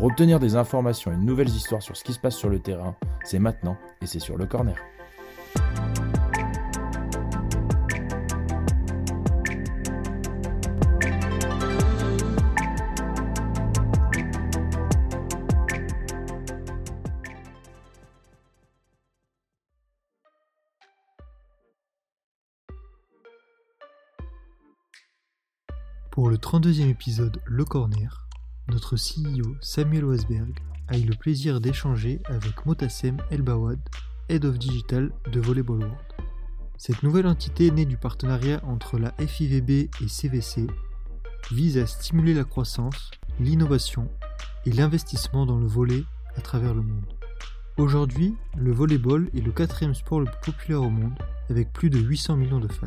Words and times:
Pour 0.00 0.08
obtenir 0.08 0.40
des 0.40 0.56
informations 0.56 1.12
et 1.12 1.14
de 1.14 1.20
nouvelles 1.20 1.50
histoires 1.50 1.82
sur 1.82 1.94
ce 1.94 2.02
qui 2.02 2.14
se 2.14 2.18
passe 2.18 2.34
sur 2.34 2.48
le 2.48 2.58
terrain, 2.58 2.96
c'est 3.22 3.38
maintenant 3.38 3.76
et 4.00 4.06
c'est 4.06 4.18
sur 4.18 4.38
le 4.38 4.46
corner. 4.46 4.74
Pour 26.10 26.30
le 26.30 26.38
32e 26.38 26.88
épisode 26.88 27.42
Le 27.44 27.66
Corner, 27.66 28.29
notre 28.70 28.96
CEO 28.96 29.56
Samuel 29.60 30.04
Wasberg 30.04 30.58
a 30.88 30.96
eu 30.96 31.02
le 31.02 31.14
plaisir 31.14 31.60
d'échanger 31.60 32.20
avec 32.26 32.64
Motassem 32.66 33.16
Elbawad, 33.30 33.80
Head 34.28 34.44
of 34.44 34.58
Digital 34.58 35.10
de 35.32 35.40
Volleyball 35.40 35.80
World. 35.80 35.96
Cette 36.76 37.02
nouvelle 37.02 37.26
entité 37.26 37.70
née 37.70 37.84
du 37.84 37.96
partenariat 37.96 38.60
entre 38.64 38.98
la 38.98 39.12
FIVB 39.18 39.90
et 40.00 40.08
CVC 40.08 40.66
vise 41.50 41.78
à 41.78 41.86
stimuler 41.86 42.32
la 42.32 42.44
croissance, 42.44 43.10
l'innovation 43.40 44.08
et 44.66 44.70
l'investissement 44.70 45.46
dans 45.46 45.58
le 45.58 45.66
volley 45.66 46.04
à 46.36 46.40
travers 46.40 46.74
le 46.74 46.82
monde. 46.82 47.06
Aujourd'hui, 47.76 48.36
le 48.56 48.72
volleyball 48.72 49.30
est 49.34 49.40
le 49.40 49.52
quatrième 49.52 49.94
sport 49.94 50.20
le 50.20 50.26
plus 50.26 50.52
populaire 50.52 50.82
au 50.82 50.90
monde, 50.90 51.14
avec 51.48 51.72
plus 51.72 51.90
de 51.90 51.98
800 51.98 52.36
millions 52.36 52.60
de 52.60 52.68
fans. 52.68 52.86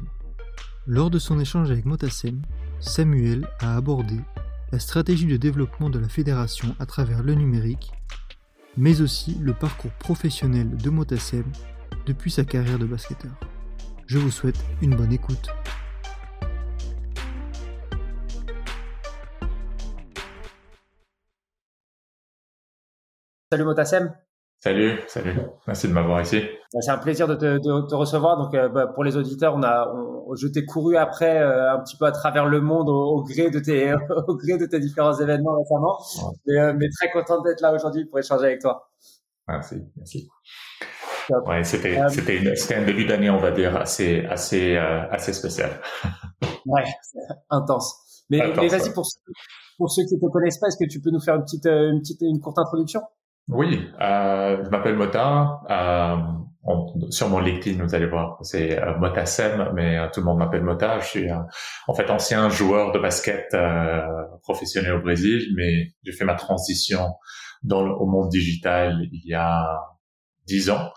Lors 0.87 1.09
de 1.09 1.19
son 1.19 1.39
échange 1.39 1.71
avec 1.71 1.85
Motassem, 1.85 2.41
Samuel 2.79 3.47
a 3.59 3.75
abordé 3.75 4.17
la 4.73 4.79
stratégie 4.79 5.27
de 5.27 5.37
développement 5.37 5.91
de 5.91 5.99
la 5.99 6.09
fédération 6.09 6.75
à 6.79 6.87
travers 6.87 7.21
le 7.21 7.35
numérique, 7.35 7.91
mais 8.75 9.01
aussi 9.01 9.35
le 9.39 9.53
parcours 9.53 9.91
professionnel 9.91 10.75
de 10.77 10.89
Motassem 10.89 11.45
depuis 12.07 12.31
sa 12.31 12.43
carrière 12.43 12.79
de 12.79 12.87
basketteur. 12.87 13.39
Je 14.07 14.17
vous 14.17 14.31
souhaite 14.31 14.57
une 14.81 14.95
bonne 14.95 15.13
écoute. 15.13 15.47
Salut 23.51 23.65
Motassem. 23.65 24.22
Salut, 24.63 24.97
salut. 25.07 25.35
Merci 25.67 25.89
de 25.89 25.91
m'avoir 25.91 26.21
ici. 26.21 26.39
Bah, 26.73 26.79
c'est 26.79 26.91
un 26.91 26.97
plaisir 26.97 27.27
de 27.27 27.35
te, 27.35 27.57
de 27.57 27.85
te 27.85 27.95
recevoir. 27.95 28.37
Donc, 28.37 28.55
euh, 28.55 28.69
bah, 28.69 28.87
pour 28.87 29.03
les 29.03 29.17
auditeurs, 29.17 29.55
on 29.57 29.61
a, 29.61 29.93
on, 29.93 30.33
je 30.35 30.47
t'ai 30.47 30.63
couru 30.63 30.95
après 30.95 31.37
euh, 31.37 31.73
un 31.73 31.79
petit 31.79 31.97
peu 31.97 32.05
à 32.05 32.13
travers 32.13 32.45
le 32.45 32.61
monde 32.61 32.87
au, 32.87 33.17
au, 33.17 33.23
gré 33.23 33.49
de 33.49 33.59
tes, 33.59 33.93
au 34.27 34.37
gré 34.37 34.57
de 34.57 34.65
tes 34.65 34.79
différents 34.79 35.19
événements 35.19 35.57
récemment. 35.57 35.97
Ouais. 35.99 36.37
Mais, 36.47 36.59
euh, 36.61 36.73
mais, 36.79 36.87
très 36.97 37.11
content 37.11 37.41
d'être 37.41 37.59
là 37.59 37.73
aujourd'hui 37.73 38.05
pour 38.05 38.19
échanger 38.19 38.45
avec 38.45 38.61
toi. 38.61 38.89
Merci, 39.49 39.83
merci. 39.97 40.29
Ouais, 41.45 41.63
c'était, 41.65 41.99
c'était, 42.07 42.55
c'était 42.55 42.75
un 42.75 42.85
début 42.85 43.03
d'année, 43.03 43.29
on 43.29 43.39
va 43.39 43.51
dire, 43.51 43.75
assez, 43.75 44.23
assez, 44.27 44.77
assez 44.77 45.33
spécial. 45.33 45.71
ouais, 46.67 46.85
intense. 47.49 48.23
Mais, 48.29 48.39
mais 48.55 48.69
vas-y 48.69 48.93
pour 48.93 49.05
ceux, 49.05 49.19
pour 49.77 49.91
ceux 49.91 50.03
qui 50.05 50.15
ne 50.15 50.21
te 50.21 50.31
connaissent 50.31 50.59
pas, 50.59 50.67
est-ce 50.67 50.77
que 50.77 50.89
tu 50.89 51.01
peux 51.01 51.11
nous 51.11 51.19
faire 51.19 51.35
une 51.35 51.43
petite, 51.43 51.65
une 51.65 51.99
petite, 51.99 52.21
une 52.21 52.39
courte 52.39 52.59
introduction? 52.59 53.01
Oui, 53.49 53.89
euh, 54.01 54.63
je 54.63 54.69
m'appelle 54.69 54.95
Mota. 54.95 55.59
Euh, 55.69 56.17
sur 57.09 57.27
mon 57.29 57.39
LinkedIn, 57.39 57.83
vous 57.83 57.93
allez 57.93 58.05
voir, 58.05 58.37
c'est 58.41 58.81
euh, 58.81 58.97
Motasem, 58.97 59.71
mais 59.73 59.97
euh, 59.97 60.07
tout 60.13 60.21
le 60.21 60.25
monde 60.25 60.37
m'appelle 60.37 60.63
Mota. 60.63 60.99
Je 60.99 61.05
suis 61.05 61.27
en 61.87 61.93
fait 61.93 62.09
ancien 62.09 62.49
joueur 62.49 62.93
de 62.93 62.99
basket 62.99 63.53
euh, 63.53 64.01
professionnel 64.43 64.93
au 64.93 65.01
Brésil, 65.01 65.53
mais 65.57 65.93
j'ai 66.03 66.13
fait 66.13 66.23
ma 66.23 66.35
transition 66.35 67.15
dans 67.63 67.83
le, 67.83 67.91
au 67.91 68.05
monde 68.05 68.29
digital 68.29 68.99
il 69.11 69.25
y 69.25 69.33
a 69.33 69.77
dix 70.47 70.69
ans. 70.69 70.91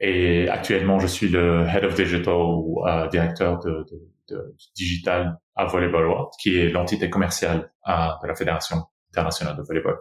Et 0.00 0.48
actuellement, 0.48 0.98
je 0.98 1.06
suis 1.06 1.28
le 1.28 1.66
Head 1.66 1.84
of 1.84 1.94
Digital 1.94 2.34
ou 2.34 2.84
directeur 3.10 3.58
de, 3.60 3.84
de, 3.90 4.36
de, 4.36 4.56
digital 4.76 5.38
à 5.56 5.64
Volleyball 5.64 6.06
World, 6.06 6.28
qui 6.40 6.56
est 6.56 6.68
l'entité 6.68 7.10
commerciale 7.10 7.72
de 7.86 8.26
la 8.26 8.34
Fédération 8.36 8.76
internationale 9.10 9.56
de 9.56 9.62
volleyball. 9.62 9.96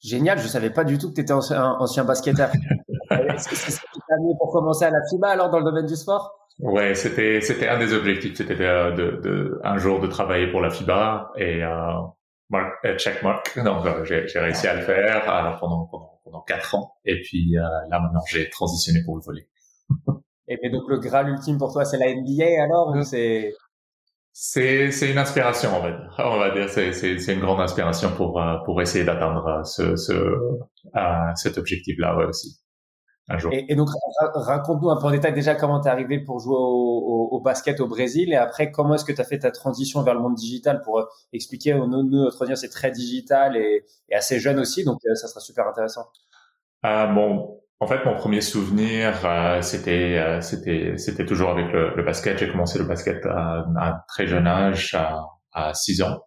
Génial, 0.00 0.38
je 0.38 0.46
savais 0.46 0.70
pas 0.70 0.84
du 0.84 0.98
tout 0.98 1.10
que 1.10 1.14
tu 1.14 1.20
étais 1.20 1.32
ancien, 1.32 1.76
ancien 1.78 2.04
basketteur. 2.04 2.50
Est-ce 3.10 3.48
que 3.48 3.56
c'est 3.56 3.72
ce 3.72 3.80
qui 3.80 4.00
t'a 4.08 4.16
mis 4.20 4.36
pour 4.38 4.52
commencer 4.52 4.84
à 4.84 4.90
la 4.90 5.00
FIBA 5.10 5.28
alors 5.28 5.50
dans 5.50 5.58
le 5.58 5.64
domaine 5.64 5.86
du 5.86 5.96
sport? 5.96 6.34
Ouais, 6.60 6.94
c'était 6.94 7.40
c'était 7.40 7.68
un 7.68 7.78
des 7.78 7.92
objectifs, 7.92 8.36
c'était 8.36 8.56
de, 8.56 8.96
de, 8.96 9.20
de, 9.22 9.60
un 9.62 9.78
jour 9.78 10.00
de 10.00 10.08
travailler 10.08 10.50
pour 10.50 10.60
la 10.60 10.70
FIBA 10.70 11.32
et 11.36 11.62
euh, 11.62 11.92
check 12.96 13.22
mark. 13.22 13.58
Donc 13.62 13.86
euh, 13.86 14.04
j'ai 14.04 14.38
réussi 14.38 14.66
à 14.66 14.74
le 14.74 14.82
faire 14.82 15.22
euh, 15.30 15.56
pendant 15.58 15.86
pendant 15.86 16.20
pendant 16.24 16.42
quatre 16.42 16.74
ans 16.74 16.94
et 17.04 17.20
puis 17.22 17.56
euh, 17.56 17.62
là 17.90 18.00
maintenant 18.00 18.22
j'ai 18.28 18.48
transitionné 18.50 19.02
pour 19.04 19.16
le 19.16 19.22
volley. 19.22 19.46
et 20.48 20.70
donc 20.70 20.88
le 20.88 20.98
graal 20.98 21.28
ultime 21.28 21.58
pour 21.58 21.72
toi 21.72 21.84
c'est 21.84 21.98
la 21.98 22.14
NBA 22.14 22.62
alors 22.62 22.94
ou 22.94 23.02
c'est 23.02 23.54
c'est 24.40 24.92
c'est 24.92 25.10
une 25.10 25.18
inspiration 25.18 25.70
on 25.76 25.82
va 25.82 25.90
dire. 25.90 26.14
On 26.18 26.38
va 26.38 26.50
dire 26.52 26.68
c'est 26.70 26.92
c'est 26.92 27.18
c'est 27.18 27.34
une 27.34 27.40
grande 27.40 27.60
inspiration 27.60 28.10
pour 28.14 28.40
pour 28.64 28.80
essayer 28.80 29.04
d'atteindre 29.04 29.62
ce 29.64 29.96
ce 29.96 30.12
euh, 30.12 31.34
cet 31.34 31.58
objectif 31.58 31.98
là 31.98 32.16
ouais, 32.16 32.24
aussi. 32.24 32.60
Un 33.26 33.36
jour. 33.36 33.52
Et, 33.52 33.66
et 33.68 33.74
donc 33.74 33.88
raconte-nous 34.34 34.90
un 34.90 34.96
peu 34.96 35.08
en 35.08 35.10
détail 35.10 35.32
déjà 35.32 35.56
comment 35.56 35.80
t'es 35.80 35.88
arrivé 35.88 36.20
pour 36.20 36.38
jouer 36.38 36.54
au, 36.56 36.60
au, 36.60 37.28
au, 37.32 37.40
basket 37.40 37.80
au 37.80 37.88
Brésil 37.88 38.32
et 38.32 38.36
après 38.36 38.70
comment 38.70 38.94
est-ce 38.94 39.04
que 39.04 39.12
tu 39.12 39.20
as 39.20 39.24
fait 39.24 39.40
ta 39.40 39.50
transition 39.50 40.02
vers 40.04 40.14
le 40.14 40.20
monde 40.20 40.36
digital 40.36 40.82
pour 40.82 41.08
expliquer 41.32 41.74
nous 41.74 42.04
notre 42.04 42.40
audience 42.40 42.62
est 42.62 42.70
très 42.70 42.92
digital 42.92 43.56
et, 43.56 43.84
et 44.08 44.14
assez 44.14 44.38
jeune 44.38 44.60
aussi 44.60 44.84
donc 44.84 45.00
ça 45.14 45.26
sera 45.26 45.40
super 45.40 45.66
intéressant. 45.66 46.06
Euh, 46.86 47.06
bon 47.08 47.57
en 47.80 47.86
fait, 47.86 48.04
mon 48.04 48.16
premier 48.16 48.40
souvenir, 48.40 49.24
euh, 49.24 49.62
c'était, 49.62 50.18
euh, 50.18 50.40
c'était, 50.40 50.96
c'était 50.96 51.24
toujours 51.24 51.50
avec 51.50 51.72
le, 51.72 51.94
le 51.94 52.02
basket. 52.02 52.38
J'ai 52.38 52.50
commencé 52.50 52.78
le 52.78 52.84
basket 52.86 53.24
à, 53.26 53.64
un 53.80 53.94
très 54.08 54.26
jeune 54.26 54.48
âge, 54.48 54.94
à, 54.94 55.24
à 55.52 55.74
6 55.74 56.02
ans. 56.02 56.20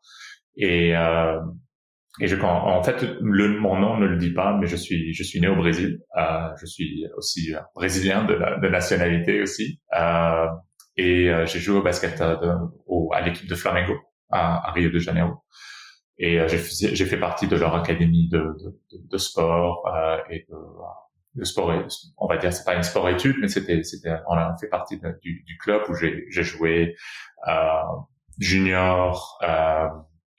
Et, 0.55 0.95
euh, 0.95 1.39
et 2.21 2.27
je, 2.27 2.37
en 2.41 2.83
fait, 2.83 3.03
le, 3.21 3.59
mon 3.59 3.77
nom 3.77 3.97
ne 3.97 4.05
le 4.05 4.17
dit 4.17 4.33
pas, 4.33 4.57
mais 4.57 4.67
je 4.67 4.77
suis, 4.77 5.13
je 5.13 5.23
suis 5.23 5.41
né 5.41 5.47
au 5.49 5.55
Brésil. 5.55 5.99
Euh, 6.17 6.49
je 6.59 6.65
suis 6.65 7.05
aussi 7.17 7.53
brésilien 7.75 8.23
de, 8.23 8.35
de 8.61 8.69
nationalité 8.69 9.41
aussi. 9.41 9.81
Euh, 9.97 10.47
et 10.97 11.31
j'ai 11.45 11.59
joué 11.59 11.77
au 11.79 11.83
basket 11.83 12.19
de, 12.19 12.51
au, 12.85 13.11
à 13.13 13.21
l'équipe 13.21 13.49
de 13.49 13.55
Flamengo 13.55 13.95
à, 14.29 14.67
à, 14.69 14.71
Rio 14.71 14.89
de 14.89 14.99
Janeiro. 14.99 15.43
Et 16.17 16.37
j'ai 16.47 17.05
fait 17.05 17.19
partie 17.19 17.47
de 17.47 17.55
leur 17.55 17.75
académie 17.75 18.29
de, 18.29 18.39
de, 18.39 18.77
de 19.09 19.17
sport 19.17 19.89
et 20.29 20.45
de 20.49 20.55
le 21.35 21.45
sport, 21.45 21.71
on 22.17 22.27
va 22.27 22.37
dire, 22.37 22.51
c'est 22.51 22.65
pas 22.65 22.75
une 22.75 22.83
sport 22.83 23.07
étude, 23.09 23.37
mais 23.39 23.47
c'était, 23.47 23.83
c'était, 23.83 24.15
on 24.27 24.33
a 24.33 24.55
fait 24.59 24.67
partie 24.67 24.99
de, 24.99 25.17
du, 25.21 25.43
du, 25.43 25.57
club 25.57 25.83
où 25.89 25.95
j'ai, 25.95 26.25
j'ai 26.29 26.43
joué 26.43 26.95
euh, 27.47 27.81
junior 28.37 29.39
euh, 29.43 29.87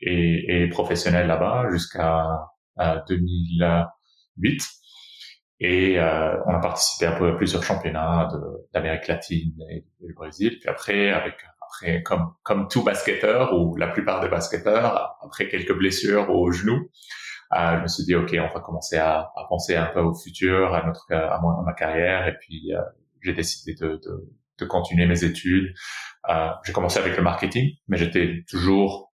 et, 0.00 0.64
et, 0.64 0.68
professionnel 0.68 1.26
là-bas 1.26 1.70
jusqu'à 1.70 2.26
euh, 2.80 3.00
2008. 3.08 4.62
Et 5.60 5.98
euh, 5.98 6.36
on 6.46 6.54
a 6.54 6.60
participé 6.60 7.06
à 7.06 7.12
plusieurs 7.36 7.62
championnats 7.62 8.28
d'Amérique 8.74 9.06
latine 9.06 9.54
et, 9.70 9.84
du 10.00 10.12
Brésil. 10.12 10.58
Puis 10.58 10.68
après, 10.68 11.10
avec 11.10 11.34
après 11.62 12.02
comme 12.02 12.34
comme 12.42 12.68
tout 12.68 12.82
basketteur 12.82 13.54
ou 13.54 13.76
la 13.76 13.86
plupart 13.86 14.20
des 14.20 14.28
basketteurs, 14.28 15.16
après 15.22 15.48
quelques 15.48 15.72
blessures 15.72 16.28
au 16.30 16.50
genou, 16.50 16.74
euh, 16.74 16.88
je 17.52 17.82
me 17.82 17.86
suis 17.86 18.04
dit 18.04 18.14
ok 18.14 18.34
on 18.38 18.52
va 18.54 18.60
commencer 18.60 18.96
à, 18.96 19.30
à, 19.36 19.46
penser 19.48 19.76
un 19.76 19.86
peu 19.86 20.00
au 20.00 20.14
futur 20.14 20.74
à 20.74 20.86
notre 20.86 21.12
à, 21.12 21.36
à 21.36 21.62
ma 21.64 21.72
carrière. 21.74 22.26
Et 22.28 22.36
puis 22.38 22.74
euh, 22.74 22.80
j'ai 23.22 23.34
décidé 23.34 23.74
de, 23.74 24.00
de, 24.04 24.28
de, 24.58 24.64
continuer 24.64 25.06
mes 25.06 25.24
études. 25.24 25.72
Euh, 26.28 26.50
j'ai 26.64 26.72
commencé 26.72 26.98
avec 26.98 27.16
le 27.16 27.22
marketing 27.22 27.70
mais 27.88 27.96
j'étais 27.98 28.44
toujours 28.48 29.12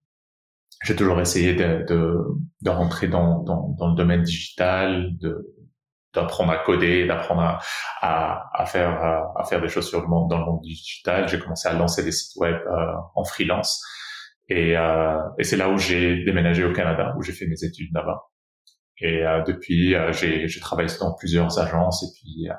j'ai 0.83 0.95
toujours 0.95 1.19
essayé 1.19 1.55
de, 1.55 1.83
de, 1.87 2.17
de 2.61 2.69
rentrer 2.69 3.07
dans, 3.07 3.41
dans, 3.41 3.69
dans, 3.79 3.89
le 3.89 3.95
domaine 3.95 4.21
digital 4.21 5.17
de 5.19 5.55
d'apprendre 6.13 6.51
à 6.51 6.57
coder 6.57 7.05
d'apprendre 7.07 7.41
à, 7.41 7.59
à, 8.01 8.61
à, 8.61 8.65
faire 8.65 9.01
à 9.35 9.43
faire 9.45 9.61
des 9.61 9.67
choses 9.69 9.87
sur 9.89 10.01
le 10.01 10.07
monde 10.07 10.29
dans 10.29 10.39
le 10.39 10.45
monde 10.45 10.61
digital. 10.61 11.27
J'ai 11.27 11.39
commencé 11.39 11.67
à 11.67 11.73
lancer 11.73 12.03
des 12.03 12.11
sites 12.11 12.35
web 12.37 12.55
euh, 12.55 12.93
en 13.15 13.23
freelance 13.23 13.83
et, 14.49 14.77
euh, 14.77 15.19
et 15.37 15.43
c'est 15.43 15.57
là 15.57 15.69
où 15.69 15.77
j'ai 15.77 16.23
déménagé 16.23 16.63
au 16.63 16.71
Canada, 16.71 17.13
où 17.17 17.21
j'ai 17.21 17.33
fait 17.33 17.47
mes 17.47 17.63
études 17.63 17.93
là-bas. 17.93 18.21
Et 18.99 19.25
euh, 19.25 19.43
depuis, 19.43 19.93
euh, 19.95 20.11
j'ai, 20.11 20.47
travaillé 20.59 20.89
dans 20.99 21.13
plusieurs 21.13 21.59
agences 21.59 22.03
et 22.03 22.07
puis 22.15 22.49
euh, 22.49 22.53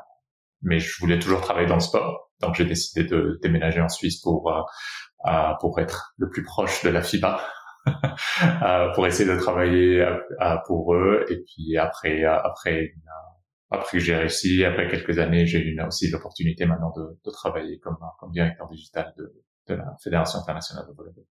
mais 0.62 0.78
je 0.78 0.98
voulais 1.00 1.18
toujours 1.18 1.40
travailler 1.40 1.66
dans 1.66 1.74
le 1.74 1.80
sport. 1.80 2.30
Donc 2.40 2.54
j'ai 2.54 2.64
décidé 2.64 3.04
de 3.04 3.38
déménager 3.42 3.80
en 3.80 3.88
Suisse 3.88 4.20
pour 4.20 4.50
euh, 4.50 5.54
pour 5.60 5.80
être 5.80 6.14
le 6.18 6.28
plus 6.30 6.44
proche 6.44 6.84
de 6.84 6.90
la 6.90 7.02
FIBA, 7.02 7.40
euh, 7.86 8.92
pour 8.94 9.06
essayer 9.06 9.28
de 9.28 9.36
travailler 9.36 10.06
pour 10.66 10.94
eux. 10.94 11.24
Et 11.30 11.38
puis 11.38 11.76
après 11.78 12.24
après 12.24 12.92
après 13.70 13.98
que 13.98 14.04
j'ai 14.04 14.16
réussi, 14.16 14.64
après 14.64 14.88
quelques 14.88 15.18
années, 15.18 15.46
j'ai 15.46 15.60
eu 15.60 15.80
aussi 15.82 16.10
l'opportunité 16.10 16.66
maintenant 16.66 16.92
de, 16.96 17.18
de 17.24 17.30
travailler 17.30 17.78
comme 17.80 17.98
comme 18.18 18.30
directeur 18.32 18.68
digital 18.68 19.12
de, 19.16 19.44
de 19.68 19.74
la 19.74 19.96
Fédération 20.02 20.38
internationale 20.40 20.86
de 20.88 20.94
volleyball. 20.94 21.24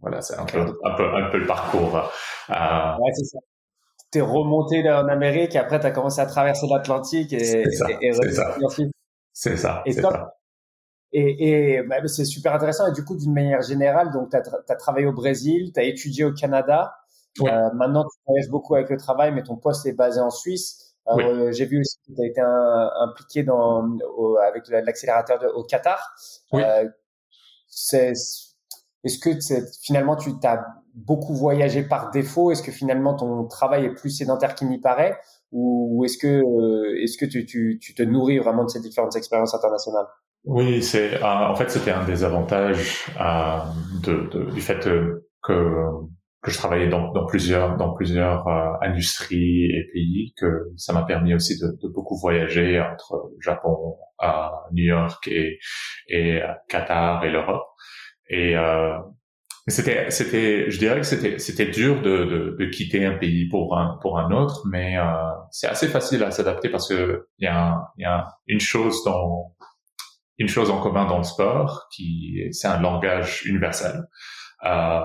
Voilà, 0.00 0.20
c'est 0.20 0.38
un, 0.38 0.44
peu, 0.44 0.60
un, 0.60 0.94
peu, 0.96 1.14
un 1.14 1.30
peu 1.30 1.38
le 1.38 1.46
parcours. 1.46 1.96
Euh... 1.96 2.96
Ouais, 2.98 3.12
c'est 3.14 3.24
ça. 3.24 3.38
T'es 4.10 4.20
remonté 4.20 4.88
en 4.90 5.08
Amérique 5.08 5.56
et 5.56 5.58
après 5.58 5.80
t'as 5.80 5.90
commencé 5.90 6.20
à 6.20 6.26
traverser 6.26 6.66
l'Atlantique 6.68 7.32
et, 7.32 7.44
c'est 7.44 7.70
ça, 7.72 7.86
et, 8.00 8.12
c'est 8.12 8.30
ça. 8.30 8.56
C'est 9.32 9.56
ça. 9.56 9.82
Et, 9.84 9.92
ça. 9.92 10.34
et, 11.12 11.74
et 11.74 11.82
bah, 11.82 11.96
c'est 12.06 12.24
super 12.24 12.54
intéressant. 12.54 12.86
Et 12.86 12.92
du 12.92 13.04
coup, 13.04 13.16
d'une 13.16 13.34
manière 13.34 13.62
générale, 13.62 14.12
donc 14.12 14.30
tu 14.30 14.36
as, 14.36 14.76
travaillé 14.76 15.06
au 15.06 15.12
Brésil, 15.12 15.72
tu 15.74 15.80
as 15.80 15.82
étudié 15.82 16.24
au 16.24 16.32
Canada. 16.32 16.94
Euh, 17.40 17.70
maintenant, 17.74 18.04
tu 18.04 18.16
travailles 18.24 18.48
beaucoup 18.48 18.76
avec 18.76 18.90
le 18.90 18.96
travail, 18.96 19.32
mais 19.32 19.42
ton 19.42 19.56
poste 19.56 19.84
est 19.86 19.92
basé 19.92 20.20
en 20.20 20.30
Suisse. 20.30 20.94
Euh, 21.08 21.50
J'ai 21.50 21.66
vu 21.66 21.80
aussi 21.80 21.98
que 22.06 22.14
tu 22.14 22.22
as 22.22 22.26
été 22.26 22.40
un, 22.40 22.90
impliqué 23.00 23.42
dans, 23.42 23.98
au, 24.16 24.36
avec 24.36 24.68
l'accélérateur 24.68 25.40
au 25.56 25.64
Qatar. 25.64 26.14
Oui. 26.52 26.62
Euh, 26.62 26.88
c'est 27.66 28.12
est-ce 29.04 29.18
que 29.18 29.30
finalement 29.82 30.16
tu 30.16 30.30
as 30.44 30.64
beaucoup 30.94 31.34
voyagé 31.34 31.82
par 31.82 32.10
défaut? 32.10 32.50
Est-ce 32.50 32.62
que 32.62 32.72
finalement 32.72 33.14
ton 33.14 33.46
travail 33.46 33.84
est 33.84 33.94
plus 33.94 34.10
sédentaire 34.10 34.54
qu'il 34.54 34.68
n'y 34.68 34.80
paraît? 34.80 35.16
Ou 35.52 36.02
est-ce 36.04 36.18
que, 36.18 36.26
euh, 36.26 37.02
est-ce 37.02 37.16
que 37.18 37.26
tu, 37.26 37.46
tu, 37.46 37.78
tu, 37.80 37.94
te 37.94 38.02
nourris 38.02 38.38
vraiment 38.38 38.64
de 38.64 38.70
ces 38.70 38.80
différentes 38.80 39.14
expériences 39.14 39.54
internationales? 39.54 40.06
Oui, 40.44 40.82
c'est 40.82 41.22
euh, 41.22 41.24
en 41.24 41.54
fait 41.54 41.70
c'était 41.70 41.90
un 41.90 42.04
des 42.04 42.24
avantages 42.24 43.06
euh, 43.20 43.58
de, 44.02 44.28
de, 44.30 44.50
du 44.50 44.60
fait 44.60 44.88
que 45.42 45.90
que 46.42 46.50
je 46.50 46.58
travaillais 46.58 46.88
dans, 46.88 47.10
dans 47.12 47.24
plusieurs 47.24 47.76
dans 47.78 47.94
plusieurs 47.94 48.46
euh, 48.48 48.72
industries 48.82 49.64
et 49.64 49.88
pays 49.92 50.34
que 50.36 50.70
ça 50.76 50.92
m'a 50.92 51.04
permis 51.04 51.34
aussi 51.34 51.58
de, 51.58 51.68
de, 51.82 51.88
beaucoup 51.90 52.18
voyager 52.18 52.78
entre 52.78 53.30
Japon, 53.40 53.96
à 54.18 54.52
New 54.72 54.84
York 54.84 55.26
et 55.28 55.58
et 56.08 56.40
Qatar 56.68 57.24
et 57.24 57.30
l'Europe. 57.30 57.64
Et 58.28 58.56
euh, 58.56 58.98
c'était, 59.68 60.10
c'était, 60.10 60.70
je 60.70 60.78
dirais 60.78 61.00
que 61.00 61.06
c'était, 61.06 61.38
c'était 61.38 61.66
dur 61.66 62.02
de, 62.02 62.24
de, 62.24 62.56
de, 62.58 62.64
quitter 62.66 63.04
un 63.06 63.16
pays 63.16 63.48
pour 63.48 63.78
un 63.78 63.98
pour 64.02 64.18
un 64.18 64.30
autre, 64.30 64.62
mais 64.70 64.98
euh, 64.98 65.04
c'est 65.50 65.68
assez 65.68 65.88
facile 65.88 66.22
à 66.22 66.30
s'adapter 66.30 66.68
parce 66.68 66.88
que 66.88 67.28
il 67.38 67.44
y 67.44 67.48
a, 67.48 67.80
y 67.98 68.04
a 68.04 68.28
une 68.46 68.60
chose 68.60 69.02
dans 69.04 69.54
une 70.38 70.48
chose 70.48 70.70
en 70.70 70.80
commun 70.80 71.06
dans 71.06 71.18
le 71.18 71.24
sport 71.24 71.86
qui 71.92 72.42
c'est 72.52 72.68
un 72.68 72.80
langage 72.80 73.44
universel. 73.46 74.04
Euh, 74.64 75.00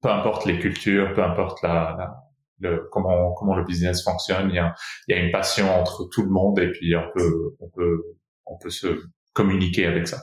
peu 0.00 0.10
importe 0.10 0.46
les 0.46 0.58
cultures, 0.58 1.12
peu 1.14 1.22
importe 1.24 1.62
la, 1.62 1.96
la 1.98 2.14
le, 2.60 2.88
comment 2.90 3.32
comment 3.34 3.54
le 3.54 3.64
business 3.64 4.02
fonctionne, 4.02 4.50
il 4.50 4.56
y 4.56 4.58
a 4.58 4.74
y 5.08 5.14
a 5.14 5.18
une 5.18 5.30
passion 5.30 5.72
entre 5.78 6.08
tout 6.12 6.22
le 6.22 6.30
monde 6.30 6.58
et 6.58 6.70
puis 6.70 6.94
on 6.96 7.08
peut 7.14 7.56
on 7.60 7.68
peut 7.70 8.02
on 8.46 8.58
peut 8.58 8.70
se 8.70 9.00
communiquer 9.32 9.86
avec 9.86 10.08
ça. 10.08 10.18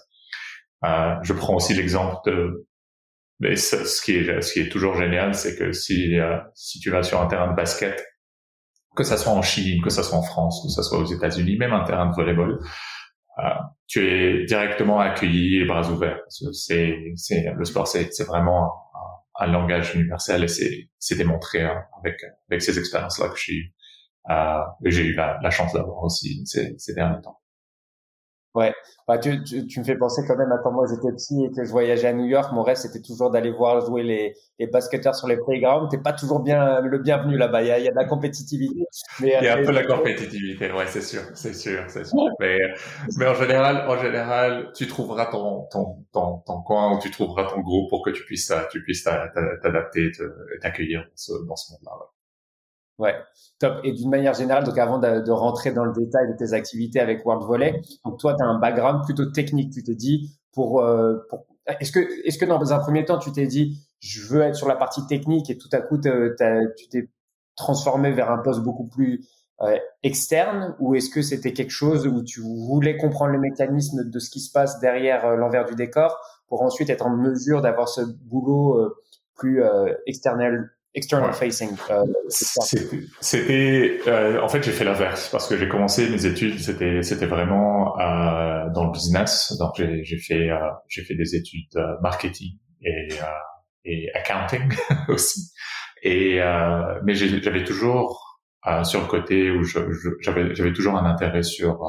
Euh, 0.86 1.16
je 1.24 1.34
prends 1.34 1.56
aussi 1.56 1.74
l'exemple 1.74 2.18
de 2.26 2.66
mais 3.40 3.56
ce, 3.58 4.02
qui 4.02 4.14
est 4.16 4.42
ce 4.42 4.54
qui 4.54 4.62
est 4.62 4.70
toujours 4.70 4.96
génial, 4.96 5.36
c'est 5.36 5.58
que 5.58 5.74
si 5.74 6.18
euh, 6.20 6.38
si 6.54 6.80
tu 6.80 6.90
vas 6.90 7.04
sur 7.04 7.22
un 7.22 7.28
terrain 7.28 7.50
de 7.52 7.56
basket, 7.56 8.02
que 8.96 9.04
ça 9.04 9.18
soit 9.18 9.34
en 9.34 9.42
Chine, 9.42 9.82
que 9.84 9.90
ça 9.90 10.04
soit 10.04 10.18
en 10.18 10.24
France, 10.24 10.62
que 10.64 10.72
ça 10.72 10.84
soit 10.84 11.00
aux 11.00 11.06
États-Unis, 11.06 11.58
même 11.58 11.74
un 11.74 11.84
terrain 11.84 12.10
de 12.10 12.16
volleyball, 12.16 12.60
euh, 13.40 13.50
tu 13.88 14.06
es 14.08 14.46
directement 14.46 15.00
accueilli 15.00 15.60
les 15.60 15.66
bras 15.66 15.90
ouverts. 15.92 16.22
C'est 16.30 17.14
c'est 17.16 17.46
le 17.54 17.66
sport, 17.66 17.88
c'est 17.88 18.14
c'est 18.14 18.24
vraiment 18.26 18.72
un, 19.40 19.48
langage 19.48 19.96
universel 19.96 20.46
et 20.46 20.48
c'est 20.48 20.90
c'est 21.00 21.18
démontré 21.18 21.62
hein, 21.64 21.84
avec 22.00 22.16
avec 22.50 22.62
ces 22.62 22.80
expériences-là 22.80 23.30
que 23.30 23.38
j'ai 23.38 23.74
euh, 24.30 24.62
j'ai 24.86 25.04
eu 25.04 25.14
la, 25.14 25.40
la 25.42 25.50
chance 25.52 25.74
d'avoir 25.74 26.04
aussi 26.04 26.42
ces, 26.46 26.76
ces 26.78 26.94
derniers 26.96 27.22
temps. 27.22 27.40
Ouais, 28.56 28.74
bah, 29.06 29.18
tu, 29.18 29.44
tu, 29.44 29.68
tu, 29.68 29.80
me 29.82 29.84
fais 29.84 29.98
penser 29.98 30.22
quand 30.26 30.38
même 30.38 30.50
à 30.54 30.58
quand 30.60 30.72
moi 30.72 30.86
j'étais 30.90 31.12
petit 31.12 31.44
et 31.44 31.52
que 31.52 31.66
je 31.66 31.72
voyageais 31.72 32.08
à 32.08 32.14
New 32.14 32.24
York, 32.24 32.54
mon 32.54 32.64
rêve 32.64 32.78
c'était 32.78 33.02
toujours 33.02 33.30
d'aller 33.30 33.52
voir 33.52 33.86
jouer 33.86 34.02
les, 34.02 34.34
les 34.60 34.68
basketteurs 34.68 35.14
sur 35.14 35.28
les 35.28 35.36
playgrounds. 35.36 35.90
T'es 35.92 35.98
pas 35.98 36.14
toujours 36.14 36.40
bien 36.40 36.80
le 36.80 36.98
bienvenu 37.00 37.38
là-bas. 37.38 37.64
Il 37.64 37.68
y 37.68 37.72
a, 37.72 37.80
y 37.80 37.88
a, 37.90 37.92
de 37.92 37.96
la 37.98 38.06
compétitivité. 38.06 38.86
Mais, 39.20 39.36
il 39.42 39.46
y 39.46 39.48
a 39.50 39.56
un 39.56 39.58
peu 39.58 39.66
de 39.66 39.72
la 39.72 39.84
compétitivité, 39.84 40.72
ouais, 40.72 40.88
c'est 40.88 41.02
sûr, 41.02 41.22
c'est 41.34 41.54
sûr, 41.54 41.84
c'est 41.90 42.06
sûr. 42.06 42.18
Mais, 42.40 42.58
mais 43.18 43.28
en 43.28 43.36
général, 43.36 43.90
en 43.90 44.02
général, 44.02 44.72
tu 44.74 44.88
trouveras 44.88 45.26
ton, 45.26 45.68
ton, 45.70 45.98
ton, 46.14 46.38
ton 46.46 46.62
coin 46.62 46.96
ou 46.96 47.00
tu 47.00 47.12
trouveras 47.12 47.52
ton 47.52 47.60
groupe 47.60 47.90
pour 47.90 48.06
que 48.06 48.12
tu 48.12 48.24
puisses, 48.24 48.54
tu 48.72 48.82
puisses 48.84 49.04
t'adapter, 49.04 50.12
t'accueillir 50.62 51.02
dans 51.02 51.16
ce, 51.16 51.34
dans 51.46 51.56
ce 51.58 51.74
monde-là. 51.74 51.92
Ouais. 51.98 52.15
Ouais, 52.98 53.16
top. 53.60 53.80
Et 53.84 53.92
d'une 53.92 54.10
manière 54.10 54.34
générale, 54.34 54.64
donc 54.64 54.78
avant 54.78 55.00
de, 55.00 55.20
de, 55.20 55.32
rentrer 55.32 55.72
dans 55.72 55.84
le 55.84 55.92
détail 55.94 56.28
de 56.32 56.38
tes 56.38 56.54
activités 56.54 57.00
avec 57.00 57.26
World 57.26 57.46
Volley, 57.46 57.82
donc 58.06 58.20
toi, 58.20 58.36
tu 58.36 58.44
as 58.44 58.48
un 58.48 58.58
background 58.58 59.04
plutôt 59.04 59.26
technique. 59.26 59.74
Tu 59.74 59.84
t'es 59.84 59.96
dit, 59.96 60.32
pour, 60.54 60.82
euh, 60.82 61.18
est-ce 61.80 61.92
que, 61.92 62.00
est-ce 62.26 62.38
que 62.38 62.46
dans 62.46 62.74
un 62.74 62.80
premier 62.80 63.04
temps, 63.04 63.18
tu 63.18 63.32
t'es 63.32 63.48
dit, 63.48 63.86
je 64.00 64.26
veux 64.28 64.42
être 64.42 64.56
sur 64.56 64.68
la 64.68 64.76
partie 64.76 65.06
technique 65.08 65.50
et 65.50 65.58
tout 65.58 65.70
à 65.74 65.82
coup, 65.82 65.98
tu 65.98 66.88
t'es 66.90 67.10
transformé 67.56 68.12
vers 68.12 68.32
un 68.32 68.38
poste 68.38 68.62
beaucoup 68.62 68.88
plus 68.88 69.26
euh, 69.62 69.78
externe 70.04 70.76
ou 70.80 70.96
est-ce 70.96 71.10
que 71.10 71.22
c'était 71.22 71.54
quelque 71.54 71.72
chose 71.72 72.06
où 72.08 72.22
tu 72.22 72.42
voulais 72.42 72.98
comprendre 72.98 73.32
le 73.32 73.40
mécanisme 73.40 74.04
de 74.04 74.20
ce 74.20 74.30
qui 74.30 74.42
se 74.42 74.52
passe 74.52 74.82
derrière 74.82 75.26
euh, 75.26 75.36
l'envers 75.38 75.64
du 75.64 75.76
décor 75.76 76.20
pour 76.48 76.62
ensuite 76.62 76.90
être 76.90 77.06
en 77.06 77.16
mesure 77.16 77.62
d'avoir 77.62 77.88
ce 77.88 78.02
boulot 78.02 78.78
euh, 78.78 79.02
plus 79.34 79.62
externel 80.08 80.70
external 80.96 81.34
facing. 81.34 81.76
Euh, 81.90 82.06
c'était, 82.30 84.00
euh, 84.08 84.42
en 84.42 84.48
fait, 84.48 84.64
j'ai 84.64 84.72
fait 84.72 84.86
l'inverse 84.86 85.30
parce 85.30 85.48
que 85.48 85.58
j'ai 85.58 85.68
commencé 85.68 86.10
mes 86.10 86.26
études, 86.26 86.60
c'était, 86.60 87.04
c'était 87.04 87.26
vraiment 87.26 88.00
euh, 88.00 88.70
dans 88.74 88.86
le 88.86 88.92
business. 88.92 89.54
Donc, 89.60 89.74
j'ai, 89.76 90.18
fait, 90.18 90.50
euh, 90.50 90.58
j'ai 90.88 91.04
fait 91.04 91.16
des 91.16 91.36
études 91.36 91.76
euh, 91.76 91.96
marketing 92.02 92.58
et, 92.82 93.10
euh, 93.12 93.26
et 93.84 94.10
accounting 94.14 94.74
aussi. 95.10 95.52
Et 96.02 96.40
mais 97.04 97.16
j'avais 97.16 97.64
toujours 97.64 98.40
sur 98.84 99.02
le 99.02 99.08
côté 99.08 99.50
où 99.50 99.64
j'avais, 99.64 100.54
j'avais 100.54 100.74
toujours 100.74 100.96
un 100.98 101.06
intérêt 101.06 101.42
sur 101.42 101.80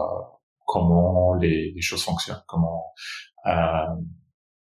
comment 0.64 1.34
les, 1.34 1.72
les, 1.74 1.82
choses 1.82 2.02
fonctionnent, 2.02 2.42
comment 2.46 2.94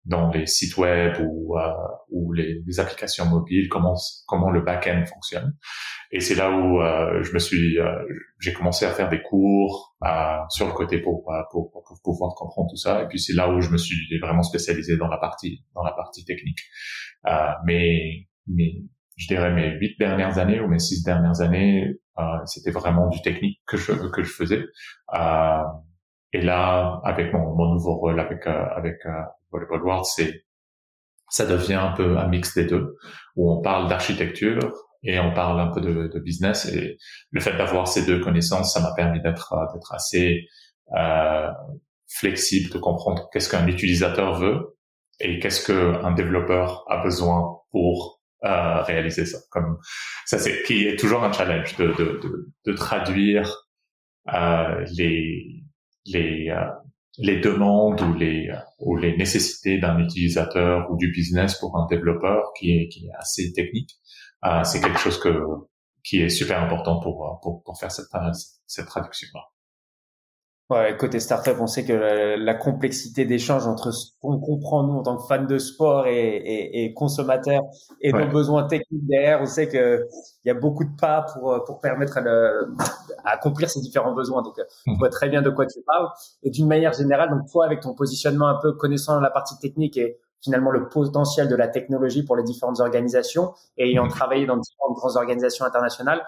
dans 0.07 0.29
les 0.29 0.45
sites 0.45 0.77
web 0.77 1.17
ou, 1.19 1.57
euh, 1.57 1.69
ou 2.09 2.31
les, 2.31 2.61
les, 2.65 2.79
applications 2.79 3.25
mobiles, 3.25 3.67
comment 3.67 3.95
comment 4.25 4.49
le 4.49 4.61
back-end 4.61 5.03
fonctionne. 5.05 5.53
Et 6.11 6.21
c'est 6.21 6.35
là 6.35 6.49
où 6.49 6.81
euh, 6.81 7.21
je 7.23 7.33
me 7.33 7.39
suis, 7.39 7.77
euh, 7.77 7.91
j'ai 8.39 8.53
commencé 8.53 8.85
à 8.85 8.91
faire 8.91 9.09
des 9.09 9.21
cours 9.21 9.97
euh, 10.03 10.37
sur 10.49 10.65
le 10.65 10.71
côté 10.71 10.99
pour, 10.99 11.29
euh, 11.33 11.41
pour, 11.51 11.69
pour, 11.71 11.83
pour, 11.83 11.99
pouvoir 12.01 12.35
comprendre 12.35 12.69
tout 12.69 12.77
ça. 12.77 13.03
Et 13.03 13.07
puis 13.07 13.19
c'est 13.19 13.33
là 13.33 13.49
où 13.51 13.59
je 13.59 13.69
me 13.69 13.77
suis 13.77 13.97
vraiment 14.21 14.43
spécialisé 14.43 14.95
dans 14.95 15.09
la 15.09 15.17
partie 15.17 15.65
dans 15.75 15.83
la 15.83 15.91
partie 15.91 16.23
technique. 16.23 16.59
mais 17.65 18.27
mais 18.47 18.75
je 19.17 19.27
dirais 19.27 19.51
mes 19.51 19.77
huit 19.77 19.97
dernières 19.99 20.37
années 20.37 20.61
ou 20.61 20.67
mes 20.69 20.79
six 20.79 21.03
dernières 21.03 21.41
années, 21.41 21.95
c'était 22.45 22.71
vraiment 22.71 23.09
du 23.09 23.21
technique 23.21 23.59
que 23.67 23.75
je 23.75 23.91
que 23.91 24.23
je 24.23 24.31
faisais. 24.31 24.63
et 26.33 26.41
là, 26.41 27.01
avec 27.03 27.33
mon, 27.33 27.55
mon 27.55 27.73
nouveau 27.73 27.95
rôle 27.95 28.19
avec 28.21 28.47
avec 28.47 28.99
Volleyball 29.51 29.83
World, 29.83 30.05
c'est 30.05 30.43
ça 31.29 31.45
devient 31.45 31.73
un 31.73 31.91
peu 31.91 32.17
un 32.17 32.27
mix 32.27 32.53
des 32.55 32.65
deux, 32.65 32.95
où 33.35 33.51
on 33.51 33.61
parle 33.61 33.89
d'architecture 33.89 34.73
et 35.03 35.19
on 35.19 35.33
parle 35.33 35.59
un 35.59 35.67
peu 35.67 35.81
de, 35.81 36.07
de, 36.07 36.19
business. 36.19 36.65
Et 36.65 36.97
le 37.31 37.41
fait 37.41 37.55
d'avoir 37.57 37.87
ces 37.87 38.05
deux 38.05 38.19
connaissances, 38.19 38.73
ça 38.73 38.79
m'a 38.79 38.93
permis 38.95 39.21
d'être 39.21 39.53
d'être 39.73 39.93
assez 39.93 40.45
euh, 40.95 41.49
flexible, 42.07 42.71
de 42.71 42.79
comprendre 42.79 43.29
qu'est-ce 43.31 43.49
qu'un 43.49 43.67
utilisateur 43.67 44.39
veut 44.39 44.77
et 45.19 45.39
qu'est-ce 45.39 45.65
qu'un 45.65 46.11
développeur 46.11 46.85
a 46.89 47.03
besoin 47.03 47.59
pour 47.71 48.21
euh, 48.45 48.81
réaliser 48.83 49.25
ça. 49.25 49.39
Comme 49.51 49.77
ça, 50.25 50.37
c'est 50.37 50.63
qui 50.63 50.87
est 50.87 50.97
toujours 50.97 51.23
un 51.23 51.31
challenge 51.31 51.75
de 51.75 51.87
de, 51.87 52.19
de, 52.21 52.53
de 52.65 52.73
traduire 52.73 53.67
euh, 54.33 54.85
les 54.95 55.63
les 56.05 56.49
euh, 56.49 56.69
les 57.17 57.39
demandes 57.39 58.01
ou 58.01 58.13
les 58.13 58.49
ou 58.79 58.95
les 58.95 59.17
nécessités 59.17 59.79
d'un 59.79 59.99
utilisateur 59.99 60.89
ou 60.91 60.97
du 60.97 61.11
business 61.11 61.57
pour 61.59 61.77
un 61.77 61.87
développeur 61.87 62.51
qui 62.57 62.71
est 62.71 62.87
qui 62.89 63.07
est 63.07 63.15
assez 63.17 63.53
technique 63.53 63.91
euh, 64.45 64.63
c'est 64.63 64.81
quelque 64.81 64.99
chose 64.99 65.19
que 65.19 65.43
qui 66.03 66.21
est 66.21 66.29
super 66.29 66.61
important 66.61 66.99
pour 66.99 67.39
pour, 67.41 67.63
pour 67.63 67.79
faire 67.79 67.91
cette 67.91 68.07
cette 68.65 68.87
traduction 68.87 69.27
là 69.33 69.41
Ouais, 70.69 70.97
côté 70.97 71.21
startup, 71.21 71.55
on 71.61 71.67
sait 71.67 71.85
que 71.85 71.93
la, 71.93 72.53
complexité 72.53 73.23
d'échange 73.23 73.65
entre 73.67 73.91
ce 73.91 74.11
qu'on 74.21 74.37
comprend 74.37 74.83
nous 74.83 74.95
en 74.95 75.03
tant 75.03 75.15
que 75.15 75.23
fans 75.23 75.45
de 75.45 75.57
sport 75.59 76.07
et, 76.07 76.35
et, 76.35 76.83
et 76.83 76.93
consommateurs 76.93 77.61
et 78.01 78.11
nos 78.11 78.27
besoins 78.27 78.67
techniques 78.67 79.07
derrière, 79.07 79.39
on 79.41 79.45
sait 79.45 79.69
que 79.69 80.05
il 80.43 80.49
y 80.49 80.51
a 80.51 80.53
beaucoup 80.53 80.83
de 80.83 80.93
pas 80.99 81.25
pour 81.33 81.63
pour 81.65 81.79
permettre 81.79 82.17
à, 82.17 82.21
le, 82.21 82.73
à 83.23 83.31
accomplir 83.31 83.69
ces 83.69 83.79
différents 83.79 84.13
besoins. 84.13 84.41
Donc, 84.41 84.55
on 84.87 84.91
mmh. 84.91 84.97
voit 84.97 85.09
très 85.09 85.29
bien 85.29 85.41
de 85.41 85.49
quoi 85.49 85.65
tu 85.67 85.79
parles. 85.85 86.09
Et 86.43 86.49
d'une 86.49 86.67
manière 86.67 86.91
générale, 86.91 87.29
donc 87.29 87.49
toi, 87.49 87.65
avec 87.65 87.79
ton 87.79 87.93
positionnement 87.93 88.49
un 88.49 88.59
peu 88.61 88.73
connaissant 88.73 89.21
la 89.21 89.29
partie 89.29 89.57
technique 89.59 89.95
et 89.95 90.19
finalement 90.43 90.71
le 90.71 90.89
potentiel 90.89 91.47
de 91.47 91.55
la 91.55 91.69
technologie 91.69 92.23
pour 92.23 92.35
les 92.35 92.43
différentes 92.43 92.81
organisations 92.81 93.53
et 93.77 93.89
ayant 93.89 94.05
mmh. 94.05 94.09
travaillé 94.09 94.45
dans 94.45 94.57
différentes 94.57 94.97
grandes 94.97 95.15
organisations 95.15 95.63
internationales, 95.63 96.25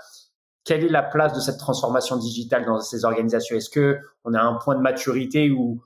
quelle 0.69 0.85
est 0.85 0.89
la 0.89 1.01
place 1.01 1.33
de 1.33 1.39
cette 1.39 1.57
transformation 1.57 2.15
digitale 2.15 2.63
dans 2.63 2.79
ces 2.79 3.03
organisations? 3.03 3.55
Est-ce 3.55 3.71
que 3.71 3.97
on 4.23 4.35
a 4.35 4.39
un 4.39 4.53
point 4.53 4.75
de 4.75 4.81
maturité 4.81 5.49
où, 5.49 5.81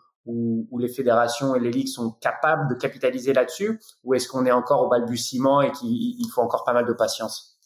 les 0.77 0.89
fédérations 0.89 1.55
et 1.55 1.59
les 1.61 1.71
ligues 1.71 1.87
sont 1.87 2.11
capables 2.19 2.69
de 2.69 2.75
capitaliser 2.75 3.31
là-dessus, 3.31 3.79
ou 4.03 4.13
est-ce 4.13 4.27
qu'on 4.27 4.45
est 4.45 4.51
encore 4.51 4.81
au 4.81 4.89
balbutiement 4.89 5.61
et 5.61 5.71
qu'il 5.71 6.29
faut 6.33 6.41
encore 6.41 6.65
pas 6.65 6.73
mal 6.73 6.85
de 6.85 6.91
patience? 6.91 7.57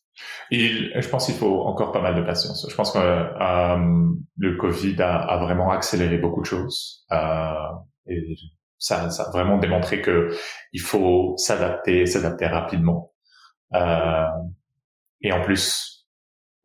Je 0.51 1.09
pense 1.09 1.25
qu'il 1.25 1.35
faut 1.35 1.61
encore 1.61 1.91
pas 1.91 2.01
mal 2.01 2.15
de 2.15 2.21
patience. 2.21 2.67
Je 2.69 2.75
pense 2.75 2.91
que 2.91 2.99
euh, 2.99 4.09
le 4.37 4.57
Covid 4.57 5.01
a, 5.01 5.37
vraiment 5.37 5.71
accéléré 5.71 6.19
beaucoup 6.19 6.41
de 6.41 6.45
choses. 6.45 7.03
Euh, 7.11 7.53
et 8.05 8.35
ça, 8.77 9.09
ça, 9.09 9.23
a 9.23 9.31
vraiment 9.31 9.57
démontré 9.57 10.01
que 10.01 10.29
il 10.71 10.81
faut 10.81 11.33
s'adapter, 11.37 12.05
s'adapter 12.05 12.45
rapidement. 12.45 13.11
Euh, 13.73 14.27
et 15.21 15.31
en 15.31 15.41
plus, 15.41 15.96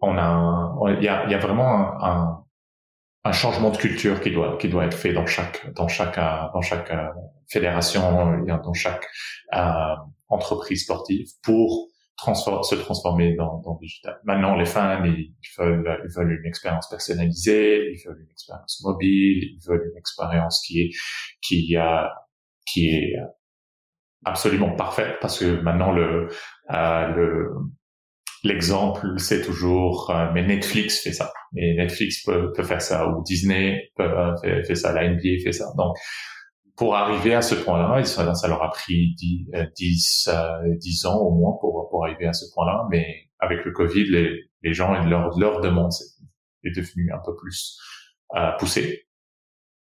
on 0.02 0.18
a, 0.18 0.74
il 0.98 1.04
y 1.04 1.08
a, 1.08 1.28
y 1.28 1.34
a, 1.34 1.38
vraiment 1.38 2.02
un, 2.04 2.44
un, 3.24 3.32
changement 3.32 3.70
de 3.70 3.76
culture 3.76 4.20
qui 4.20 4.30
doit, 4.30 4.58
qui 4.58 4.68
doit 4.68 4.84
être 4.84 4.96
fait 4.96 5.12
dans 5.12 5.26
chaque, 5.26 5.72
dans 5.74 5.88
chaque, 5.88 6.16
dans 6.16 6.60
chaque 6.60 6.90
euh, 6.90 7.08
fédération, 7.48 8.02
dans 8.46 8.74
chaque 8.74 9.06
euh, 9.54 9.94
entreprise 10.28 10.82
sportive 10.84 11.26
pour 11.42 11.88
se 12.18 12.74
transformer 12.76 13.34
dans, 13.34 13.60
dans 13.60 13.76
digital. 13.80 14.20
Maintenant, 14.24 14.54
les 14.54 14.66
fans, 14.66 15.02
ils 15.04 15.34
veulent, 15.58 16.00
ils 16.04 16.14
veulent 16.16 16.38
une 16.40 16.46
expérience 16.46 16.88
personnalisée, 16.88 17.92
ils 17.92 18.02
veulent 18.06 18.20
une 18.20 18.30
expérience 18.30 18.80
mobile, 18.84 19.42
ils 19.42 19.60
veulent 19.66 19.90
une 19.90 19.98
expérience 19.98 20.62
qui 20.66 20.82
est, 20.82 20.90
qui 21.40 21.76
a, 21.76 22.12
qui 22.64 22.90
est 22.90 23.16
absolument 24.24 24.74
parfaite 24.76 25.16
parce 25.20 25.38
que 25.38 25.60
maintenant 25.62 25.92
le, 25.92 26.28
euh, 26.70 27.06
le, 27.08 27.50
L'exemple, 28.44 29.18
c'est 29.18 29.42
toujours, 29.42 30.10
euh, 30.10 30.30
mais 30.34 30.44
Netflix 30.44 31.00
fait 31.00 31.12
ça. 31.12 31.32
Et 31.56 31.74
Netflix 31.74 32.24
peut, 32.24 32.52
peut 32.52 32.64
faire 32.64 32.82
ça, 32.82 33.08
ou 33.08 33.22
Disney 33.22 33.90
peut, 33.96 34.02
euh, 34.02 34.34
fait, 34.64 34.74
ça, 34.74 34.92
la 34.92 35.08
NBA 35.08 35.42
fait 35.44 35.52
ça. 35.52 35.66
Donc, 35.76 35.96
pour 36.76 36.96
arriver 36.96 37.34
à 37.34 37.42
ce 37.42 37.54
point-là, 37.54 38.02
ça 38.04 38.48
leur 38.48 38.62
a 38.62 38.70
pris 38.70 39.14
10, 39.16 39.50
10, 39.76 40.30
10 40.78 41.06
ans 41.06 41.18
au 41.18 41.30
moins 41.30 41.52
pour, 41.60 41.88
pour 41.90 42.04
arriver 42.04 42.26
à 42.26 42.32
ce 42.32 42.46
point-là. 42.54 42.86
Mais 42.90 43.30
avec 43.38 43.64
le 43.64 43.72
Covid, 43.72 44.04
les, 44.06 44.40
les 44.62 44.72
gens, 44.72 44.92
leur, 45.04 45.38
leur 45.38 45.60
demande 45.60 45.92
est, 46.64 46.68
est 46.68 46.76
devenue 46.76 47.12
un 47.12 47.20
peu 47.24 47.34
plus 47.36 47.78
euh, 48.36 48.52
poussée. 48.58 49.06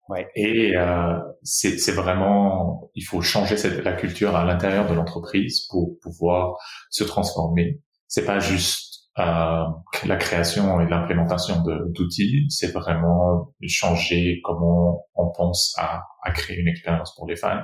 Ouais. 0.10 0.28
Et 0.36 0.76
euh, 0.76 1.18
c'est 1.42 1.92
vraiment, 1.94 2.92
il 2.96 3.04
faut 3.04 3.22
changer 3.22 3.56
cette, 3.56 3.84
la 3.84 3.94
culture 3.94 4.36
à 4.36 4.44
l'intérieur 4.44 4.90
de 4.90 4.94
l'entreprise 4.94 5.68
pour 5.70 5.98
pouvoir 6.02 6.58
se 6.90 7.06
transformer 7.06 7.80
c'est 8.12 8.26
pas 8.26 8.40
juste 8.40 9.10
euh, 9.20 9.64
la 10.06 10.18
création 10.18 10.82
et 10.82 10.90
l'implémentation 10.90 11.64
d'outils, 11.64 12.46
c'est 12.50 12.74
vraiment 12.74 13.54
changer 13.68 14.42
comment 14.44 15.06
on 15.16 15.32
pense 15.32 15.74
à, 15.80 16.04
créer 16.34 16.58
une 16.60 16.68
expérience 16.68 17.16
pour 17.16 17.26
les 17.28 17.38
fans, 17.38 17.64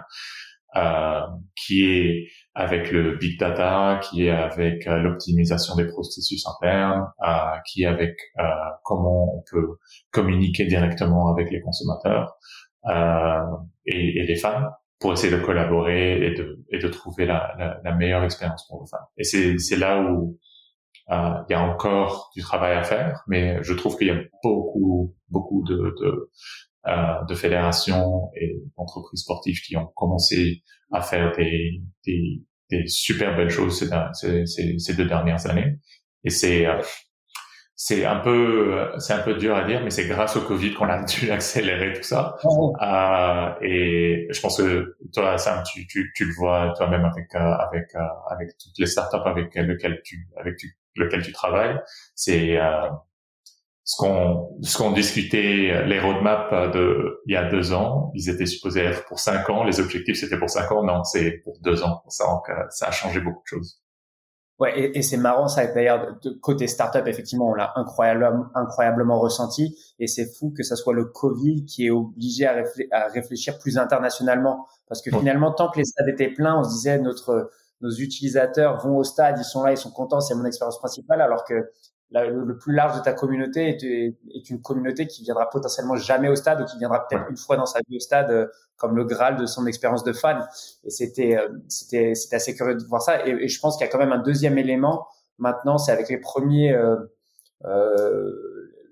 euh, 0.77 1.19
qui 1.55 1.83
est 1.83 2.27
avec 2.55 2.91
le 2.91 3.17
big 3.17 3.37
data, 3.37 3.99
qui 4.01 4.27
est 4.27 4.31
avec 4.31 4.87
euh, 4.87 4.99
l'optimisation 4.99 5.75
des 5.75 5.85
processus 5.87 6.47
internes, 6.47 7.05
euh, 7.27 7.57
qui 7.65 7.83
est 7.83 7.87
avec 7.87 8.15
euh, 8.39 8.43
comment 8.83 9.35
on 9.35 9.43
peut 9.51 9.79
communiquer 10.11 10.65
directement 10.65 11.29
avec 11.33 11.51
les 11.51 11.59
consommateurs 11.59 12.37
et, 13.85 14.21
et 14.21 14.25
les 14.25 14.35
fans 14.37 14.71
pour 14.99 15.13
essayer 15.13 15.31
de 15.31 15.41
collaborer 15.41 16.25
et 16.25 16.33
de, 16.33 16.63
et 16.71 16.79
de 16.79 16.87
trouver 16.87 17.25
la, 17.25 17.53
la, 17.59 17.79
la 17.83 17.95
meilleure 17.95 18.23
expérience 18.23 18.65
pour 18.67 18.81
le 18.81 18.87
fan. 18.87 18.99
Et 19.17 19.23
c'est, 19.23 19.57
c'est 19.59 19.77
là 19.77 20.01
où 20.01 20.39
euh, 21.11 21.33
il 21.47 21.53
y 21.53 21.55
a 21.55 21.61
encore 21.61 22.31
du 22.35 22.41
travail 22.41 22.75
à 22.75 22.83
faire, 22.83 23.23
mais 23.27 23.61
je 23.63 23.73
trouve 23.73 23.95
qu'il 23.97 24.07
y 24.07 24.11
a 24.11 24.19
beaucoup, 24.43 25.15
beaucoup 25.29 25.63
de, 25.67 25.95
de, 26.01 26.31
euh, 26.87 27.25
de 27.29 27.35
fédérations 27.35 28.29
et 28.41 28.59
d'entreprises 28.75 29.21
sportives 29.21 29.61
qui 29.61 29.77
ont 29.77 29.87
commencé 29.95 30.63
à 30.91 31.01
faire 31.01 31.31
des, 31.37 31.81
des, 32.05 32.41
des 32.71 32.87
super 32.87 33.37
belles 33.37 33.49
choses 33.49 33.79
ces, 34.13 34.45
ces, 34.45 34.79
ces 34.79 34.95
deux 34.95 35.05
dernières 35.05 35.45
années. 35.47 35.77
Et 36.23 36.29
c'est 36.29 36.65
euh, 36.65 36.81
c'est 37.79 38.05
un 38.05 38.17
peu 38.17 38.89
c'est 38.97 39.13
un 39.13 39.19
peu 39.19 39.35
dur 39.35 39.55
à 39.55 39.63
dire 39.63 39.81
mais 39.83 39.91
c'est 39.91 40.07
grâce 40.07 40.35
au 40.35 40.41
Covid 40.41 40.73
qu'on 40.73 40.89
a 40.89 41.03
dû 41.05 41.29
accélérer 41.31 41.93
tout 41.93 42.03
ça. 42.03 42.35
Euh, 42.43 43.49
et 43.61 44.27
je 44.31 44.41
pense 44.41 44.57
que 44.57 44.97
toi 45.13 45.37
Sam 45.37 45.61
tu, 45.63 45.85
tu, 45.85 46.11
tu 46.15 46.25
le 46.25 46.33
vois 46.33 46.73
toi-même 46.75 47.05
avec 47.05 47.33
euh, 47.35 47.39
avec 47.39 47.85
euh, 47.95 47.99
avec 48.31 48.57
toutes 48.57 48.77
les 48.79 48.87
startups 48.87 49.25
avec 49.25 49.53
lesquelles 49.53 50.01
tu 50.03 50.27
avec 50.37 50.55
lequel 50.95 51.21
tu 51.21 51.31
travailles. 51.31 51.79
C'est 52.15 52.59
euh, 52.59 52.89
ce 53.83 53.95
qu'on 53.97 54.57
ce 54.63 54.75
qu'on 54.75 54.91
discutait 54.91 55.85
les 55.85 55.99
roadmaps 55.99 56.73
de 56.73 57.21
il 57.27 57.33
y 57.33 57.37
a 57.37 57.47
deux 57.47 57.73
ans 57.73 58.11
ils 58.15 58.27
étaient 58.27 58.47
supposés 58.47 58.81
être 58.85 59.05
pour 59.05 59.19
cinq 59.19 59.51
ans. 59.51 59.63
Les 59.63 59.79
objectifs 59.79 60.17
c'était 60.17 60.39
pour 60.39 60.49
cinq 60.49 60.71
ans. 60.71 60.83
Non 60.83 61.03
c'est 61.03 61.41
pour 61.43 61.59
deux 61.61 61.83
ans. 61.83 62.01
Ça 62.07 62.25
donc 62.25 62.49
ça 62.71 62.87
a 62.87 62.91
changé 62.91 63.19
beaucoup 63.21 63.43
de 63.43 63.47
choses 63.47 63.83
Ouais, 64.59 64.79
et, 64.79 64.97
et 64.97 65.01
c'est 65.03 65.17
marrant 65.17 65.47
ça. 65.47 65.67
D'ailleurs, 65.67 66.17
côté 66.41 66.67
startup, 66.67 67.05
effectivement, 67.05 67.49
on 67.49 67.53
l'a 67.53 67.73
incroyablement, 67.75 68.45
incroyablement 68.55 69.19
ressenti. 69.19 69.77
Et 69.99 70.07
c'est 70.07 70.25
fou 70.25 70.51
que 70.55 70.63
ça 70.63 70.75
soit 70.75 70.93
le 70.93 71.05
Covid 71.05 71.65
qui 71.65 71.85
est 71.87 71.91
obligé 71.91 72.47
à, 72.47 72.63
à 72.91 73.07
réfléchir 73.07 73.59
plus 73.59 73.77
internationalement, 73.77 74.65
parce 74.87 75.01
que 75.03 75.11
finalement, 75.11 75.51
tant 75.51 75.69
que 75.69 75.77
les 75.77 75.85
stades 75.85 76.07
étaient 76.09 76.29
pleins, 76.33 76.59
on 76.59 76.63
se 76.63 76.69
disait 76.69 76.97
notre 76.99 77.51
nos 77.81 77.91
utilisateurs 77.91 78.79
vont 78.83 78.97
au 78.97 79.03
stade, 79.03 79.35
ils 79.37 79.43
sont 79.43 79.61
là, 79.63 79.71
ils 79.71 79.77
sont 79.77 79.91
contents, 79.91 80.19
c'est 80.19 80.33
mon 80.33 80.45
expérience 80.45 80.79
principale. 80.79 81.21
Alors 81.21 81.43
que 81.45 81.69
le, 82.11 82.57
plus 82.57 82.73
large 82.73 82.97
de 82.97 83.03
ta 83.03 83.13
communauté 83.13 83.69
est, 83.69 84.49
une 84.49 84.61
communauté 84.61 85.07
qui 85.07 85.23
viendra 85.23 85.49
potentiellement 85.49 85.95
jamais 85.95 86.29
au 86.29 86.35
stade 86.35 86.61
ou 86.61 86.65
qui 86.65 86.77
viendra 86.77 87.05
peut-être 87.07 87.29
une 87.29 87.37
fois 87.37 87.57
dans 87.57 87.65
sa 87.65 87.79
vie 87.87 87.97
au 87.97 87.99
stade 87.99 88.31
euh, 88.31 88.47
comme 88.77 88.95
le 88.95 89.03
graal 89.03 89.37
de 89.37 89.45
son 89.45 89.65
expérience 89.65 90.03
de 90.03 90.13
fan. 90.13 90.47
Et 90.83 90.89
c'était 90.89 91.37
euh, 91.37 91.49
c'était 91.67 92.15
c'était 92.15 92.37
assez 92.37 92.55
curieux 92.55 92.75
de 92.75 92.83
voir 92.85 93.01
ça. 93.01 93.25
Et, 93.27 93.47
je 93.47 93.59
pense 93.59 93.77
qu'il 93.77 93.85
y 93.85 93.89
a 93.89 93.91
quand 93.91 93.99
même 93.99 94.13
un 94.13 94.21
deuxième 94.21 94.57
élément 94.57 95.07
maintenant, 95.37 95.77
c'est 95.77 95.91
avec 95.91 96.09
les 96.09 96.17
premiers 96.17 96.73
euh, 96.73 96.95
euh, 97.65 98.31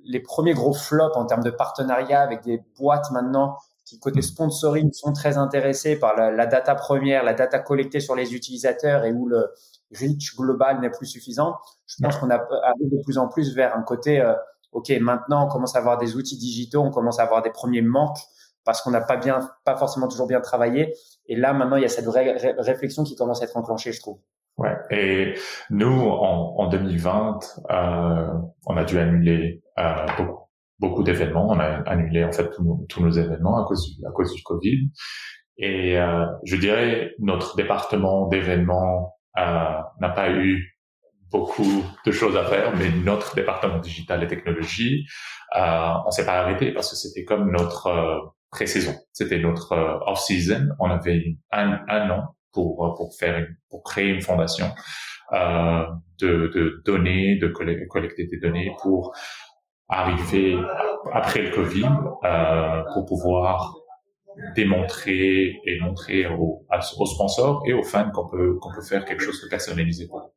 les 0.03 0.19
premiers 0.19 0.53
gros 0.53 0.73
flops 0.73 1.15
en 1.15 1.25
termes 1.25 1.43
de 1.43 1.49
partenariat 1.49 2.21
avec 2.21 2.43
des 2.43 2.61
boîtes 2.77 3.09
maintenant 3.11 3.57
qui 3.85 3.99
côté 3.99 4.21
sponsoring 4.21 4.91
sont 4.93 5.13
très 5.13 5.37
intéressés 5.37 5.97
par 5.97 6.15
la, 6.15 6.31
la 6.31 6.47
data 6.47 6.73
première, 6.73 7.23
la 7.23 7.33
data 7.33 7.59
collectée 7.59 7.99
sur 7.99 8.15
les 8.15 8.33
utilisateurs 8.33 9.05
et 9.05 9.11
où 9.11 9.27
le 9.27 9.51
reach 9.91 10.35
global 10.35 10.79
n'est 10.81 10.89
plus 10.89 11.05
suffisant. 11.05 11.55
Je 11.87 11.95
pense 12.01 12.17
qu'on 12.17 12.29
arrive 12.29 12.89
de 12.91 13.01
plus 13.03 13.17
en 13.17 13.27
plus 13.27 13.55
vers 13.55 13.75
un 13.75 13.83
côté, 13.83 14.21
euh, 14.21 14.33
ok, 14.71 14.91
maintenant 15.01 15.45
on 15.45 15.49
commence 15.49 15.75
à 15.75 15.79
avoir 15.79 15.97
des 15.97 16.15
outils 16.15 16.37
digitaux, 16.37 16.81
on 16.81 16.91
commence 16.91 17.19
à 17.19 17.23
avoir 17.23 17.41
des 17.41 17.51
premiers 17.51 17.81
manques 17.81 18.19
parce 18.65 18.81
qu'on 18.81 18.91
n'a 18.91 19.01
pas 19.01 19.17
bien, 19.17 19.39
pas 19.63 19.77
forcément 19.77 20.07
toujours 20.07 20.27
bien 20.27 20.41
travaillé. 20.41 20.93
Et 21.27 21.35
là, 21.35 21.53
maintenant, 21.53 21.77
il 21.77 21.83
y 21.83 21.85
a 21.85 21.89
cette 21.89 22.05
vraie 22.05 22.35
réflexion 22.57 23.03
qui 23.03 23.15
commence 23.15 23.41
à 23.41 23.45
être 23.45 23.55
enclenchée, 23.55 23.91
je 23.93 24.01
trouve. 24.01 24.19
Ouais. 24.57 24.75
Et 24.89 25.33
nous, 25.69 25.91
en, 25.91 26.55
en 26.57 26.67
2020, 26.67 27.39
euh, 27.69 28.27
on 28.65 28.77
a 28.77 28.83
dû 28.83 28.97
annuler 28.97 29.61
euh, 29.77 30.05
beaucoup, 30.17 30.49
beaucoup 30.79 31.03
d'événements. 31.03 31.47
On 31.49 31.59
a 31.59 31.81
annulé 31.87 32.23
en 32.23 32.31
fait 32.31 32.49
tous 32.49 32.63
nos, 32.63 32.85
tous 32.89 33.03
nos 33.03 33.11
événements 33.11 33.63
à 33.63 33.67
cause 33.67 33.95
du, 33.95 34.05
à 34.05 34.11
cause 34.11 34.33
du 34.33 34.41
Covid. 34.43 34.89
Et 35.57 35.99
euh, 35.99 36.25
je 36.43 36.55
dirais 36.55 37.11
notre 37.19 37.55
département 37.55 38.27
d'événements 38.27 39.14
n'a 39.37 40.09
pas 40.09 40.29
eu 40.31 40.75
beaucoup 41.31 41.83
de 42.05 42.11
choses 42.11 42.37
à 42.37 42.45
faire, 42.45 42.75
mais 42.75 42.89
notre 43.03 43.35
département 43.35 43.79
digital 43.79 44.23
et 44.23 44.27
technologie, 44.27 45.05
euh, 45.57 45.93
on 46.05 46.11
s'est 46.11 46.25
pas 46.25 46.39
arrêté 46.39 46.71
parce 46.71 46.89
que 46.91 46.95
c'était 46.95 47.25
comme 47.25 47.51
notre 47.51 47.87
euh, 47.87 48.19
pré-saison, 48.51 48.93
c'était 49.11 49.39
notre 49.39 49.73
euh, 49.73 49.97
off-season. 50.05 50.69
On 50.79 50.89
avait 50.89 51.35
un, 51.51 51.79
un 51.89 52.09
an 52.11 52.35
pour 52.53 52.95
pour 52.95 53.13
faire 53.19 53.45
pour 53.69 53.83
créer 53.83 54.09
une 54.09 54.21
fondation 54.21 54.67
euh, 55.33 55.85
de, 56.19 56.51
de 56.53 56.81
données, 56.85 57.37
de 57.37 57.47
collecter 57.47 58.27
des 58.27 58.39
données 58.39 58.71
pour 58.81 59.13
arriver 59.89 60.57
après 61.13 61.41
le 61.41 61.51
Covid 61.51 61.89
euh, 62.23 62.83
pour 62.93 63.05
pouvoir 63.05 63.75
démontrer 64.55 65.61
et 65.65 65.79
montrer 65.81 66.27
aux, 66.27 66.65
aux 66.97 67.05
sponsors 67.05 67.63
et 67.65 67.73
aux 67.73 67.83
fans 67.83 68.11
qu'on 68.11 68.27
peut 68.27 68.57
qu'on 68.59 68.73
peut 68.73 68.81
faire 68.81 69.05
quelque 69.05 69.23
chose 69.23 69.41
de 69.41 69.47
personnalisé 69.49 70.07
pour. 70.07 70.31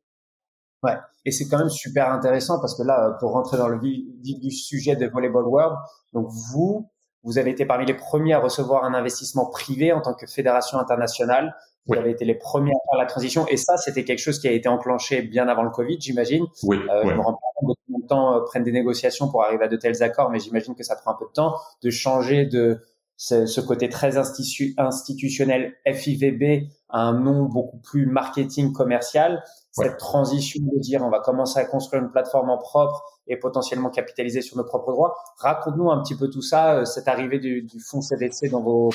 Ouais, 0.83 0.95
et 1.25 1.31
c'est 1.31 1.47
quand 1.49 1.57
même 1.57 1.69
super 1.69 2.11
intéressant 2.11 2.59
parce 2.61 2.77
que 2.77 2.83
là, 2.83 3.17
pour 3.19 3.31
rentrer 3.31 3.57
dans 3.57 3.67
le 3.67 3.79
vif 3.79 4.39
du 4.39 4.51
sujet 4.51 4.95
de 4.95 5.07
Volleyball 5.07 5.45
World, 5.45 5.75
donc 6.13 6.27
vous, 6.53 6.89
Vous 7.23 7.37
avez 7.37 7.51
été 7.51 7.65
parmi 7.65 7.85
les 7.85 7.95
premiers 7.95 8.33
à 8.33 8.39
recevoir 8.39 8.85
un 8.85 8.93
investissement 8.93 9.49
privé 9.49 9.91
en 9.91 10.01
tant 10.01 10.13
que 10.13 10.25
fédération 10.25 10.79
internationale. 10.79 11.53
Vous 11.85 11.95
avez 11.95 12.11
été 12.11 12.23
les 12.23 12.35
premiers 12.35 12.71
à 12.71 12.79
faire 12.89 12.99
la 12.99 13.05
transition. 13.05 13.45
Et 13.47 13.57
ça, 13.57 13.75
c'était 13.77 14.05
quelque 14.05 14.19
chose 14.19 14.39
qui 14.39 14.47
a 14.47 14.51
été 14.51 14.69
enclenché 14.69 15.21
bien 15.23 15.47
avant 15.49 15.63
le 15.63 15.71
Covid, 15.71 15.97
j'imagine. 15.99 16.45
Oui. 16.63 16.77
Euh, 16.77 17.01
Je 17.03 17.13
me 17.13 17.19
rends 17.19 17.33
pas 17.33 17.47
compte 17.55 17.69
de 17.71 17.75
combien 17.85 17.99
de 18.03 18.07
temps 18.07 18.35
euh, 18.35 18.41
prennent 18.45 18.63
des 18.63 18.71
négociations 18.71 19.27
pour 19.29 19.43
arriver 19.43 19.65
à 19.65 19.67
de 19.67 19.75
tels 19.75 20.01
accords, 20.01 20.29
mais 20.29 20.39
j'imagine 20.39 20.75
que 20.75 20.83
ça 20.83 20.95
prend 20.95 21.11
un 21.11 21.15
peu 21.15 21.25
de 21.25 21.33
temps 21.33 21.55
de 21.83 21.89
changer 21.89 22.45
de 22.45 22.79
ce, 23.19 23.45
ce 23.45 23.59
côté 23.59 23.89
très 23.89 24.17
institu 24.17 24.73
institutionnel 24.77 25.75
FIVB 25.85 26.69
à 26.87 27.01
un 27.01 27.19
nom 27.19 27.43
beaucoup 27.43 27.77
plus 27.79 28.05
marketing 28.05 28.71
commercial. 28.71 29.43
Cette 29.71 29.97
transition 29.97 30.61
de 30.63 30.79
dire 30.79 31.03
on 31.03 31.09
va 31.09 31.19
commencer 31.19 31.59
à 31.59 31.65
construire 31.65 32.01
une 32.01 32.11
plateforme 32.11 32.49
en 32.49 32.57
propre 32.57 33.03
et 33.27 33.35
potentiellement 33.35 33.89
capitaliser 33.89 34.41
sur 34.41 34.55
nos 34.55 34.63
propres 34.63 34.93
droits. 34.93 35.15
Raconte-nous 35.39 35.91
un 35.91 36.01
petit 36.01 36.15
peu 36.15 36.29
tout 36.29 36.41
ça, 36.41 36.75
euh, 36.75 36.85
cette 36.85 37.09
arrivée 37.09 37.39
du, 37.39 37.61
du 37.61 37.79
fonds 37.81 38.01
CDC 38.01 38.49
dans, 38.49 38.61
vos, 38.61 38.89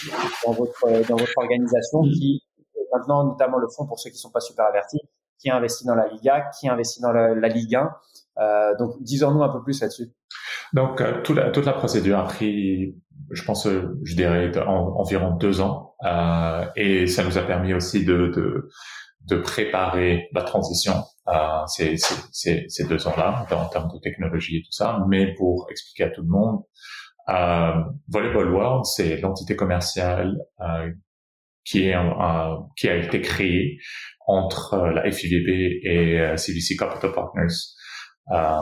dans, 0.47 0.53
votre, 0.53 0.85
euh, 0.87 1.03
dans 1.07 1.17
votre 1.17 1.37
organisation 1.37 2.01
qui 2.03 2.43
maintenant 2.95 3.25
notamment 3.25 3.59
le 3.59 3.69
fonds 3.69 3.87
pour 3.87 4.01
ceux 4.01 4.09
qui 4.09 4.17
sont 4.17 4.31
pas 4.31 4.41
super 4.41 4.65
avertis, 4.65 5.01
qui 5.39 5.51
investit 5.51 5.85
dans 5.85 5.95
la 5.95 6.09
Liga, 6.09 6.51
qui 6.59 6.69
investit 6.69 7.03
dans 7.03 7.13
la, 7.13 7.35
la 7.35 7.49
Ligue 7.49 7.75
1. 7.75 7.93
Euh, 8.39 8.75
donc, 8.77 9.01
disons-nous 9.03 9.43
un 9.43 9.49
peu 9.49 9.63
plus 9.63 9.81
là-dessus. 9.81 10.13
Donc, 10.73 11.01
euh, 11.01 11.23
toute, 11.23 11.37
la, 11.37 11.51
toute 11.51 11.67
la 11.67 11.73
procédure 11.73 12.19
a 12.19 12.25
pris, 12.25 12.97
je 13.31 13.43
pense, 13.45 13.67
euh, 13.67 13.99
je 14.05 14.15
dirais, 14.15 14.51
environ 14.59 15.37
deux 15.37 15.61
ans, 15.61 15.95
euh, 16.05 16.65
et 16.77 17.07
ça 17.07 17.25
nous 17.25 17.39
a 17.39 17.43
permis 17.43 17.75
aussi 17.75 18.05
de, 18.05 18.33
de, 18.35 18.69
de 19.23 19.37
préparer 19.37 20.29
la 20.35 20.43
transition 20.43 20.95
euh, 21.29 21.65
ces, 21.67 21.97
ces, 22.33 22.65
ces 22.69 22.89
deux 22.89 23.07
ans-là, 23.07 23.47
en 23.51 23.69
termes 23.69 23.91
de 23.93 23.99
technologie 24.01 24.59
et 24.59 24.63
tout 24.63 24.73
ça. 24.73 24.99
Mais 25.09 25.35
pour 25.35 25.67
expliquer 25.71 26.05
à 26.05 26.11
tout 26.11 26.23
le 26.23 26.29
monde, 26.29 26.61
euh, 27.31 27.83
Volleyball 28.09 28.53
World, 28.53 28.85
c'est 28.85 29.19
l'entité 29.21 29.57
commerciale 29.57 30.37
euh, 30.61 30.91
qui, 31.65 31.87
est 31.89 31.95
un, 31.95 32.59
qui 32.77 32.89
a 32.89 32.97
été 32.97 33.21
créée 33.23 33.79
entre 34.27 34.77
la 34.77 35.11
FIVB 35.11 35.49
et 35.83 36.37
CVC 36.37 36.77
Capital 36.77 37.13
Partners. 37.13 37.55
Euh, 38.33 38.61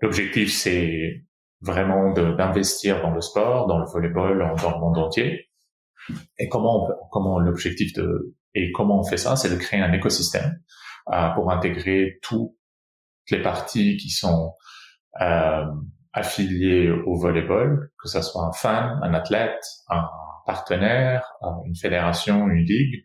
L'objectif, 0.00 0.52
c'est 0.52 1.24
vraiment 1.60 2.12
d'investir 2.12 3.02
dans 3.02 3.10
le 3.10 3.20
sport, 3.20 3.66
dans 3.66 3.78
le 3.78 3.86
volleyball, 3.86 4.54
dans 4.62 4.70
le 4.70 4.78
monde 4.78 4.98
entier. 4.98 5.50
Et 6.38 6.48
comment, 6.48 6.88
comment 7.10 7.38
l'objectif 7.38 7.92
de 7.94 8.34
et 8.54 8.72
comment 8.72 9.00
on 9.00 9.04
fait 9.04 9.18
ça, 9.18 9.36
c'est 9.36 9.50
de 9.50 9.56
créer 9.56 9.80
un 9.80 9.92
écosystème 9.92 10.58
euh, 11.12 11.28
pour 11.30 11.52
intégrer 11.52 12.18
toutes 12.22 12.52
les 13.30 13.42
parties 13.42 13.96
qui 13.96 14.10
sont 14.10 14.54
euh, 15.20 15.64
affiliées 16.12 16.90
au 16.90 17.18
volleyball, 17.18 17.90
que 18.02 18.08
ce 18.08 18.22
soit 18.22 18.44
un 18.44 18.52
fan, 18.52 18.98
un 19.02 19.14
athlète, 19.14 19.62
un 19.88 20.08
partenaire, 20.46 21.34
une 21.66 21.76
fédération, 21.76 22.48
une 22.48 22.64
ligue, 22.64 23.04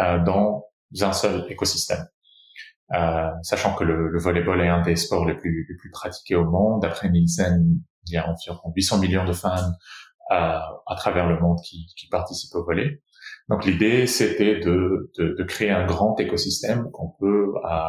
euh, 0.00 0.18
dans 0.24 0.64
un 1.00 1.12
seul 1.12 1.46
écosystème. 1.48 2.04
Euh, 2.92 3.30
sachant 3.42 3.74
que 3.76 3.84
le, 3.84 4.08
le, 4.08 4.18
volleyball 4.18 4.60
est 4.60 4.68
un 4.68 4.82
des 4.82 4.96
sports 4.96 5.24
les 5.24 5.36
plus, 5.36 5.64
les 5.68 5.76
plus 5.76 5.90
pratiqués 5.90 6.34
au 6.34 6.44
monde. 6.44 6.82
D'après 6.82 7.08
Nielsen, 7.08 7.80
il 8.06 8.14
y 8.14 8.16
a 8.16 8.28
environ 8.28 8.72
800 8.74 8.98
millions 8.98 9.24
de 9.24 9.32
fans 9.32 9.72
euh, 10.30 10.34
à 10.34 10.94
travers 10.96 11.28
le 11.28 11.40
monde 11.40 11.58
qui, 11.64 11.86
qui 11.96 12.08
participent 12.08 12.54
au 12.54 12.64
volley. 12.64 13.02
Donc 13.48 13.64
l'idée, 13.64 14.06
c'était 14.06 14.60
de, 14.60 15.10
de, 15.18 15.34
de, 15.36 15.44
créer 15.44 15.70
un 15.70 15.84
grand 15.84 16.18
écosystème 16.20 16.88
qu'on 16.92 17.10
peut 17.18 17.52
euh, 17.64 17.88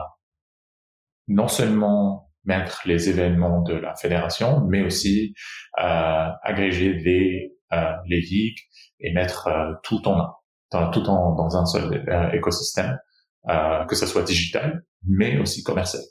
non 1.27 1.47
seulement 1.47 2.31
mettre 2.45 2.81
les 2.85 3.09
événements 3.09 3.61
de 3.61 3.73
la 3.73 3.95
fédération, 3.95 4.65
mais 4.67 4.83
aussi 4.83 5.35
euh, 5.79 6.29
agréger 6.43 6.93
les, 6.93 7.53
euh, 7.73 7.93
les 8.05 8.19
ligues 8.19 8.59
et 8.99 9.13
mettre 9.13 9.47
euh, 9.47 9.73
tout 9.83 10.05
en 10.05 10.29
dans, 10.71 10.91
tout 10.91 11.07
en, 11.07 11.35
dans 11.35 11.55
un 11.55 11.65
seul 11.65 12.03
euh, 12.09 12.31
écosystème, 12.31 12.97
que 13.87 13.95
ce 13.95 14.05
soit 14.05 14.23
digital, 14.23 14.83
mais 15.07 15.37
aussi 15.39 15.63
commercial. 15.63 16.01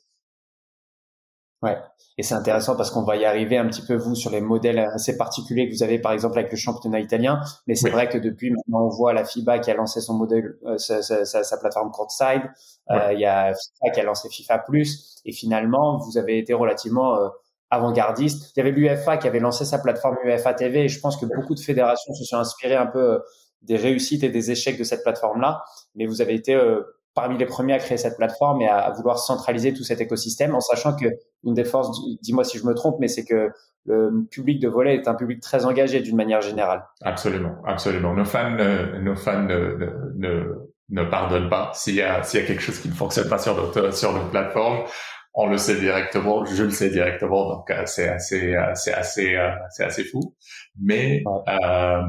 Ouais. 1.62 1.76
Et 2.16 2.22
c'est 2.22 2.34
intéressant 2.34 2.76
parce 2.76 2.90
qu'on 2.90 3.02
va 3.02 3.16
y 3.16 3.24
arriver 3.24 3.56
un 3.56 3.66
petit 3.66 3.82
peu 3.82 3.94
vous 3.94 4.14
sur 4.14 4.30
les 4.30 4.40
modèles 4.40 4.78
assez 4.78 5.16
particuliers 5.16 5.68
que 5.68 5.74
vous 5.74 5.82
avez 5.82 5.98
par 5.98 6.12
exemple 6.12 6.38
avec 6.38 6.50
le 6.50 6.56
championnat 6.56 7.00
italien. 7.00 7.40
Mais 7.66 7.74
c'est 7.74 7.90
vrai 7.90 8.08
que 8.08 8.18
depuis 8.18 8.50
maintenant 8.50 8.86
on 8.86 8.88
voit 8.88 9.12
la 9.12 9.24
FIBA 9.24 9.58
qui 9.60 9.70
a 9.70 9.74
lancé 9.74 10.00
son 10.00 10.14
modèle, 10.14 10.56
euh, 10.64 10.78
sa, 10.78 11.02
sa, 11.02 11.24
sa, 11.24 11.58
plateforme 11.58 11.90
courtside. 11.90 12.42
Euh, 12.90 13.12
il 13.12 13.20
y 13.20 13.26
a 13.26 13.52
FIFA 13.54 13.92
qui 13.92 14.00
a 14.00 14.04
lancé 14.04 14.28
FIFA 14.28 14.58
Plus. 14.58 15.20
Et 15.24 15.32
finalement 15.32 15.98
vous 15.98 16.18
avez 16.18 16.38
été 16.38 16.54
relativement 16.54 17.16
euh, 17.16 17.28
avant-gardiste. 17.70 18.52
Il 18.54 18.58
y 18.58 18.62
avait 18.62 18.72
l'UFA 18.72 19.16
qui 19.16 19.28
avait 19.28 19.38
lancé 19.38 19.64
sa 19.64 19.78
plateforme 19.78 20.16
UEFA 20.24 20.54
TV. 20.54 20.84
Et 20.84 20.88
je 20.88 21.00
pense 21.00 21.16
que 21.16 21.26
beaucoup 21.26 21.54
de 21.54 21.60
fédérations 21.60 22.12
se 22.14 22.24
sont 22.24 22.36
inspirées 22.36 22.76
un 22.76 22.86
peu 22.86 23.14
euh, 23.14 23.18
des 23.62 23.76
réussites 23.76 24.24
et 24.24 24.28
des 24.28 24.50
échecs 24.50 24.78
de 24.78 24.84
cette 24.84 25.02
plateforme-là. 25.02 25.62
Mais 25.94 26.06
vous 26.06 26.20
avez 26.20 26.34
été 26.34 26.54
euh, 26.54 26.82
parmi 27.14 27.38
les 27.38 27.46
premiers 27.46 27.74
à 27.74 27.78
créer 27.78 27.98
cette 27.98 28.16
plateforme 28.16 28.62
et 28.62 28.68
à, 28.68 28.78
à, 28.78 28.92
vouloir 28.92 29.18
centraliser 29.18 29.72
tout 29.72 29.84
cet 29.84 30.00
écosystème 30.00 30.54
en 30.54 30.60
sachant 30.60 30.94
que 30.94 31.06
une 31.44 31.54
des 31.54 31.64
forces, 31.64 31.90
dis-moi 32.22 32.44
si 32.44 32.58
je 32.58 32.66
me 32.66 32.74
trompe, 32.74 32.96
mais 33.00 33.08
c'est 33.08 33.24
que 33.24 33.50
le 33.86 34.26
public 34.30 34.60
de 34.60 34.68
volet 34.68 34.96
est 34.96 35.08
un 35.08 35.14
public 35.14 35.40
très 35.40 35.64
engagé 35.64 36.00
d'une 36.00 36.16
manière 36.16 36.40
générale. 36.40 36.84
Absolument, 37.02 37.56
absolument. 37.66 38.14
Nos 38.14 38.24
fans, 38.24 38.56
euh, 38.58 38.98
nos 39.00 39.16
fans 39.16 39.42
ne, 39.42 39.76
ne, 40.16 40.68
ne, 40.90 41.04
pardonnent 41.04 41.48
pas 41.48 41.72
s'il 41.74 41.94
y 41.94 42.02
a 42.02 42.22
s'il 42.22 42.40
y 42.40 42.42
a 42.42 42.46
quelque 42.46 42.62
chose 42.62 42.78
qui 42.78 42.88
ne 42.88 42.94
fonctionne 42.94 43.28
pas 43.28 43.38
sur 43.38 43.56
notre 43.56 43.92
sur 43.92 44.12
notre 44.12 44.30
plateforme. 44.30 44.84
On 45.32 45.46
le 45.46 45.58
sait 45.58 45.78
directement, 45.78 46.44
je 46.44 46.64
le 46.64 46.70
sais 46.70 46.90
directement, 46.90 47.48
donc 47.48 47.70
euh, 47.70 47.82
c'est 47.86 48.08
assez 48.08 48.54
euh, 48.54 48.74
c'est 48.74 48.92
assez 48.92 49.36
c'est 49.70 49.84
assez 49.84 50.04
fou. 50.04 50.34
Mais 50.80 51.22
euh, 51.48 52.02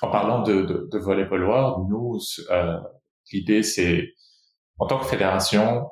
en 0.00 0.10
parlant 0.10 0.42
de, 0.42 0.62
de, 0.62 0.88
de 0.90 0.98
World, 0.98 1.88
nous 1.90 2.18
l'idée 3.32 3.62
c'est 3.62 4.08
en 4.78 4.86
tant 4.86 4.98
que 4.98 5.06
fédération, 5.06 5.88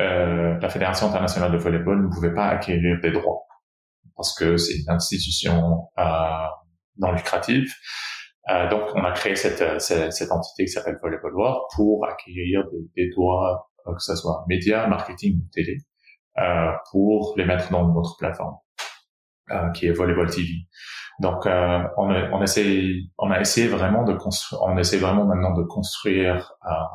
euh, 0.00 0.58
la 0.60 0.68
Fédération 0.68 1.08
internationale 1.08 1.52
de 1.52 1.58
volleyball 1.58 2.02
ne 2.02 2.08
pouvait 2.08 2.34
pas 2.34 2.46
acquérir 2.46 2.98
des 3.00 3.12
droits 3.12 3.44
parce 4.16 4.34
que 4.34 4.56
c'est 4.56 4.78
une 4.78 4.90
institution 4.90 5.88
euh, 5.98 6.46
non 6.98 7.12
lucrative. 7.12 7.72
Euh, 8.50 8.68
donc, 8.68 8.82
on 8.94 9.04
a 9.04 9.12
créé 9.12 9.36
cette, 9.36 9.80
cette, 9.80 10.12
cette 10.12 10.30
entité 10.30 10.64
qui 10.64 10.70
s'appelle 10.70 10.96
Volleyball 11.02 11.34
World 11.34 11.60
pour 11.74 12.06
acquérir 12.06 12.64
des, 12.70 13.04
des 13.04 13.10
droits, 13.10 13.68
euh, 13.86 13.92
que 13.92 14.02
ce 14.02 14.14
soit 14.14 14.44
médias, 14.48 14.86
marketing 14.86 15.40
ou 15.40 15.48
télé, 15.52 15.78
euh, 16.38 16.72
pour 16.90 17.34
les 17.36 17.44
mettre 17.44 17.70
dans 17.70 17.88
notre 17.88 18.16
plateforme, 18.18 18.56
euh, 19.50 19.70
qui 19.70 19.86
est 19.86 19.92
Volleyball 19.92 20.30
TV. 20.30 20.48
Donc, 21.20 21.46
euh, 21.46 21.82
on, 21.96 22.10
a, 22.10 22.30
on, 22.32 22.42
essaie, 22.42 22.94
on 23.18 23.30
a 23.30 23.40
essayé 23.40 23.68
vraiment 23.68 24.04
de 24.04 24.14
construire, 24.14 24.62
on 24.62 24.76
essaie 24.76 24.98
vraiment 24.98 25.24
maintenant 25.26 25.52
de 25.54 25.62
construire 25.62 26.52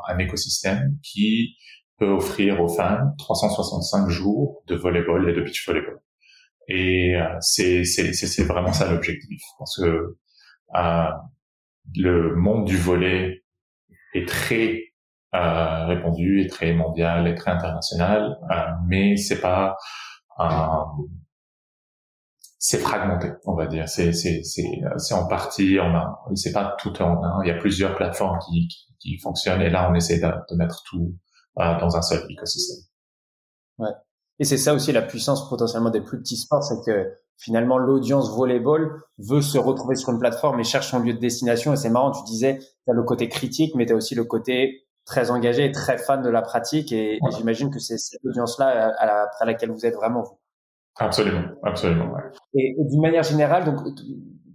un 0.08 0.18
écosystème 0.18 0.98
qui 1.04 1.56
peut 2.00 2.10
offrir 2.10 2.62
aux 2.62 2.68
fans 2.68 3.14
365 3.18 4.10
jours 4.10 4.64
de 4.68 4.76
volleyball 4.76 5.30
et 5.30 5.34
de 5.34 5.42
beach 5.42 5.66
volleyball. 5.68 6.00
Et 6.68 7.16
euh, 7.16 7.36
c'est 7.40 7.84
c'est 7.84 8.44
vraiment 8.44 8.72
ça 8.74 8.92
l'objectif 8.92 9.42
parce 9.58 9.76
que 9.82 10.18
euh, 10.76 11.10
le 11.96 12.36
monde 12.36 12.66
du 12.66 12.78
volley 12.78 13.44
est 14.14 14.28
très 14.28 14.84
euh, 15.36 15.86
répandu, 15.88 16.42
est 16.42 16.50
très 16.50 16.74
mondial, 16.74 17.28
est 17.28 17.36
très 17.36 17.52
international, 17.52 18.38
euh, 18.52 18.72
mais 18.88 19.18
c'est 19.18 19.42
pas 19.42 19.76
c'est 22.60 22.78
fragmenté, 22.78 23.32
on 23.46 23.56
va 23.56 23.68
dire. 23.68 23.88
C'est 23.88 24.12
c'est 24.12 24.44
c'est 24.44 24.70
c'est 24.98 25.14
en 25.14 25.28
partie, 25.28 25.80
on 25.82 25.96
a 25.96 26.20
c'est 26.36 26.52
pas 26.52 26.76
tout 26.78 27.02
en 27.02 27.24
un. 27.24 27.44
Il 27.44 27.48
y 27.48 27.52
a 27.52 27.58
plusieurs 27.58 27.96
plateformes 27.96 28.38
qui 28.46 28.68
qui, 28.68 28.98
qui 29.00 29.18
fonctionnent 29.18 29.62
et 29.62 29.70
là 29.70 29.90
on 29.90 29.96
essaie 29.96 30.20
de, 30.20 30.28
de 30.28 30.56
mettre 30.56 30.84
tout 30.84 31.16
euh, 31.58 31.80
dans 31.80 31.96
un 31.96 32.02
seul 32.02 32.22
écosystème. 32.30 32.84
Ouais. 33.80 33.92
Et 34.40 34.46
c'est 34.46 34.58
ça 34.58 34.74
aussi 34.74 34.92
la 34.92 35.02
puissance 35.02 35.50
potentiellement 35.50 35.90
des 35.90 36.02
plus 36.02 36.20
petits 36.20 36.38
sports, 36.38 36.64
c'est 36.64 36.82
que 36.86 37.12
finalement 37.38 37.78
l'audience 37.78 38.30
volleyball 38.30 39.02
veut 39.18 39.42
se 39.42 39.58
retrouver 39.58 39.96
sur 39.96 40.10
une 40.10 40.20
plateforme 40.20 40.60
et 40.60 40.64
cherche 40.64 40.90
son 40.90 41.00
lieu 41.00 41.14
de 41.14 41.20
destination. 41.20 41.74
Et 41.74 41.78
c'est 41.78 41.90
marrant, 41.90 42.12
tu 42.12 42.24
disais, 42.26 42.60
tu 42.60 42.92
as 42.92 42.94
le 42.94 43.04
côté 43.04 43.30
critique, 43.30 43.76
mais 43.76 43.86
tu 43.86 43.94
as 43.94 43.96
aussi 43.96 44.16
le 44.16 44.26
côté 44.26 44.86
très 45.06 45.32
engagé 45.32 45.66
et 45.66 45.72
très 45.72 45.98
fan 45.98 46.22
de 46.22 46.30
la 46.30 46.42
pratique. 46.42 46.92
Et, 46.92 47.16
et 47.16 47.32
j'imagine 47.36 47.72
que 47.72 47.80
c'est 47.80 47.98
cette 47.98 48.24
audience-là 48.24 48.68
à, 48.98 49.06
la, 49.06 49.30
à, 49.40 49.46
laquelle 49.46 49.72
vous 49.72 49.86
êtes 49.86 49.96
vraiment 49.96 50.24
vous. 50.24 50.39
Absolument, 51.00 51.44
absolument. 51.64 52.12
Ouais. 52.14 52.22
Et, 52.54 52.76
et 52.80 52.86
d'une 52.86 53.02
manière 53.02 53.24
générale, 53.24 53.66
donc 53.66 53.78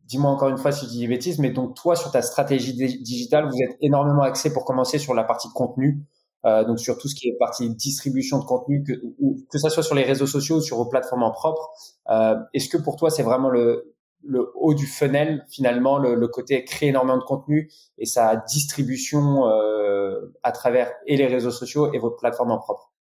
dis-moi 0.07 0.31
encore 0.31 0.49
une 0.49 0.59
fois 0.59 0.73
si 0.73 0.85
je 0.87 0.91
dis 0.91 1.01
des 1.01 1.09
bêtises, 1.09 1.39
mais 1.39 1.51
donc 1.51 1.75
toi 1.75 1.97
sur 1.97 2.11
ta 2.11 2.23
stratégie 2.23 2.75
digitale, 2.75 3.47
vous 3.47 3.63
êtes 3.63 3.77
énormément 3.81 4.23
axé 4.23 4.53
pour 4.53 4.65
commencer 4.65 4.99
sur 4.99 5.15
la 5.15 5.25
partie 5.25 5.49
contenu. 5.53 6.05
Euh, 6.47 6.63
donc 6.63 6.79
sur 6.79 6.99
tout 6.99 7.09
ce 7.09 7.15
qui 7.15 7.29
est 7.29 7.39
partie 7.39 7.71
distribution 7.75 8.39
de 8.39 8.45
contenu, 8.45 8.85
que, 8.85 8.93
ou, 9.19 9.39
que 9.51 9.57
ça 9.59 9.71
soit 9.71 9.83
sur 9.83 9.95
les 9.95 10.03
réseaux 10.03 10.27
sociaux 10.27 10.57
ou 10.57 10.61
sur 10.61 10.77
vos 10.77 10.85
plateformes 10.85 11.23
en 11.23 11.31
propre. 11.31 11.71
Euh, 12.11 12.37
Est-ce 12.53 12.69
que 12.69 12.77
pour 12.77 12.97
toi 12.97 13.09
c'est 13.09 13.23
vraiment 13.23 13.49
le, 13.49 13.95
le 14.23 14.53
haut 14.55 14.75
du 14.75 14.87
funnel 14.87 15.47
finalement, 15.49 15.97
le, 15.97 16.15
le, 16.15 16.29
côté 16.29 16.63
créer 16.65 16.91
énormément 16.91 17.17
de 17.17 17.23
contenu 17.25 17.71
et 17.97 18.05
sa 18.05 18.37
distribution 18.37 19.49
euh, 19.49 20.35
à 20.43 20.53
travers 20.53 20.93
et 21.07 21.17
les 21.17 21.27
réseaux 21.27 21.51
sociaux 21.51 21.91
et 21.95 21.99
votre 21.99 22.17
plateforme 22.17 22.51
en 22.51 22.59
propre? 22.59 22.93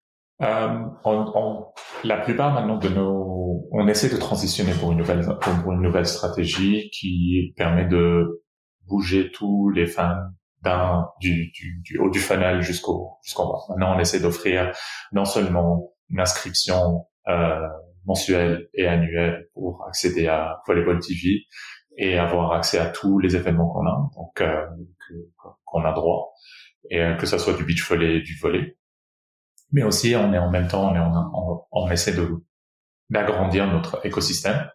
Euh, 0.42 0.68
on, 1.04 1.32
on, 1.34 1.66
la 2.02 2.16
plupart 2.16 2.54
maintenant 2.54 2.78
de 2.78 2.88
nos 2.88 3.33
on 3.72 3.88
essaie 3.88 4.08
de 4.08 4.16
transitionner 4.16 4.72
pour 4.72 4.92
une 4.92 4.98
nouvelle 4.98 5.24
pour 5.40 5.72
une 5.72 5.80
nouvelle 5.80 6.06
stratégie 6.06 6.90
qui 6.90 7.52
permet 7.56 7.86
de 7.86 8.42
bouger 8.86 9.30
tous 9.30 9.70
les 9.70 9.86
fans 9.86 10.30
d'un 10.62 11.08
du, 11.20 11.50
du, 11.52 11.80
du 11.82 11.98
haut 11.98 12.10
du 12.10 12.18
funnel 12.18 12.62
jusqu'au 12.62 13.18
jusqu'en 13.22 13.50
bas. 13.50 13.58
Maintenant, 13.68 13.96
on 13.96 13.98
essaie 13.98 14.20
d'offrir 14.20 14.72
non 15.12 15.24
seulement 15.24 15.92
une 16.10 16.20
inscription 16.20 17.06
euh, 17.28 17.68
mensuelle 18.06 18.68
et 18.74 18.86
annuelle 18.86 19.48
pour 19.54 19.84
accéder 19.86 20.26
à 20.26 20.60
Volleyball 20.66 20.98
TV 21.00 21.42
et 21.96 22.18
avoir 22.18 22.52
accès 22.52 22.78
à 22.78 22.86
tous 22.86 23.18
les 23.18 23.36
événements 23.36 23.68
qu'on 23.68 23.86
a, 23.86 24.10
donc 24.16 24.40
euh, 24.40 24.66
qu'on 25.64 25.84
a 25.84 25.92
droit, 25.92 26.32
et 26.90 27.00
euh, 27.00 27.14
que 27.14 27.26
ça 27.26 27.38
soit 27.38 27.54
du 27.54 27.64
beach 27.64 27.88
volley, 27.88 28.20
du 28.20 28.36
volley. 28.40 28.76
Mais 29.72 29.82
aussi, 29.82 30.14
on 30.16 30.32
est 30.32 30.38
en 30.38 30.50
même 30.50 30.68
temps, 30.68 30.90
on, 30.90 30.94
est 30.94 31.00
on, 31.00 31.62
on 31.70 31.90
essaie 31.90 32.12
de 32.12 32.28
d'agrandir 33.10 33.66
notre 33.66 34.04
écosystème 34.04 34.68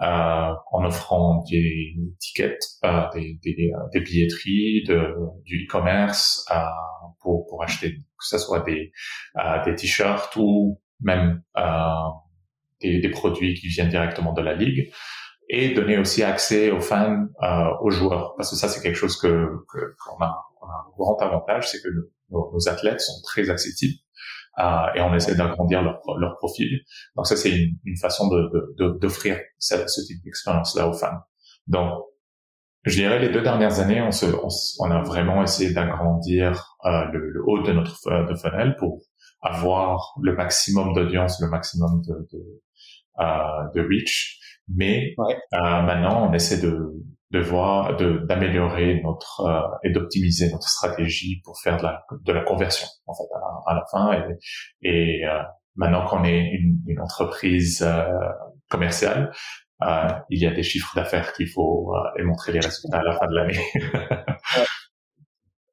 euh, 0.00 0.54
en 0.72 0.84
offrant 0.84 1.44
des 1.50 1.94
tickets, 2.18 2.58
euh, 2.84 3.04
des, 3.14 3.38
des, 3.42 3.70
des, 3.92 4.00
billetteries, 4.00 4.84
de, 4.84 5.14
du 5.44 5.66
e-commerce 5.66 6.46
euh, 6.50 6.56
pour, 7.20 7.46
pour 7.46 7.62
acheter. 7.62 7.92
Que 7.92 8.26
ce 8.26 8.38
soit 8.38 8.60
des, 8.60 8.90
euh, 9.36 9.62
des 9.64 9.74
t-shirts 9.74 10.34
ou 10.36 10.80
même 11.00 11.42
des, 12.80 13.00
des, 13.00 13.10
produits 13.10 13.54
qui 13.54 13.68
viennent 13.68 13.90
directement 13.90 14.32
de 14.32 14.42
la 14.42 14.54
ligue. 14.54 14.90
Et 15.48 15.74
donner 15.74 15.98
aussi 15.98 16.22
accès 16.22 16.70
aux 16.70 16.80
fans, 16.80 17.26
aux 17.82 17.90
joueurs, 17.90 18.34
parce 18.36 18.50
que 18.50 18.56
ça 18.56 18.68
c'est 18.68 18.80
quelque 18.80 18.96
chose 18.96 19.16
que 19.20 19.48
qu'on 19.68 20.24
a, 20.24 20.46
on 20.62 20.66
a, 20.66 20.86
un 20.86 20.90
grand 20.96 21.20
avantage, 21.20 21.68
c'est 21.68 21.82
que 21.82 21.88
nos, 22.30 22.50
nos, 22.52 22.68
athlètes 22.68 23.00
sont 23.00 23.20
très 23.24 23.50
accessibles. 23.50 23.98
euh, 23.98 24.11
et 24.58 25.00
on 25.00 25.14
essaie 25.14 25.34
d'agrandir 25.34 25.82
leur, 25.82 26.00
leur 26.18 26.36
profil. 26.36 26.80
Donc 27.16 27.26
ça, 27.26 27.36
c'est 27.36 27.50
une, 27.50 27.76
une, 27.84 27.96
façon 27.96 28.28
d'offrir 28.28 29.36
de, 29.36 29.40
de, 29.40 29.46
ce, 29.58 29.76
ce, 29.86 30.06
type 30.06 30.22
d'expérience-là 30.24 30.88
aux 30.88 30.92
fans. 30.92 31.20
Donc, 31.66 32.04
je 32.84 32.96
dirais 32.96 33.18
les 33.20 33.30
deux 33.30 33.42
dernières 33.42 33.78
années, 33.80 34.02
on, 34.02 34.10
se, 34.10 34.26
on, 34.80 34.90
a 34.90 35.02
vraiment 35.02 35.42
essayé 35.42 35.72
d'agrandir 35.72 36.76
euh, 36.84 37.04
le, 37.12 37.30
le, 37.30 37.42
haut 37.46 37.62
de 37.62 37.72
notre 37.72 38.26
de 38.28 38.34
funnel 38.34 38.76
pour 38.78 39.00
avoir 39.40 40.14
le 40.20 40.34
maximum 40.34 40.92
d'audience, 40.92 41.40
le 41.40 41.48
maximum 41.48 42.02
de, 42.06 42.28
de, 42.32 42.62
euh, 43.20 43.68
de 43.74 43.80
reach. 43.80 44.38
Mais 44.68 45.14
euh, 45.18 45.82
maintenant, 45.82 46.28
on 46.28 46.32
essaie 46.32 46.60
de, 46.60 46.92
de 47.32 47.40
voir, 47.40 47.96
d'améliorer 47.96 49.00
notre 49.02 49.40
euh, 49.40 49.60
et 49.84 49.90
d'optimiser 49.90 50.50
notre 50.50 50.68
stratégie 50.68 51.40
pour 51.44 51.58
faire 51.60 51.78
de 51.78 51.82
la, 51.82 52.04
de 52.10 52.32
la 52.32 52.42
conversion 52.42 52.86
en 53.06 53.14
fait 53.14 53.24
à 53.66 53.74
la, 53.74 53.84
fin. 53.90 54.22
Et, 54.82 55.24
euh, 55.26 55.42
maintenant 55.74 56.06
qu'on 56.06 56.24
est 56.24 56.50
une, 56.52 56.78
une 56.86 57.00
entreprise 57.00 57.82
euh, 57.82 58.04
commerciale, 58.68 59.32
il 60.30 60.40
y 60.40 60.46
a 60.46 60.52
des 60.52 60.62
chiffres 60.62 60.92
d'affaires 60.94 61.32
qu'il 61.32 61.48
faut 61.48 61.92
et 62.16 62.22
montrer 62.22 62.52
les 62.52 62.60
résultats 62.60 62.98
à 62.98 63.02
la 63.02 63.18
fin 63.18 63.26
de 63.26 63.34
l'année. 63.34 63.64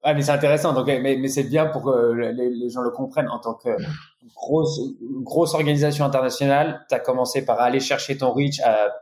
Ah, 0.01 0.13
mais 0.13 0.21
c'est 0.21 0.31
intéressant. 0.31 0.71
Donc, 0.71 0.87
mais, 0.87 1.17
mais 1.17 1.27
c'est 1.27 1.43
bien 1.43 1.65
pour 1.65 1.83
que 1.83 2.13
les, 2.13 2.31
les, 2.31 2.69
gens 2.69 2.79
le 2.79 2.89
comprennent. 2.89 3.27
En 3.27 3.39
tant 3.39 3.53
que 3.53 3.67
grosse, 4.33 4.79
grosse 5.23 5.53
organisation 5.53 6.05
internationale, 6.05 6.85
tu 6.87 6.95
as 6.95 7.01
commencé 7.01 7.43
par 7.43 7.59
aller 7.59 7.81
chercher 7.81 8.17
ton 8.17 8.31
reach 8.31 8.61
à 8.61 8.93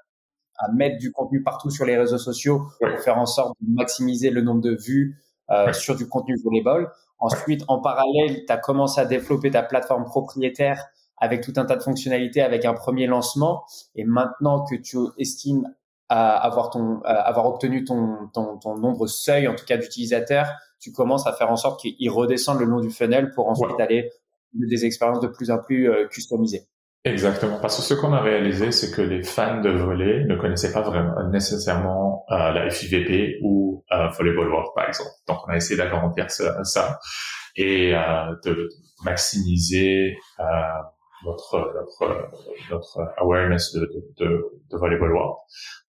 à 0.58 0.72
mettre 0.72 0.98
du 0.98 1.12
contenu 1.12 1.44
partout 1.44 1.70
sur 1.70 1.86
les 1.86 1.98
réseaux 1.98 2.18
sociaux 2.18 2.68
pour 2.80 3.00
faire 3.00 3.18
en 3.18 3.26
sorte 3.26 3.56
de 3.62 3.74
maximiser 3.74 4.30
le 4.30 4.42
nombre 4.42 4.62
de 4.62 4.76
vues 4.76 5.18
euh, 5.50 5.72
sur 5.74 5.96
du 5.96 6.08
contenu 6.08 6.36
volleyball. 6.44 6.92
Ensuite, 7.20 7.64
en 7.68 7.80
parallèle, 7.80 8.46
tu 8.46 8.52
as 8.52 8.58
commencé 8.58 9.00
à 9.00 9.06
développer 9.06 9.52
ta 9.52 9.64
plateforme 9.64 10.06
propriétaire 10.06 10.86
avec 11.18 11.42
tout 11.42 11.54
un 11.56 11.66
tas 11.66 11.76
de 11.76 11.82
fonctionnalités, 11.82 12.42
avec 12.42 12.66
un 12.66 12.74
premier 12.74 13.08
lancement. 13.08 13.64
Et 13.96 14.04
maintenant 14.04 14.66
que 14.66 14.76
tu 14.76 14.98
estimes 15.18 15.68
avoir, 16.10 16.70
ton, 16.70 17.02
avoir 17.02 17.48
obtenu 17.48 17.84
ton, 17.84 18.30
ton, 18.34 18.58
ton 18.58 18.78
nombre 18.78 19.08
seuil, 19.08 19.48
en 19.48 19.56
tout 19.56 19.66
cas 19.66 19.78
d'utilisateurs, 19.78 20.48
tu 20.80 20.92
commences 20.92 21.26
à 21.28 21.34
faire 21.34 21.52
en 21.52 21.56
sorte 21.56 21.82
qu'ils 21.82 22.10
redescendent 22.10 22.60
le 22.60 22.66
long 22.66 22.80
du 22.80 22.92
funnel 22.92 23.32
pour 23.32 23.50
ensuite 23.50 23.80
aller 23.80 24.12
des 24.54 24.86
expériences 24.86 25.20
de 25.20 25.28
plus 25.28 25.52
en 25.52 25.60
plus 25.60 25.90
euh, 25.90 26.08
customisées. 26.08 26.68
Exactement, 27.08 27.58
parce 27.62 27.78
que 27.78 27.84
ce 27.84 27.94
qu'on 27.94 28.12
a 28.12 28.20
réalisé, 28.20 28.72
c'est 28.74 28.94
que 28.94 29.02
les 29.02 29.24
fans 29.24 29.62
de 29.62 29.70
volley 29.70 30.26
ne 30.26 30.36
connaissaient 30.36 30.74
pas 30.74 30.82
vraiment 30.82 31.30
nécessairement 31.30 32.26
euh, 32.32 32.52
la 32.52 32.70
FIVP 32.70 33.40
ou 33.44 33.86
euh, 33.94 34.10
Volleyball 34.10 34.50
World, 34.50 34.68
par 34.76 34.90
exemple. 34.90 35.12
Donc, 35.28 35.38
on 35.48 35.52
a 35.52 35.56
essayé 35.56 35.78
d'agrandir 35.78 36.30
ça, 36.30 36.62
ça, 36.66 37.00
et 37.56 37.96
euh, 37.96 38.36
de 38.44 38.68
maximiser 39.06 40.18
euh, 40.42 40.44
notre, 41.26 41.74
notre, 41.76 42.30
notre 42.72 43.00
awareness 43.18 43.74
de, 43.74 43.90
de, 44.20 44.46
de, 44.70 44.78
Volleyball 44.78 45.14
World 45.14 45.38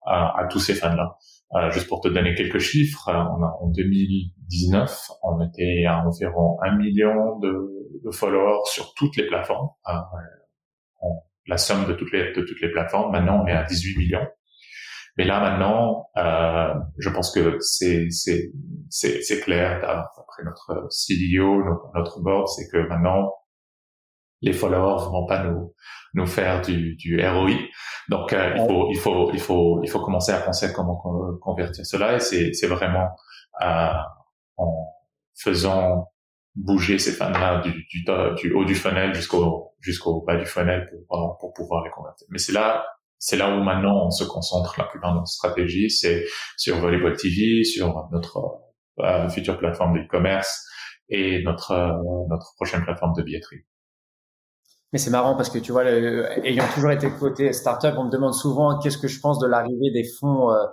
euh, 0.07 0.11
à 0.11 0.47
tous 0.49 0.59
ces 0.59 0.73
fans-là. 0.73 1.17
Euh, 1.55 1.69
juste 1.71 1.89
pour 1.89 1.99
te 1.99 2.07
donner 2.07 2.33
quelques 2.33 2.59
chiffres, 2.59 3.09
on 3.09 3.43
a, 3.43 3.57
en 3.61 3.67
2019, 3.67 4.97
on 5.23 5.41
était 5.41 5.83
à 5.85 6.05
environ 6.07 6.57
un 6.63 6.77
million 6.77 7.39
de, 7.39 7.51
de 8.05 8.11
followers 8.11 8.61
sur 8.65 8.93
toutes 8.93 9.17
les 9.17 9.27
plateformes 9.27 9.69
la 11.49 11.57
somme 11.57 11.85
de 11.87 11.93
toutes 11.93 12.11
les 12.11 12.31
de 12.33 12.41
toutes 12.41 12.61
les 12.61 12.71
plateformes. 12.71 13.11
Maintenant, 13.11 13.43
on 13.43 13.47
est 13.47 13.53
à 13.53 13.63
18 13.63 13.97
millions. 13.97 14.27
Mais 15.17 15.25
là 15.25 15.41
maintenant, 15.41 16.09
euh, 16.17 16.73
je 16.97 17.09
pense 17.09 17.31
que 17.31 17.57
c'est 17.59 18.07
c'est 18.09 18.51
c'est 18.89 19.21
c'est 19.21 19.41
clair 19.41 19.83
après 19.83 20.43
notre 20.45 20.87
CEO, 20.87 21.63
notre, 21.93 22.21
board, 22.21 22.47
c'est 22.47 22.69
que 22.71 22.87
maintenant 22.87 23.33
les 24.41 24.53
followers 24.53 25.09
vont 25.11 25.25
pas 25.25 25.43
nous 25.43 25.73
nous 26.13 26.25
faire 26.25 26.61
du 26.61 26.95
du 26.95 27.19
ROI. 27.21 27.51
Donc 28.07 28.31
euh, 28.31 28.55
il 28.55 28.65
faut 28.65 28.87
il 28.91 28.97
faut 28.97 29.31
il 29.33 29.39
faut 29.39 29.81
il 29.83 29.89
faut 29.89 29.99
commencer 29.99 30.31
à 30.31 30.39
penser 30.39 30.67
à 30.67 30.69
comment 30.69 30.95
convertir 31.41 31.85
cela 31.85 32.15
et 32.15 32.19
c'est 32.19 32.53
c'est 32.53 32.67
vraiment 32.67 33.09
euh, 33.61 33.91
en 34.57 34.87
faisant 35.35 36.07
bouger 36.59 36.99
ces 36.99 37.13
fans-là 37.13 37.61
du, 37.61 38.53
haut 38.53 38.65
du 38.65 38.75
funnel 38.75 39.13
jusqu'au 39.13 40.21
bas 40.27 40.35
du 40.35 40.45
funnel 40.45 40.89
pour, 41.07 41.37
pour 41.39 41.53
pouvoir 41.53 41.83
les 41.83 41.89
convertir. 41.91 42.27
Mais 42.29 42.37
c'est 42.37 42.51
là 42.51 42.85
où 43.55 43.63
maintenant 43.63 44.05
on 44.05 44.11
se 44.11 44.23
concentre 44.23 44.75
la 44.77 44.85
plupart 44.85 45.11
de 45.13 45.17
notre 45.17 45.29
stratégie, 45.29 45.89
c'est 45.89 46.25
sur 46.57 46.77
Volleyball 46.79 47.15
TV, 47.15 47.63
sur 47.63 48.07
notre 48.11 48.59
euh, 48.99 49.29
future 49.29 49.57
plateforme 49.57 49.97
de 49.97 50.03
e-commerce 50.03 50.65
et 51.07 51.41
notre 51.43 51.71
euh, 51.71 51.93
notre 52.29 52.53
prochaine 52.55 52.83
plateforme 52.83 53.13
de 53.17 53.23
billetterie. 53.23 53.63
Mais 54.91 54.99
c'est 54.99 55.11
marrant 55.11 55.35
parce 55.35 55.49
que 55.49 55.59
tu 55.59 55.71
vois, 55.71 55.85
ayant 55.85 56.65
toujours 56.73 56.91
été 56.91 57.09
côté 57.11 57.53
startup, 57.53 57.93
on 57.97 58.05
me 58.05 58.11
demande 58.11 58.33
souvent 58.33 58.79
qu'est-ce 58.79 58.97
que 58.97 59.07
je 59.07 59.19
pense 59.19 59.39
de 59.39 59.47
l'arrivée 59.47 59.91
des 59.93 60.03
fonds 60.19 60.51
euh, 60.51 60.65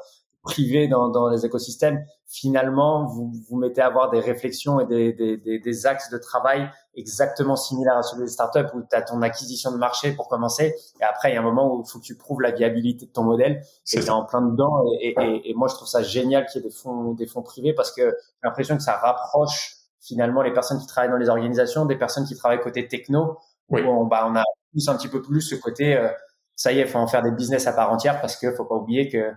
privé 0.46 0.88
dans, 0.88 1.08
dans 1.08 1.28
les 1.28 1.44
écosystèmes, 1.44 2.02
finalement, 2.26 3.06
vous 3.06 3.32
vous 3.48 3.56
mettez 3.56 3.82
à 3.82 3.86
avoir 3.86 4.10
des 4.10 4.20
réflexions 4.20 4.80
et 4.80 4.86
des, 4.86 5.12
des, 5.12 5.36
des, 5.36 5.58
des 5.58 5.86
axes 5.86 6.08
de 6.10 6.18
travail 6.18 6.70
exactement 6.94 7.56
similaires 7.56 7.98
à 7.98 8.02
ceux 8.02 8.18
des 8.18 8.28
startups 8.28 8.66
où 8.74 8.80
tu 8.80 8.96
as 8.96 9.02
ton 9.02 9.20
acquisition 9.22 9.70
de 9.70 9.76
marché 9.76 10.12
pour 10.12 10.28
commencer 10.28 10.74
et 11.00 11.04
après 11.04 11.30
il 11.30 11.34
y 11.34 11.36
a 11.36 11.40
un 11.40 11.44
moment 11.44 11.74
où 11.74 11.82
il 11.86 11.90
faut 11.90 11.98
que 11.98 12.04
tu 12.04 12.16
prouves 12.16 12.40
la 12.40 12.52
viabilité 12.52 13.06
de 13.06 13.10
ton 13.10 13.22
modèle 13.22 13.62
et 13.92 14.00
tu 14.00 14.10
en 14.10 14.24
plein 14.24 14.40
dedans 14.40 14.82
et, 15.00 15.14
et, 15.20 15.50
et, 15.50 15.54
moi 15.54 15.68
je 15.68 15.74
trouve 15.74 15.88
ça 15.88 16.02
génial 16.02 16.46
qu'il 16.46 16.62
y 16.62 16.64
ait 16.64 16.68
des 16.68 16.74
fonds 16.74 17.12
des 17.12 17.26
fonds 17.26 17.42
privés 17.42 17.74
parce 17.74 17.92
que 17.92 18.02
j'ai 18.02 18.44
l'impression 18.44 18.76
que 18.76 18.82
ça 18.82 18.96
rapproche 18.96 19.76
finalement 20.00 20.42
les 20.42 20.52
personnes 20.52 20.78
qui 20.78 20.86
travaillent 20.86 21.10
dans 21.10 21.18
les 21.18 21.28
organisations 21.28 21.84
des 21.84 21.96
personnes 21.96 22.24
qui 22.24 22.34
travaillent 22.34 22.60
côté 22.60 22.88
techno 22.88 23.36
où 23.68 23.76
on, 23.76 24.06
bah, 24.06 24.26
on 24.28 24.36
a 24.36 24.44
tous 24.72 24.88
un 24.88 24.96
petit 24.96 25.08
peu 25.08 25.20
plus 25.20 25.42
ce 25.42 25.54
côté 25.54 25.96
euh, 25.96 26.08
ça 26.56 26.72
y 26.72 26.80
est, 26.80 26.86
faut 26.86 26.98
en 26.98 27.06
faire 27.06 27.22
des 27.22 27.30
business 27.30 27.66
à 27.66 27.72
part 27.72 27.92
entière 27.92 28.20
parce 28.20 28.36
que 28.36 28.52
faut 28.54 28.64
pas 28.64 28.74
oublier 28.74 29.08
que 29.08 29.32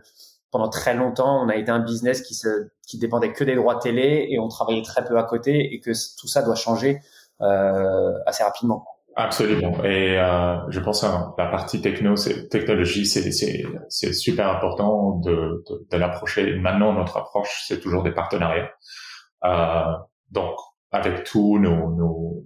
pendant 0.52 0.70
très 0.70 0.96
longtemps, 0.96 1.44
on 1.44 1.50
a 1.50 1.56
été 1.56 1.72
un 1.72 1.80
business 1.80 2.22
qui 2.22 2.34
se 2.34 2.70
qui 2.88 2.98
dépendait 2.98 3.34
que 3.34 3.44
des 3.44 3.56
droits 3.56 3.78
télé 3.78 4.28
et 4.30 4.40
on 4.40 4.48
travaillait 4.48 4.84
très 4.84 5.04
peu 5.06 5.18
à 5.18 5.24
côté 5.24 5.74
et 5.74 5.80
que 5.80 5.92
tout 6.20 6.28
ça 6.28 6.42
doit 6.42 6.56
changer 6.56 7.00
euh, 7.42 8.14
assez 8.26 8.44
rapidement. 8.44 8.86
Absolument. 9.16 9.84
Et 9.84 10.18
euh, 10.18 10.58
je 10.70 10.80
pense 10.80 11.02
que 11.02 11.08
la 11.42 11.48
partie 11.48 11.82
techno, 11.82 12.16
technologie, 12.50 13.06
c'est 13.06 13.32
c'est 13.90 14.14
super 14.14 14.50
important 14.50 15.18
de 15.18 15.64
de, 15.92 15.98
l'approcher. 15.98 16.56
Maintenant, 16.56 16.94
notre 16.94 17.18
approche, 17.18 17.66
c'est 17.68 17.80
toujours 17.80 18.04
des 18.04 18.12
partenariats. 18.12 18.72
Euh, 19.44 19.94
donc, 20.32 20.56
avec 20.92 21.26
tous 21.26 21.60
nos 21.60 21.92
nos 21.96 22.46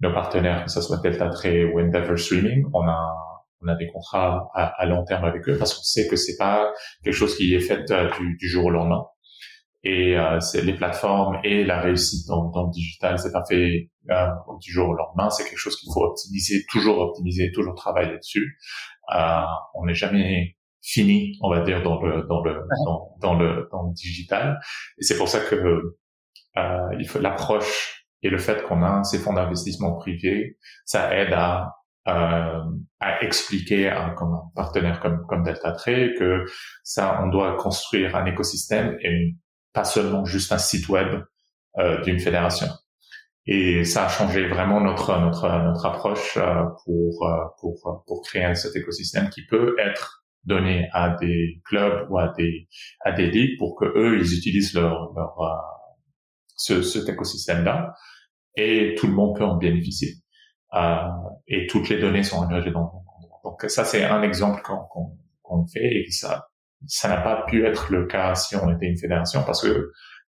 nos 0.00 0.12
partenaires, 0.12 0.64
que 0.64 0.70
ce 0.70 0.80
soit 0.80 0.98
Delta 1.02 1.28
Tray 1.28 1.64
ou 1.64 1.80
Endeavor 1.80 2.18
Streaming, 2.18 2.64
on 2.72 2.88
a 2.88 3.33
on 3.64 3.68
a 3.68 3.74
des 3.76 3.88
contrats 3.88 4.50
à, 4.54 4.66
à, 4.80 4.86
long 4.86 5.04
terme 5.04 5.24
avec 5.24 5.48
eux 5.48 5.56
parce 5.58 5.74
qu'on 5.74 5.82
sait 5.82 6.08
que 6.08 6.16
c'est 6.16 6.36
pas 6.36 6.72
quelque 7.02 7.14
chose 7.14 7.36
qui 7.36 7.54
est 7.54 7.60
fait 7.60 7.90
euh, 7.90 8.10
du, 8.18 8.36
du, 8.36 8.48
jour 8.48 8.66
au 8.66 8.70
lendemain. 8.70 9.04
Et 9.82 10.16
euh, 10.16 10.40
c'est 10.40 10.62
les 10.62 10.74
plateformes 10.74 11.38
et 11.44 11.64
la 11.64 11.80
réussite 11.80 12.26
dans, 12.26 12.50
dans 12.50 12.64
le 12.64 12.70
digital, 12.70 13.18
c'est 13.18 13.32
pas 13.32 13.44
fait 13.48 13.90
euh, 14.10 14.26
du 14.60 14.72
jour 14.72 14.88
au 14.88 14.94
lendemain. 14.94 15.30
C'est 15.30 15.44
quelque 15.44 15.58
chose 15.58 15.76
qu'il 15.76 15.92
faut 15.92 16.02
optimiser, 16.02 16.64
toujours 16.70 16.98
optimiser, 16.98 17.52
toujours 17.52 17.74
travailler 17.74 18.16
dessus. 18.16 18.58
Euh, 19.14 19.42
on 19.74 19.84
n'est 19.86 19.94
jamais 19.94 20.56
fini, 20.82 21.36
on 21.42 21.50
va 21.50 21.60
dire, 21.60 21.82
dans 21.82 22.00
le 22.00 22.22
dans 22.28 22.42
le 22.42 22.62
dans, 22.84 23.16
dans 23.20 23.34
le 23.34 23.68
dans 23.72 23.82
le 23.82 23.92
digital. 23.92 24.58
Et 24.98 25.04
c'est 25.04 25.16
pour 25.16 25.28
ça 25.28 25.40
que 25.40 25.96
euh, 26.56 26.88
il 26.98 27.06
faut 27.06 27.18
l'approche 27.18 28.06
et 28.22 28.30
le 28.30 28.38
fait 28.38 28.62
qu'on 28.64 28.82
a 28.82 29.04
ces 29.04 29.18
fonds 29.18 29.34
d'investissement 29.34 29.96
privés, 29.96 30.56
ça 30.86 31.14
aide 31.14 31.32
à 31.32 31.74
euh, 32.06 32.60
à 33.00 33.22
expliquer 33.22 33.88
à, 33.88 34.06
un 34.06 34.14
partenaire 34.54 35.00
comme, 35.00 35.24
comme 35.28 35.42
Delta 35.42 35.72
Trade 35.72 36.14
que 36.18 36.44
ça, 36.82 37.20
on 37.22 37.28
doit 37.28 37.56
construire 37.56 38.14
un 38.16 38.26
écosystème 38.26 38.96
et 39.02 39.34
pas 39.72 39.84
seulement 39.84 40.24
juste 40.24 40.52
un 40.52 40.58
site 40.58 40.88
web 40.88 41.22
euh, 41.78 42.02
d'une 42.02 42.20
fédération. 42.20 42.68
Et 43.46 43.84
ça 43.84 44.06
a 44.06 44.08
changé 44.08 44.48
vraiment 44.48 44.80
notre 44.80 45.18
notre 45.20 45.48
notre 45.64 45.84
approche 45.84 46.38
euh, 46.38 46.64
pour 46.84 47.26
euh, 47.26 47.44
pour 47.60 48.02
pour 48.06 48.22
créer 48.22 48.54
cet 48.54 48.74
écosystème 48.74 49.28
qui 49.28 49.44
peut 49.46 49.76
être 49.78 50.24
donné 50.44 50.88
à 50.92 51.10
des 51.20 51.60
clubs 51.66 52.10
ou 52.10 52.18
à 52.18 52.32
des 52.38 52.68
à 53.04 53.12
des 53.12 53.30
ligues 53.30 53.58
pour 53.58 53.76
que 53.76 53.84
eux 53.84 54.18
ils 54.18 54.38
utilisent 54.38 54.72
leur 54.72 55.12
leur 55.14 55.38
euh, 55.40 55.48
ce, 56.56 56.82
cet 56.82 57.08
écosystème 57.10 57.64
là 57.64 57.92
et 58.56 58.94
tout 58.96 59.08
le 59.08 59.12
monde 59.12 59.36
peut 59.36 59.44
en 59.44 59.56
bénéficier 59.56 60.14
et 61.46 61.66
toutes 61.66 61.88
les 61.88 62.00
données 62.00 62.22
sont 62.22 62.38
engagées 62.38 62.70
dans 62.70 63.04
donc 63.44 63.62
ça 63.68 63.84
c'est 63.84 64.04
un 64.04 64.22
exemple 64.22 64.62
qu'on 64.62 65.66
fait 65.66 66.06
et 66.06 66.10
ça 66.10 66.48
ça 66.86 67.08
n'a 67.08 67.18
pas 67.18 67.44
pu 67.46 67.66
être 67.66 67.92
le 67.92 68.06
cas 68.06 68.34
si 68.34 68.56
on 68.56 68.70
était 68.74 68.86
une 68.86 68.98
fédération 68.98 69.42
parce 69.44 69.62
que 69.62 69.92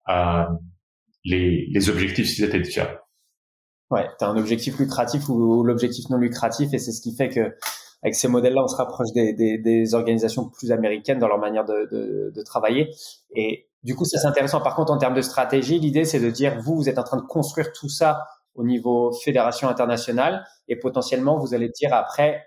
euh, 0.10 0.43
les, 1.23 1.67
les 1.71 1.89
objectifs 1.89 2.39
étaient 2.39 2.60
différents. 2.60 2.95
Ouais, 3.91 4.08
tu 4.17 4.25
as 4.25 4.28
un 4.28 4.38
objectif 4.38 4.78
lucratif 4.80 5.30
ou, 5.30 5.63
l'objectif 5.63 6.10
non 6.10 6.17
lucratif 6.17 6.73
et 6.73 6.78
c'est 6.78 6.91
ce 6.91 7.02
qui 7.02 7.15
fait 7.15 7.30
que 7.30 7.56
avec 8.02 8.15
ces 8.15 8.30
modèles-là, 8.30 8.63
on 8.63 8.67
se 8.67 8.78
rapproche 8.78 9.10
des, 9.13 9.93
organisations 9.93 10.49
plus 10.49 10.71
américaines 10.71 11.19
dans 11.19 11.28
leur 11.28 11.38
manière 11.38 11.65
de, 11.65 11.89
de, 11.91 12.32
de 12.34 12.43
travailler. 12.43 12.91
Et 13.36 13.67
du 13.84 13.93
coup, 13.93 14.06
ça 14.06 14.17
c'est 14.19 14.28
intéressant. 14.28 14.62
Par 14.62 14.75
contre, 14.75 14.93
en 14.93 14.97
termes 14.97 15.15
de 15.15 15.21
stratégie, 15.21 15.80
l'idée 15.80 16.06
c'est 16.06 16.21
de 16.21 16.30
dire 16.30 16.60
vous, 16.62 16.75
vous 16.75 16.88
êtes 16.88 16.97
en 16.97 17.04
train 17.04 17.17
de 17.17 17.25
construire 17.25 17.73
tout 17.73 17.89
ça 17.89 18.23
au 18.55 18.63
niveau 18.63 19.12
fédération 19.12 19.69
internationale 19.69 20.45
et 20.67 20.75
potentiellement 20.75 21.38
vous 21.38 21.53
allez 21.53 21.69
dire 21.69 21.93
après 21.93 22.45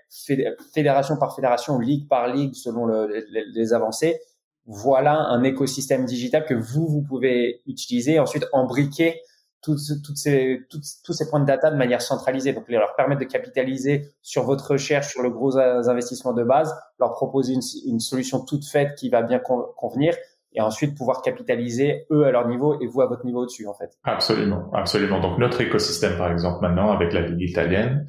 fédération 0.74 1.16
par 1.16 1.34
fédération, 1.34 1.78
ligue 1.78 2.08
par 2.08 2.28
ligue 2.28 2.54
selon 2.54 2.86
le, 2.86 3.24
les, 3.30 3.72
avancées. 3.72 4.20
Voilà 4.66 5.14
un 5.14 5.42
écosystème 5.42 6.04
digital 6.04 6.44
que 6.44 6.54
vous 6.54 6.86
vous 6.86 7.02
pouvez 7.02 7.62
utiliser 7.66 8.18
ensuite 8.18 8.46
embriquer 8.52 9.20
toutes, 9.62 10.02
toutes 10.04 10.16
ces, 10.16 10.60
tous 10.68 11.12
ces 11.12 11.30
points 11.30 11.40
de 11.40 11.46
data 11.46 11.70
de 11.70 11.76
manière 11.76 12.02
centralisée. 12.02 12.52
Donc, 12.52 12.68
leur 12.68 12.94
permettre 12.96 13.20
de 13.20 13.26
capitaliser 13.26 14.12
sur 14.20 14.42
votre 14.42 14.72
recherche, 14.72 15.12
sur 15.12 15.22
le 15.22 15.30
gros 15.30 15.56
investissement 15.56 16.32
de 16.32 16.42
base, 16.42 16.74
leur 16.98 17.12
proposer 17.12 17.54
une 17.86 18.00
solution 18.00 18.44
toute 18.44 18.64
faite 18.64 18.96
qui 18.96 19.08
va 19.08 19.22
bien 19.22 19.38
convenir 19.38 20.16
et 20.54 20.60
ensuite 20.60 20.96
pouvoir 20.96 21.22
capitaliser 21.22 22.04
eux 22.10 22.24
à 22.24 22.30
leur 22.30 22.46
niveau 22.48 22.78
et 22.80 22.86
vous 22.86 23.00
à 23.00 23.06
votre 23.06 23.24
niveau 23.24 23.42
au-dessus 23.42 23.66
en 23.66 23.74
fait. 23.74 23.90
Absolument, 24.04 24.70
absolument. 24.72 25.20
Donc 25.20 25.38
notre 25.38 25.60
écosystème 25.60 26.16
par 26.18 26.30
exemple 26.30 26.58
maintenant 26.62 26.92
avec 26.92 27.12
la 27.12 27.22
ligue 27.22 27.48
italienne, 27.50 28.06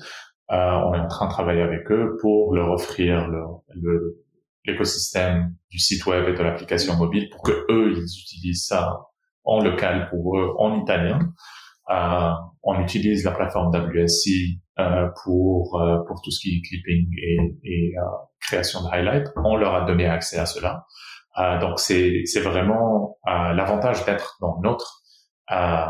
euh, 0.51 0.55
on 0.55 0.93
est 0.93 0.99
en 0.99 1.07
train 1.07 1.27
de 1.27 1.31
travailler 1.31 1.61
avec 1.61 1.89
eux 1.91 2.17
pour 2.21 2.53
leur 2.53 2.71
offrir 2.71 3.27
le, 3.27 4.23
l'écosystème 4.65 5.55
du 5.69 5.79
site 5.79 6.05
web 6.05 6.27
et 6.27 6.33
de 6.33 6.43
l'application 6.43 6.95
mobile 6.95 7.29
pour 7.31 7.43
que 7.43 7.65
eux 7.69 7.93
ils 7.95 8.03
utilisent 8.03 8.65
ça 8.67 8.99
en 9.43 9.61
local 9.61 10.09
pour 10.09 10.37
eux 10.37 10.53
en 10.57 10.81
italien. 10.81 11.19
Euh, 11.89 12.31
on 12.63 12.79
utilise 12.79 13.25
la 13.25 13.31
plateforme 13.31 13.69
WSC 13.73 14.59
euh, 14.79 15.07
pour 15.23 15.79
euh, 15.81 15.97
pour 16.07 16.21
tout 16.23 16.31
ce 16.31 16.39
qui 16.39 16.57
est 16.57 16.61
clipping 16.67 17.07
et, 17.21 17.57
et 17.63 17.93
euh, 17.97 18.01
création 18.39 18.81
de 18.83 18.87
highlights. 18.87 19.31
On 19.43 19.55
leur 19.55 19.75
a 19.75 19.85
donné 19.85 20.07
accès 20.07 20.39
à 20.39 20.45
cela. 20.45 20.85
Euh, 21.39 21.59
donc 21.59 21.79
c'est 21.79 22.23
c'est 22.25 22.41
vraiment 22.41 23.17
euh, 23.27 23.53
l'avantage 23.53 24.05
d'être 24.05 24.37
dans 24.39 24.59
notre 24.61 25.01
euh, 25.51 25.85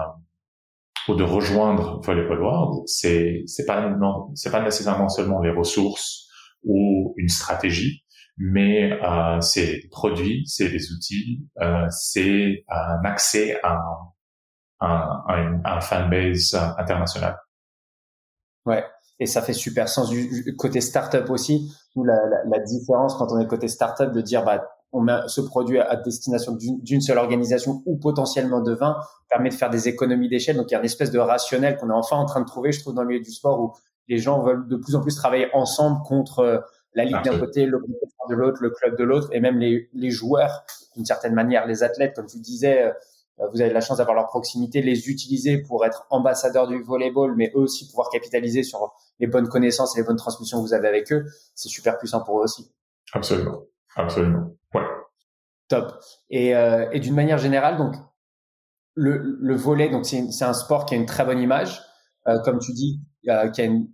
ou 1.09 1.15
de 1.15 1.23
rejoindre 1.23 1.99
Volleyball 2.01 2.41
World, 2.41 2.87
c'est 2.87 3.43
c'est 3.45 3.65
pas 3.65 3.89
non 3.89 4.29
c'est 4.35 4.51
pas 4.51 4.61
nécessairement 4.61 5.09
seulement 5.09 5.41
les 5.41 5.51
ressources 5.51 6.29
ou 6.63 7.13
une 7.17 7.27
stratégie, 7.27 8.05
mais 8.37 8.93
euh, 8.93 9.41
c'est 9.41 9.65
des 9.65 9.87
produits, 9.91 10.43
c'est 10.45 10.69
des 10.69 10.91
outils, 10.93 11.45
euh, 11.61 11.87
c'est 11.89 12.63
un 12.69 13.03
accès 13.03 13.59
à 13.63 13.79
un, 14.79 15.61
un, 15.65 15.81
fanbase 15.81 16.55
international. 16.77 17.37
Ouais, 18.65 18.85
et 19.19 19.25
ça 19.25 19.41
fait 19.41 19.53
super 19.53 19.89
sens 19.89 20.09
du 20.09 20.55
côté 20.57 20.79
startup 20.79 21.29
aussi. 21.29 21.73
Nous, 21.95 22.03
la, 22.05 22.15
la, 22.15 22.43
la, 22.49 22.59
différence 22.59 23.15
quand 23.15 23.31
on 23.31 23.39
est 23.39 23.47
côté 23.47 23.67
startup 23.67 24.11
de 24.11 24.21
dire 24.21 24.43
bah 24.43 24.65
on 24.93 25.01
met 25.01 25.19
ce 25.27 25.41
produit 25.41 25.79
à 25.79 25.95
destination 25.95 26.55
d'une 26.57 27.01
seule 27.01 27.17
organisation 27.17 27.81
ou 27.85 27.97
potentiellement 27.97 28.61
de 28.61 28.73
20 28.73 28.95
permet 29.29 29.49
de 29.49 29.55
faire 29.55 29.71
des 29.71 29.87
économies 29.87 30.29
d'échelle. 30.29 30.55
Donc 30.55 30.69
il 30.69 30.73
y 30.73 30.75
a 30.75 30.79
une 30.79 30.85
espèce 30.85 31.11
de 31.11 31.19
rationnel 31.19 31.77
qu'on 31.77 31.89
est 31.89 31.93
enfin 31.93 32.15
en 32.15 32.25
train 32.25 32.41
de 32.41 32.45
trouver, 32.45 32.71
je 32.71 32.79
trouve, 32.79 32.93
dans 32.93 33.01
le 33.01 33.07
milieu 33.07 33.19
du 33.19 33.31
sport 33.31 33.59
où 33.59 33.73
les 34.07 34.19
gens 34.19 34.41
veulent 34.41 34.67
de 34.67 34.75
plus 34.75 34.95
en 34.95 35.01
plus 35.01 35.15
travailler 35.15 35.49
ensemble 35.53 36.03
contre 36.03 36.39
euh, 36.39 36.59
la 36.93 37.05
ligue 37.05 37.23
d'un 37.23 37.39
côté, 37.39 37.65
le 37.65 37.79
club 37.79 37.97
de 38.29 38.35
l'autre, 38.35 38.57
le 38.61 38.69
club 38.69 38.97
de 38.97 39.03
l'autre, 39.03 39.29
et 39.31 39.39
même 39.39 39.57
les, 39.57 39.89
les 39.93 40.11
joueurs 40.11 40.63
d'une 40.95 41.05
certaine 41.05 41.33
manière, 41.33 41.65
les 41.65 41.81
athlètes, 41.81 42.15
comme 42.15 42.27
tu 42.27 42.39
disais, 42.39 42.83
euh, 42.83 43.47
vous 43.51 43.61
avez 43.61 43.73
la 43.73 43.81
chance 43.81 43.97
d'avoir 43.97 44.15
leur 44.15 44.27
proximité, 44.27 44.83
les 44.83 45.09
utiliser 45.09 45.57
pour 45.57 45.85
être 45.85 46.05
ambassadeurs 46.11 46.67
du 46.67 46.83
volleyball, 46.83 47.35
mais 47.35 47.51
eux 47.55 47.61
aussi 47.61 47.87
pouvoir 47.87 48.09
capitaliser 48.11 48.61
sur 48.61 48.93
les 49.19 49.25
bonnes 49.25 49.47
connaissances 49.47 49.97
et 49.97 50.01
les 50.01 50.05
bonnes 50.05 50.17
transmissions 50.17 50.61
que 50.61 50.67
vous 50.67 50.73
avez 50.73 50.87
avec 50.87 51.11
eux, 51.11 51.25
c'est 51.55 51.69
super 51.69 51.97
puissant 51.97 52.21
pour 52.21 52.39
eux 52.39 52.43
aussi. 52.43 52.71
Absolument. 53.13 53.63
Absolument. 53.95 54.55
Ouais. 55.73 55.81
Top. 55.81 55.99
Et, 56.29 56.55
euh, 56.55 56.87
et 56.91 56.99
d'une 56.99 57.15
manière 57.15 57.37
générale, 57.37 57.77
donc 57.77 57.95
le, 58.95 59.17
le 59.17 59.55
volet, 59.55 59.89
donc 59.89 60.05
c'est 60.05 60.45
un 60.45 60.53
sport 60.53 60.85
qui 60.85 60.93
a 60.95 60.97
une 60.97 61.05
très 61.05 61.25
bonne 61.25 61.39
image, 61.39 61.81
euh, 62.27 62.39
comme 62.43 62.59
tu 62.59 62.73
dis, 62.73 63.01
euh, 63.29 63.49
qui 63.49 63.61
a 63.61 63.65
une 63.65 63.87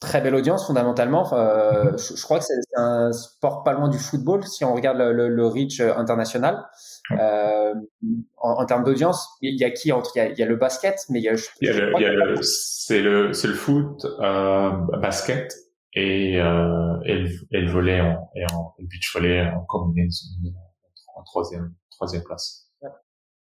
très 0.00 0.20
belle 0.20 0.34
audience 0.34 0.66
fondamentalement. 0.66 1.32
Euh, 1.34 1.96
je, 1.96 2.14
je, 2.16 2.22
crois 2.22 2.38
que 2.38 2.44
c'est 2.44 2.54
un 2.76 3.12
sport 3.12 3.64
pas 3.64 3.72
loin 3.72 3.88
du 3.88 3.98
football 3.98 4.44
si 4.44 4.64
on 4.64 4.74
regarde 4.74 4.98
le, 4.98 5.12
le, 5.12 5.28
le 5.28 5.46
reach 5.46 5.80
international. 5.80 6.64
Euh, 7.12 7.74
en, 8.36 8.50
en, 8.50 8.66
termes 8.66 8.84
d'audience, 8.84 9.28
il 9.40 9.58
y 9.60 9.64
a 9.64 9.70
qui 9.70 9.92
entre? 9.92 10.12
Il 10.14 10.18
y 10.18 10.22
a, 10.22 10.28
il 10.30 10.38
y 10.38 10.42
a, 10.42 10.46
le 10.46 10.56
basket, 10.56 10.96
mais 11.10 11.20
il 11.20 11.24
y 11.24 11.28
a, 11.28 11.34
il 11.60 11.68
y 11.68 11.70
a 11.70 12.12
le, 12.12 12.38
a 12.38 12.42
c'est 12.42 13.00
le 13.00 13.32
c'est 13.32 13.48
le 13.48 13.54
foot, 13.54 14.04
euh, 14.20 14.70
basket 15.00 15.52
et, 15.94 16.40
euh, 16.40 16.96
et, 17.04 17.14
le, 17.14 17.28
et 17.52 17.60
le 17.60 17.70
volet 17.70 18.00
en, 18.00 18.30
et 18.36 18.44
en 18.52 18.74
le 18.78 18.86
beach 18.86 19.12
volley 19.14 19.40
en 19.40 19.64
combiné 19.64 20.06
en 20.06 20.67
troisième 21.28 21.72
troisième 21.90 22.22
place. 22.22 22.64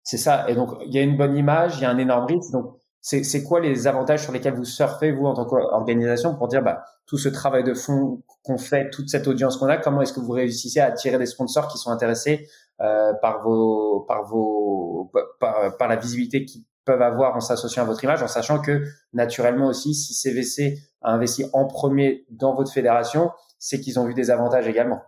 C'est 0.03 0.17
ça. 0.17 0.49
Et 0.49 0.55
donc 0.55 0.71
il 0.85 0.93
y 0.93 0.97
a 0.97 1.01
une 1.01 1.17
bonne 1.17 1.35
image, 1.37 1.77
il 1.77 1.83
y 1.83 1.85
a 1.85 1.89
un 1.89 1.97
énorme 1.97 2.25
risque. 2.25 2.51
Donc 2.51 2.75
c'est 3.01 3.43
quoi 3.43 3.59
les 3.59 3.87
avantages 3.87 4.23
sur 4.23 4.33
lesquels 4.33 4.55
vous 4.55 4.65
surfez 4.65 5.11
vous 5.11 5.25
en 5.25 5.33
tant 5.33 5.45
qu'organisation 5.45 6.35
pour 6.35 6.47
dire 6.47 6.61
bah 6.61 6.83
tout 7.05 7.17
ce 7.17 7.29
travail 7.29 7.63
de 7.63 7.73
fond 7.73 8.23
qu'on 8.43 8.57
fait, 8.57 8.89
toute 8.89 9.09
cette 9.09 9.27
audience 9.27 9.57
qu'on 9.57 9.67
a, 9.67 9.77
comment 9.77 10.01
est-ce 10.01 10.13
que 10.13 10.19
vous 10.19 10.31
réussissez 10.31 10.79
à 10.79 10.87
attirer 10.87 11.17
des 11.17 11.25
sponsors 11.25 11.67
qui 11.67 11.77
sont 11.77 11.91
intéressés 11.91 12.47
euh, 12.81 13.13
par 13.21 13.43
vos 13.43 14.01
par 14.01 14.25
vos 14.25 15.11
par, 15.39 15.77
par 15.77 15.87
la 15.87 15.95
visibilité 15.95 16.45
qui 16.45 16.65
peuvent 16.85 17.01
avoir 17.03 17.35
en 17.35 17.39
s'associant 17.39 17.83
à 17.83 17.85
votre 17.85 18.03
image, 18.03 18.23
en 18.23 18.27
sachant 18.27 18.59
que 18.59 18.83
naturellement 19.13 19.67
aussi, 19.67 19.93
si 19.93 20.15
CVC 20.15 20.79
a 21.03 21.13
investi 21.13 21.45
en 21.53 21.65
premier 21.67 22.25
dans 22.31 22.55
votre 22.55 22.71
fédération, 22.71 23.31
c'est 23.59 23.79
qu'ils 23.79 23.99
ont 23.99 24.05
vu 24.05 24.15
des 24.15 24.31
avantages 24.31 24.67
également. 24.67 25.01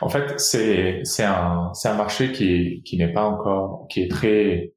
En 0.00 0.08
fait, 0.08 0.38
c'est 0.40 1.00
c'est 1.04 1.24
un 1.24 1.72
c'est 1.74 1.88
un 1.88 1.96
marché 1.96 2.32
qui 2.32 2.82
qui 2.84 2.96
n'est 2.96 3.12
pas 3.12 3.24
encore 3.24 3.86
qui 3.88 4.02
est 4.02 4.10
très 4.10 4.72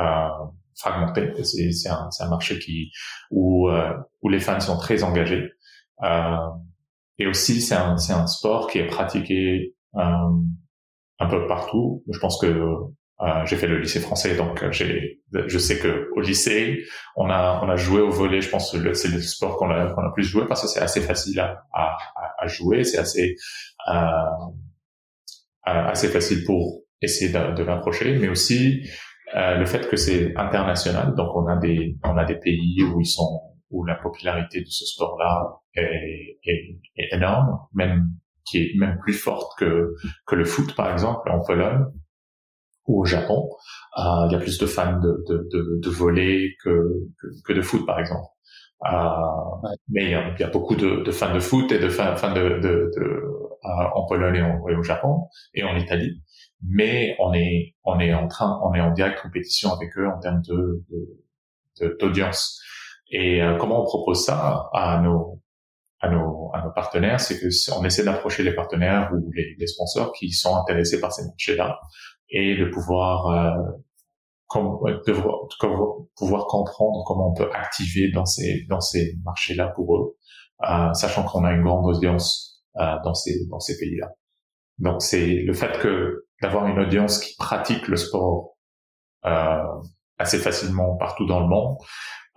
euh, 0.00 0.28
fragmenté. 0.76 1.32
C'est 1.44 1.72
c'est 1.72 1.88
un 1.88 2.10
c'est 2.10 2.24
un 2.24 2.30
marché 2.30 2.58
qui 2.58 2.90
où 3.30 3.68
euh, 3.68 3.92
où 4.22 4.28
les 4.28 4.40
fans 4.40 4.60
sont 4.60 4.78
très 4.78 5.02
engagés. 5.02 5.50
Euh, 6.02 6.36
et 7.18 7.26
aussi 7.26 7.60
c'est 7.60 7.74
un 7.76 7.96
c'est 7.96 8.12
un 8.12 8.26
sport 8.26 8.68
qui 8.68 8.78
est 8.78 8.86
pratiqué 8.86 9.74
euh, 9.96 10.00
un 11.20 11.26
peu 11.28 11.46
partout. 11.46 12.02
Je 12.10 12.18
pense 12.18 12.40
que 12.40 12.46
euh, 13.20 13.46
j'ai 13.46 13.56
fait 13.56 13.68
le 13.68 13.78
lycée 13.78 14.00
français, 14.00 14.36
donc 14.36 14.70
j'ai, 14.70 15.22
je 15.46 15.58
sais 15.58 15.78
que 15.78 16.08
au 16.16 16.20
lycée, 16.20 16.84
on 17.16 17.28
a, 17.30 17.60
on 17.62 17.68
a 17.68 17.76
joué 17.76 18.00
au 18.00 18.10
volet. 18.10 18.40
Je 18.40 18.50
pense 18.50 18.72
que 18.72 18.94
c'est 18.94 19.08
le 19.08 19.20
sport 19.20 19.56
qu'on 19.56 19.70
a, 19.70 19.92
qu'on 19.92 20.02
a 20.02 20.12
plus 20.12 20.24
joué 20.24 20.46
parce 20.46 20.62
que 20.62 20.68
c'est 20.68 20.80
assez 20.80 21.00
facile 21.00 21.40
à, 21.40 21.62
à, 21.72 21.96
à 22.38 22.46
jouer, 22.46 22.84
c'est 22.84 22.98
assez, 22.98 23.36
euh, 23.88 24.50
assez 25.64 26.08
facile 26.08 26.44
pour 26.44 26.82
essayer 27.00 27.30
de, 27.32 27.54
de 27.54 27.62
l'approcher, 27.62 28.18
mais 28.18 28.28
aussi 28.28 28.88
euh, 29.36 29.56
le 29.56 29.66
fait 29.66 29.88
que 29.88 29.96
c'est 29.96 30.36
international. 30.36 31.14
Donc 31.16 31.34
on 31.34 31.46
a 31.46 31.56
des, 31.56 31.96
on 32.04 32.16
a 32.16 32.24
des 32.24 32.36
pays 32.36 32.82
où 32.82 33.00
ils 33.00 33.06
sont, 33.06 33.40
où 33.70 33.84
la 33.84 33.96
popularité 33.96 34.60
de 34.60 34.68
ce 34.68 34.84
sport-là 34.86 35.60
est, 35.74 36.38
est, 36.44 36.78
est 36.96 37.16
énorme, 37.16 37.58
même 37.72 38.10
qui 38.46 38.58
est 38.58 38.72
même 38.78 38.98
plus 39.00 39.14
forte 39.14 39.58
que 39.58 39.94
que 40.26 40.36
le 40.36 40.44
foot, 40.44 40.76
par 40.76 40.92
exemple, 40.92 41.30
en 41.30 41.40
Pologne 41.40 41.86
ou 42.86 43.02
au 43.02 43.04
Japon, 43.04 43.48
euh, 43.98 44.26
il 44.28 44.32
y 44.32 44.36
a 44.36 44.38
plus 44.38 44.58
de 44.58 44.66
fans 44.66 44.98
de, 45.00 45.24
de, 45.28 45.48
de, 45.50 45.80
de 45.82 45.90
volley 45.90 46.54
que, 46.62 46.70
que, 47.20 47.26
que, 47.44 47.52
de 47.52 47.62
foot, 47.62 47.86
par 47.86 47.98
exemple. 47.98 48.26
Euh, 48.86 49.68
Mais 49.88 50.04
il 50.04 50.10
y, 50.10 50.42
a, 50.42 50.50
beaucoup 50.50 50.76
de, 50.76 51.02
de, 51.02 51.10
fans 51.10 51.32
de 51.32 51.40
foot 51.40 51.72
et 51.72 51.78
de 51.78 51.88
fans, 51.88 52.16
fans 52.16 52.34
de, 52.34 52.60
de, 52.60 52.90
euh, 52.98 53.88
en 53.94 54.06
Pologne 54.06 54.36
et, 54.68 54.74
au 54.74 54.82
Japon 54.82 55.28
et 55.54 55.64
en 55.64 55.76
Italie. 55.76 56.22
Mais 56.66 57.16
on 57.18 57.32
est, 57.32 57.74
on 57.84 57.98
est 57.98 58.12
en 58.12 58.28
train, 58.28 58.60
on 58.64 58.74
est 58.74 58.80
en 58.80 58.92
direct 58.92 59.20
compétition 59.22 59.72
avec 59.72 59.96
eux 59.96 60.06
en 60.06 60.18
termes 60.18 60.42
de, 60.42 60.84
d'audience. 62.00 62.60
Et 63.10 63.42
euh, 63.42 63.56
comment 63.58 63.82
on 63.82 63.84
propose 63.84 64.24
ça 64.24 64.68
à 64.74 65.00
nos, 65.00 65.40
à 66.00 66.10
nos, 66.10 66.50
à 66.52 66.62
nos 66.62 66.72
partenaires, 66.72 67.20
c'est 67.20 67.38
que 67.38 67.48
on 67.78 67.84
essaie 67.84 68.04
d'approcher 68.04 68.42
les 68.42 68.54
partenaires 68.54 69.10
ou 69.14 69.30
les, 69.32 69.54
les, 69.58 69.66
sponsors 69.66 70.12
qui 70.12 70.30
sont 70.30 70.56
intéressés 70.56 71.00
par 71.00 71.12
ces 71.12 71.24
marchés-là 71.24 71.78
et 72.34 72.56
de 72.56 72.66
pouvoir 72.66 73.28
euh, 73.28 73.72
comme, 74.48 74.78
de, 75.06 75.12
de, 75.12 76.08
pouvoir 76.16 76.46
comprendre 76.46 77.02
comment 77.06 77.30
on 77.30 77.34
peut 77.34 77.50
activer 77.54 78.10
dans 78.10 78.26
ces 78.26 78.64
dans 78.68 78.80
ces 78.80 79.16
marchés-là 79.24 79.68
pour 79.74 79.96
eux, 79.96 80.16
euh, 80.68 80.92
sachant 80.92 81.24
qu'on 81.24 81.44
a 81.44 81.52
une 81.52 81.62
grande 81.62 81.86
audience 81.86 82.62
euh, 82.76 82.96
dans 83.04 83.14
ces 83.14 83.46
dans 83.48 83.60
ces 83.60 83.78
pays-là. 83.78 84.10
Donc 84.78 85.00
c'est 85.00 85.42
le 85.42 85.52
fait 85.54 85.78
que 85.78 86.26
d'avoir 86.42 86.66
une 86.66 86.78
audience 86.80 87.20
qui 87.20 87.36
pratique 87.36 87.86
le 87.86 87.96
sport 87.96 88.56
euh, 89.24 89.62
assez 90.18 90.38
facilement 90.38 90.96
partout 90.96 91.26
dans 91.26 91.40
le 91.40 91.46
monde, 91.46 91.76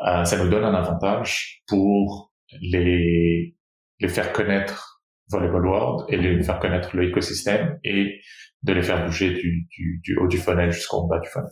euh, 0.07 0.23
ça 0.23 0.41
nous 0.41 0.49
donne 0.49 0.63
un 0.63 0.75
avantage 0.75 1.63
pour 1.67 2.31
les 2.62 3.55
les 3.99 4.07
faire 4.07 4.31
connaître 4.31 4.96
Volleyball 5.29 5.65
World 5.65 6.05
et 6.09 6.17
les 6.17 6.41
faire 6.43 6.59
connaître 6.59 6.95
l'écosystème 6.95 7.79
et 7.83 8.21
de 8.63 8.73
les 8.73 8.81
faire 8.81 9.05
bouger 9.05 9.31
du, 9.33 9.67
du, 9.69 9.99
du 10.03 10.17
haut 10.17 10.27
du 10.27 10.37
funnel 10.37 10.71
jusqu'au 10.71 11.05
bas 11.07 11.19
du 11.19 11.29
funnel. 11.29 11.51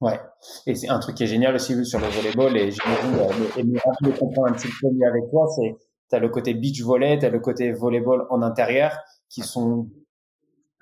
Ouais, 0.00 0.18
et 0.66 0.74
c'est 0.74 0.88
un 0.88 0.98
truc 0.98 1.16
qui 1.16 1.24
est 1.24 1.28
génial 1.28 1.54
aussi 1.54 1.84
sur 1.84 2.00
le 2.00 2.06
volleyball 2.06 2.56
et 2.56 2.70
j'imagine 2.70 3.14
euh, 3.18 3.58
et 3.58 3.62
de 3.62 4.18
comprendre 4.18 4.48
un 4.48 4.52
petit 4.52 4.68
peu 4.80 4.88
mieux 4.90 5.06
avec 5.06 5.28
toi, 5.30 5.46
c'est 5.54 5.76
tu 6.08 6.16
as 6.16 6.18
le 6.18 6.28
côté 6.30 6.54
beach 6.54 6.80
volley, 6.82 7.18
tu 7.18 7.26
as 7.26 7.30
le 7.30 7.38
côté 7.38 7.72
volleyball 7.72 8.26
en 8.30 8.40
intérieur 8.42 8.96
qui 9.28 9.42
sont 9.42 9.88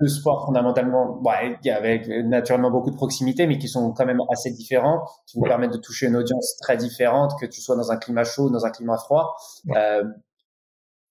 deux 0.00 0.09
sports 0.09 0.46
fondamentalement, 0.46 1.20
ouais, 1.22 1.59
avec 1.72 2.09
naturellement 2.09 2.70
beaucoup 2.70 2.90
de 2.90 2.96
proximité, 2.96 3.46
mais 3.46 3.59
qui 3.59 3.66
sont 3.66 3.92
quand 3.92 4.07
même 4.07 4.20
assez 4.31 4.52
différents, 4.52 5.00
qui 5.26 5.38
vous 5.38 5.44
permettent 5.44 5.72
de 5.72 5.78
toucher 5.78 6.07
une 6.07 6.16
audience 6.16 6.57
très 6.61 6.76
différente, 6.76 7.33
que 7.40 7.46
tu 7.46 7.61
sois 7.61 7.74
dans 7.74 7.90
un 7.90 7.96
climat 7.96 8.22
chaud, 8.24 8.48
dans 8.50 8.64
un 8.64 8.70
climat 8.70 8.96
froid. 8.96 9.35
Euh, 9.76 10.04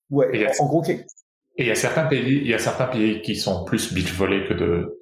ouais, 0.09 0.47
en 0.59 0.65
gros. 0.67 0.83
Et 0.85 1.05
il 1.57 1.67
y 1.67 1.71
a 1.71 1.75
certains 1.75 2.05
pays, 2.05 2.37
il 2.37 2.47
y 2.47 2.53
a 2.53 2.59
certains 2.59 2.87
pays 2.87 3.21
qui 3.21 3.35
sont 3.35 3.65
plus 3.65 3.93
beach 3.93 4.13
volley 4.13 4.47
que 4.47 4.53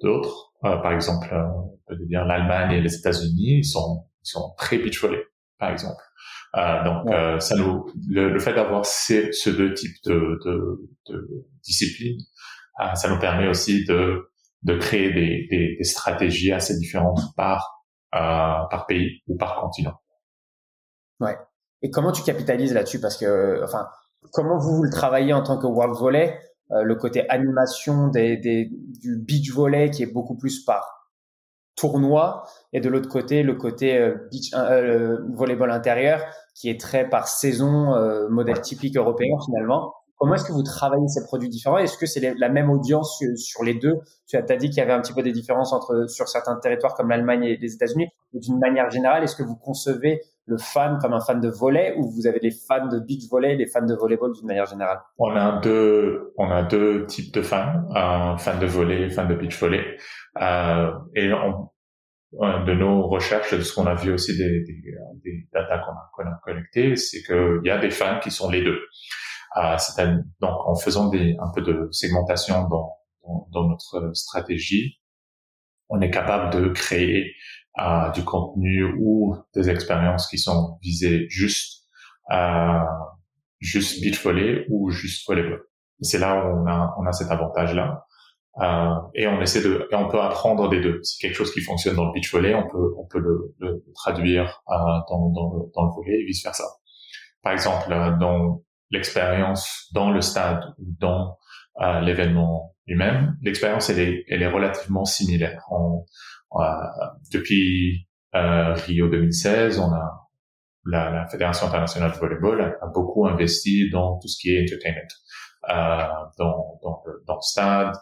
d'autres. 0.02 0.52
Euh, 0.64 0.76
par 0.78 0.92
exemple, 0.92 1.28
euh, 1.32 1.44
on 1.54 1.78
peut 1.86 1.96
dire 2.06 2.24
l'Allemagne 2.24 2.72
et 2.72 2.80
les 2.80 2.94
États-Unis, 2.94 3.58
ils 3.58 3.64
sont, 3.64 4.06
ils 4.24 4.30
sont 4.30 4.54
très 4.56 4.78
beach 4.78 5.00
volley, 5.02 5.22
par 5.58 5.70
exemple. 5.70 6.02
Euh, 6.56 6.84
donc, 6.84 7.10
euh, 7.10 7.38
ça 7.38 7.56
nous, 7.56 7.86
le, 8.08 8.30
le 8.32 8.38
fait 8.38 8.54
d'avoir 8.54 8.86
ces, 8.86 9.32
ce 9.32 9.50
deux 9.50 9.74
types 9.74 9.96
de, 10.06 10.38
de, 10.44 10.88
de 11.10 11.46
disciplines 11.62 12.20
euh, 12.80 12.94
ça 12.94 13.08
nous 13.08 13.18
permet 13.18 13.48
aussi 13.48 13.84
de, 13.84 14.30
de 14.62 14.76
créer 14.76 15.12
des, 15.12 15.46
des, 15.50 15.76
des 15.76 15.84
stratégies 15.84 16.52
assez 16.52 16.76
différentes 16.76 17.20
par, 17.36 17.84
euh, 18.14 18.66
par 18.70 18.86
pays 18.86 19.22
ou 19.28 19.36
par 19.36 19.60
continent. 19.60 19.98
Ouais. 21.20 21.36
Et 21.82 21.90
comment 21.90 22.12
tu 22.12 22.22
capitalises 22.22 22.74
là-dessus? 22.74 23.00
Parce 23.00 23.16
que, 23.16 23.62
enfin, 23.64 23.86
comment 24.32 24.58
vous, 24.58 24.76
vous 24.76 24.82
le 24.82 24.90
travaillez 24.90 25.32
en 25.32 25.42
tant 25.42 25.58
que 25.58 25.66
World 25.66 25.96
Volley 25.96 26.38
euh, 26.72 26.82
Le 26.82 26.94
côté 26.94 27.28
animation 27.28 28.08
des, 28.08 28.36
des, 28.36 28.70
du 28.70 29.16
beach 29.16 29.52
volley 29.52 29.90
qui 29.90 30.02
est 30.02 30.12
beaucoup 30.12 30.36
plus 30.36 30.64
par 30.64 30.96
tournoi 31.76 32.44
et 32.72 32.80
de 32.80 32.88
l'autre 32.88 33.08
côté 33.08 33.42
le 33.42 33.54
côté 33.54 33.98
euh, 33.98 34.14
beach 34.32 34.50
euh, 34.54 35.18
volleyball 35.34 35.70
intérieur 35.70 36.22
qui 36.54 36.70
est 36.70 36.80
très 36.80 37.08
par 37.08 37.28
saison 37.28 37.94
euh, 37.94 38.28
modèle 38.28 38.60
typique 38.62 38.96
européen 38.96 39.36
finalement. 39.44 39.94
Comment 40.18 40.34
est-ce 40.34 40.44
que 40.44 40.52
vous 40.52 40.62
travaillez 40.62 41.06
ces 41.08 41.22
produits 41.24 41.50
différents? 41.50 41.76
Est-ce 41.76 41.98
que 41.98 42.06
c'est 42.06 42.34
la 42.38 42.48
même 42.48 42.70
audience 42.70 43.22
sur, 43.36 43.62
les 43.62 43.74
deux? 43.74 43.92
Tu 44.26 44.38
as, 44.38 44.42
dit 44.56 44.70
qu'il 44.70 44.78
y 44.78 44.80
avait 44.80 44.94
un 44.94 45.02
petit 45.02 45.12
peu 45.12 45.22
des 45.22 45.32
différences 45.32 45.74
entre 45.74 46.06
sur 46.08 46.26
certains 46.26 46.56
territoires 46.56 46.94
comme 46.94 47.10
l'Allemagne 47.10 47.44
et 47.44 47.58
les 47.58 47.74
États-Unis. 47.74 48.06
D'une 48.32 48.58
manière 48.58 48.88
générale, 48.88 49.24
est-ce 49.24 49.36
que 49.36 49.42
vous 49.42 49.56
concevez 49.56 50.22
le 50.46 50.58
fan 50.58 50.98
comme 51.00 51.12
un 51.12 51.20
fan 51.20 51.40
de 51.40 51.48
volley 51.48 51.94
ou 51.98 52.10
vous 52.10 52.26
avez 52.26 52.38
des 52.38 52.50
fans 52.50 52.86
de 52.86 53.00
beach 53.00 53.28
volley 53.30 53.56
des 53.56 53.66
fans 53.66 53.84
de 53.84 53.94
volleyball 53.94 54.32
d'une 54.32 54.46
manière 54.46 54.66
générale? 54.66 55.00
On 55.18 55.34
a 55.34 55.60
deux, 55.60 56.32
on 56.38 56.50
a 56.50 56.62
deux 56.62 57.06
types 57.06 57.34
de 57.34 57.42
fans, 57.42 57.82
un 57.94 58.36
fan 58.38 58.58
de 58.58 58.66
volley, 58.66 59.10
fan 59.10 59.28
de 59.28 59.34
beach 59.34 59.58
volley. 59.60 59.84
Euh, 60.40 60.92
et 61.14 61.32
on, 61.32 61.68
de 62.64 62.74
nos 62.74 63.08
recherches, 63.08 63.54
de 63.54 63.62
ce 63.62 63.74
qu'on 63.74 63.86
a 63.86 63.94
vu 63.94 64.12
aussi 64.12 64.36
des, 64.36 64.64
des, 64.64 64.82
des 65.24 65.48
data 65.52 65.78
qu'on 65.78 66.24
a, 66.24 66.30
a 66.30 66.40
collectées, 66.44 66.96
c'est 66.96 67.22
qu'il 67.22 67.60
y 67.64 67.70
a 67.70 67.78
des 67.78 67.90
fans 67.90 68.18
qui 68.20 68.30
sont 68.30 68.50
les 68.50 68.62
deux 68.62 68.78
donc 70.40 70.68
en 70.68 70.74
faisant 70.74 71.08
des, 71.08 71.36
un 71.40 71.50
peu 71.54 71.62
de 71.62 71.88
segmentation 71.90 72.68
dans, 72.68 72.96
dans, 73.52 73.68
notre 73.68 74.14
stratégie, 74.14 75.00
on 75.88 76.00
est 76.00 76.10
capable 76.10 76.52
de 76.52 76.68
créer 76.68 77.32
euh, 77.78 78.10
du 78.12 78.24
contenu 78.24 78.84
ou 78.98 79.36
des 79.54 79.68
expériences 79.68 80.28
qui 80.28 80.38
sont 80.38 80.78
visées 80.82 81.26
juste 81.28 81.84
euh, 82.32 82.78
juste 83.60 84.00
beach 84.00 84.22
volley 84.22 84.66
ou 84.70 84.90
juste 84.90 85.26
volleyball. 85.28 85.60
C'est 86.00 86.18
là 86.18 86.44
où 86.44 86.62
on 86.62 86.66
a 86.66 86.94
on 86.98 87.06
a 87.06 87.12
cet 87.12 87.30
avantage 87.30 87.74
là. 87.74 88.02
Euh, 88.62 88.94
et 89.14 89.26
on 89.26 89.40
essaie 89.42 89.62
de 89.62 89.86
et 89.90 89.94
on 89.94 90.08
peut 90.08 90.20
apprendre 90.20 90.68
des 90.70 90.80
deux. 90.80 91.02
Si 91.02 91.18
quelque 91.18 91.34
chose 91.34 91.52
qui 91.52 91.60
fonctionne 91.60 91.96
dans 91.96 92.06
le 92.06 92.12
beach 92.12 92.32
volley, 92.32 92.54
on 92.54 92.66
peut 92.68 92.94
on 92.98 93.06
peut 93.06 93.18
le, 93.18 93.54
le 93.58 93.84
traduire 93.94 94.62
euh, 94.68 94.74
dans, 95.10 95.30
dans, 95.30 95.52
le, 95.54 95.60
dans 95.74 95.84
le 95.84 95.90
volley 95.94 96.20
et 96.20 96.24
vice 96.24 96.42
versa. 96.42 96.64
Par 97.42 97.52
exemple, 97.52 97.92
euh, 97.92 98.16
dans 98.18 98.62
l'expérience 98.90 99.88
dans 99.92 100.10
le 100.10 100.20
stade 100.20 100.62
ou 100.78 100.86
dans 100.98 101.36
euh, 101.80 102.00
l'événement 102.00 102.74
lui-même, 102.86 103.36
l'expérience 103.42 103.90
elle 103.90 104.00
est, 104.00 104.24
elle 104.28 104.42
est 104.42 104.48
relativement 104.48 105.04
similaire. 105.04 105.62
Depuis 107.32 108.06
euh, 108.34 108.74
Rio 108.74 109.08
2016, 109.08 109.78
on 109.78 109.92
a 109.92 110.28
la, 110.84 111.10
la, 111.10 111.26
Fédération 111.28 111.66
internationale 111.66 112.12
de 112.12 112.16
volleyball 112.16 112.78
a, 112.80 112.86
beaucoup 112.94 113.26
investi 113.26 113.90
dans 113.90 114.18
tout 114.18 114.28
ce 114.28 114.38
qui 114.40 114.54
est 114.54 114.62
entertainment, 114.62 115.08
euh, 115.68 116.28
dans, 116.38 116.78
dans, 116.82 117.02
dans 117.26 117.34
le 117.34 117.42
stade, 117.42 117.94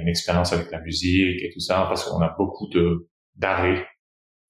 une 0.00 0.08
expérience 0.08 0.52
avec 0.52 0.70
la 0.70 0.80
musique 0.80 1.42
et 1.42 1.50
tout 1.52 1.60
ça, 1.60 1.84
parce 1.88 2.04
qu'on 2.04 2.20
a 2.22 2.34
beaucoup 2.38 2.68
de 2.68 3.08
d'arrêts 3.36 3.86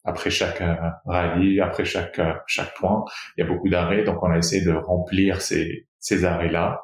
après 0.04 0.30
chaque 0.30 0.60
euh, 0.60 0.74
rallye, 1.06 1.60
après 1.60 1.84
chaque 1.84 2.18
euh, 2.18 2.34
chaque 2.46 2.74
point, 2.74 3.04
il 3.36 3.44
y 3.44 3.44
a 3.44 3.48
beaucoup 3.48 3.68
d'arrêts. 3.68 4.04
Donc 4.04 4.22
on 4.22 4.30
a 4.30 4.38
essayé 4.38 4.64
de 4.64 4.72
remplir 4.72 5.40
ces 5.40 5.88
ces 5.98 6.24
arrêts-là 6.24 6.80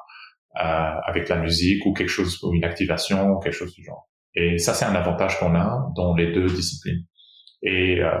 euh, 0.55 0.59
avec 1.05 1.29
la 1.29 1.37
musique 1.37 1.85
ou 1.85 1.93
quelque 1.93 2.09
chose 2.09 2.41
ou 2.43 2.53
une 2.53 2.63
activation, 2.63 3.37
quelque 3.39 3.53
chose 3.53 3.73
du 3.73 3.83
genre. 3.83 4.08
Et 4.35 4.57
ça 4.57 4.73
c'est 4.73 4.85
un 4.85 4.95
avantage 4.95 5.39
qu'on 5.39 5.55
a 5.55 5.91
dans 5.95 6.15
les 6.15 6.31
deux 6.31 6.47
disciplines. 6.47 7.03
Et 7.61 8.01
euh, 8.01 8.11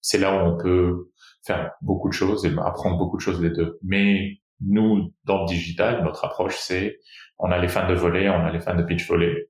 c'est 0.00 0.18
là 0.18 0.34
où 0.34 0.46
on 0.46 0.56
peut 0.56 1.10
faire 1.46 1.72
beaucoup 1.82 2.08
de 2.08 2.14
choses 2.14 2.44
et 2.44 2.52
apprendre 2.64 2.98
beaucoup 2.98 3.16
de 3.16 3.22
choses 3.22 3.40
des 3.40 3.50
deux. 3.50 3.78
Mais 3.82 4.38
nous, 4.60 5.14
dans 5.24 5.42
le 5.42 5.46
digital, 5.46 6.02
notre 6.02 6.24
approche, 6.24 6.56
c'est 6.58 6.98
on 7.38 7.50
a 7.50 7.58
les 7.58 7.68
fans 7.68 7.88
de 7.88 7.94
volley, 7.94 8.28
on 8.28 8.44
a 8.44 8.50
les 8.50 8.60
fans 8.60 8.74
de 8.74 8.82
pitch 8.82 9.08
volley, 9.08 9.48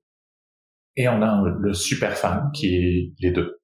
et 0.95 1.07
on 1.07 1.21
a 1.21 1.43
le 1.59 1.73
super 1.73 2.15
fan 2.15 2.51
qui 2.53 2.75
est 2.75 3.13
les 3.19 3.31
deux. 3.31 3.59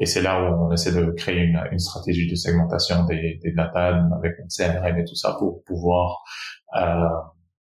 Et 0.00 0.06
c'est 0.06 0.22
là 0.22 0.42
où 0.42 0.66
on 0.66 0.72
essaie 0.72 0.92
de 0.92 1.10
créer 1.12 1.38
une, 1.38 1.60
une 1.72 1.78
stratégie 1.78 2.30
de 2.30 2.36
segmentation 2.36 3.04
des, 3.04 3.38
des 3.42 3.52
data 3.52 4.00
avec 4.16 4.34
une 4.38 4.48
CRM 4.48 4.96
et 4.96 5.04
tout 5.04 5.16
ça 5.16 5.36
pour 5.38 5.62
pouvoir 5.64 6.22
euh, 6.76 7.08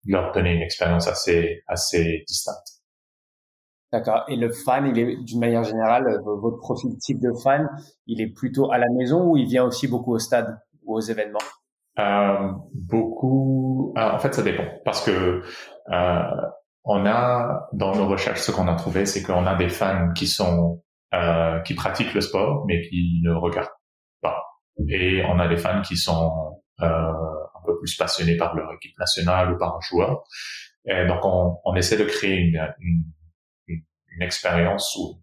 leur 0.05 0.31
donner 0.33 0.53
une 0.53 0.61
expérience 0.61 1.07
assez 1.07 1.63
assez 1.67 2.23
distincte. 2.27 2.76
D'accord. 3.93 4.23
Et 4.27 4.35
le 4.35 4.51
fan, 4.51 4.85
il 4.87 4.99
est 4.99 5.15
d'une 5.23 5.39
manière 5.39 5.63
générale, 5.63 6.07
euh, 6.07 6.35
votre 6.41 6.57
profil 6.57 6.97
type 6.97 7.19
de 7.19 7.31
fan, 7.41 7.69
il 8.05 8.21
est 8.21 8.33
plutôt 8.33 8.71
à 8.71 8.77
la 8.77 8.87
maison 8.97 9.31
ou 9.31 9.37
il 9.37 9.47
vient 9.47 9.63
aussi 9.63 9.87
beaucoup 9.87 10.13
au 10.13 10.19
stade 10.19 10.59
ou 10.83 10.95
aux 10.95 10.99
événements? 10.99 11.39
Euh, 11.99 12.51
Beaucoup. 12.73 13.93
Ah, 13.95 14.13
en 14.15 14.19
fait, 14.19 14.33
ça 14.33 14.43
dépend 14.43 14.65
parce 14.85 15.03
que 15.03 15.41
euh, 15.91 16.21
on 16.83 17.05
a 17.05 17.67
dans 17.73 17.95
nos 17.95 18.07
recherches 18.07 18.41
ce 18.41 18.51
qu'on 18.51 18.67
a 18.67 18.75
trouvé, 18.75 19.05
c'est 19.05 19.23
qu'on 19.23 19.45
a 19.45 19.55
des 19.55 19.69
fans 19.69 20.11
qui 20.13 20.27
sont 20.27 20.83
euh, 21.13 21.59
qui 21.61 21.73
pratiquent 21.73 22.13
le 22.13 22.21
sport 22.21 22.65
mais 22.67 22.81
qui 22.81 23.21
ne 23.23 23.31
regardent 23.33 23.69
pas. 24.21 24.43
Et 24.89 25.23
on 25.27 25.39
a 25.39 25.47
des 25.47 25.57
fans 25.57 25.81
qui 25.81 25.97
sont 25.97 26.61
euh, 26.81 26.85
un 26.85 27.65
peu 27.65 27.77
plus 27.79 27.95
passionnés 27.95 28.37
par 28.37 28.55
leur 28.55 28.71
équipe 28.73 28.97
nationale 28.99 29.53
ou 29.53 29.57
par 29.57 29.75
un 29.75 29.81
joueur. 29.81 30.23
Et 30.85 31.05
donc 31.07 31.19
on, 31.23 31.57
on 31.65 31.75
essaie 31.75 31.97
de 31.97 32.05
créer 32.05 32.35
une, 32.35 32.61
une, 32.79 33.03
une, 34.17 34.23
expérience 34.23 34.95
ou 34.97 35.21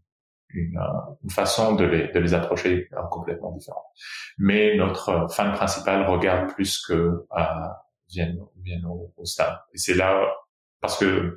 une, 0.50 0.78
euh, 0.78 1.14
une, 1.22 1.30
façon 1.30 1.74
de 1.74 1.84
les, 1.84 2.08
de 2.08 2.18
les 2.18 2.34
approcher 2.34 2.88
euh, 2.92 3.02
complètement 3.10 3.52
différente. 3.52 3.84
Mais 4.38 4.76
notre 4.76 5.28
fan 5.30 5.52
principal 5.52 6.06
regarde 6.06 6.52
plus 6.54 6.84
que 6.86 6.92
euh, 6.92 7.44
viennent, 8.10 8.38
viennent 8.62 8.86
au, 8.86 9.12
stade. 9.24 9.58
Et 9.72 9.78
c'est 9.78 9.94
là 9.94 10.26
parce 10.80 10.98
que 10.98 11.36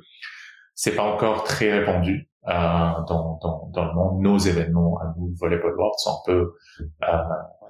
c'est 0.74 0.94
pas 0.94 1.02
encore 1.02 1.44
très 1.44 1.78
répandu 1.78 2.28
euh, 2.46 2.50
dans, 2.52 3.38
dans, 3.42 3.70
dans, 3.72 3.84
le 3.84 3.94
monde. 3.94 4.22
Nos 4.22 4.38
événements 4.38 4.98
à 5.00 5.12
nous, 5.16 5.34
Volleyball 5.38 5.74
World, 5.76 5.94
sont 5.98 6.10
un 6.10 6.22
peu 6.24 6.54
euh, 7.02 7.22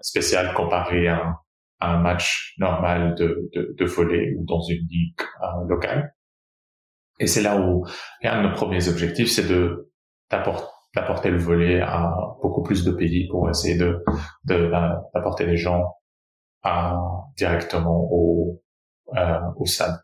spécial 0.03 0.55
comparé 0.55 1.09
à, 1.09 1.41
à, 1.81 1.95
un 1.95 1.99
match 1.99 2.55
normal 2.59 3.15
de, 3.15 3.49
de, 3.55 3.75
de 3.77 3.85
volley 3.87 4.35
ou 4.37 4.45
dans 4.45 4.61
une 4.61 4.87
ligue 4.89 5.21
euh, 5.43 5.67
locale. 5.69 6.15
Et 7.21 7.27
c'est 7.27 7.43
là 7.43 7.61
où 7.61 7.85
et 8.23 8.29
un 8.29 8.43
de 8.43 8.49
nos 8.49 8.55
premiers 8.55 8.89
objectifs, 8.89 9.31
c'est 9.31 9.49
de 9.49 9.91
d'apporter 10.31 11.31
le 11.31 11.39
volet 11.39 11.81
à 11.81 12.13
beaucoup 12.43 12.63
plus 12.63 12.85
de 12.85 12.93
pays 12.93 13.29
pour 13.29 13.49
essayer 13.49 13.77
de 13.77 14.05
d'apporter 14.45 15.47
les 15.47 15.57
gens 15.57 15.83
à, 16.63 16.97
directement 17.37 18.09
au, 18.11 18.61
au 19.57 19.67
stade. 19.67 19.99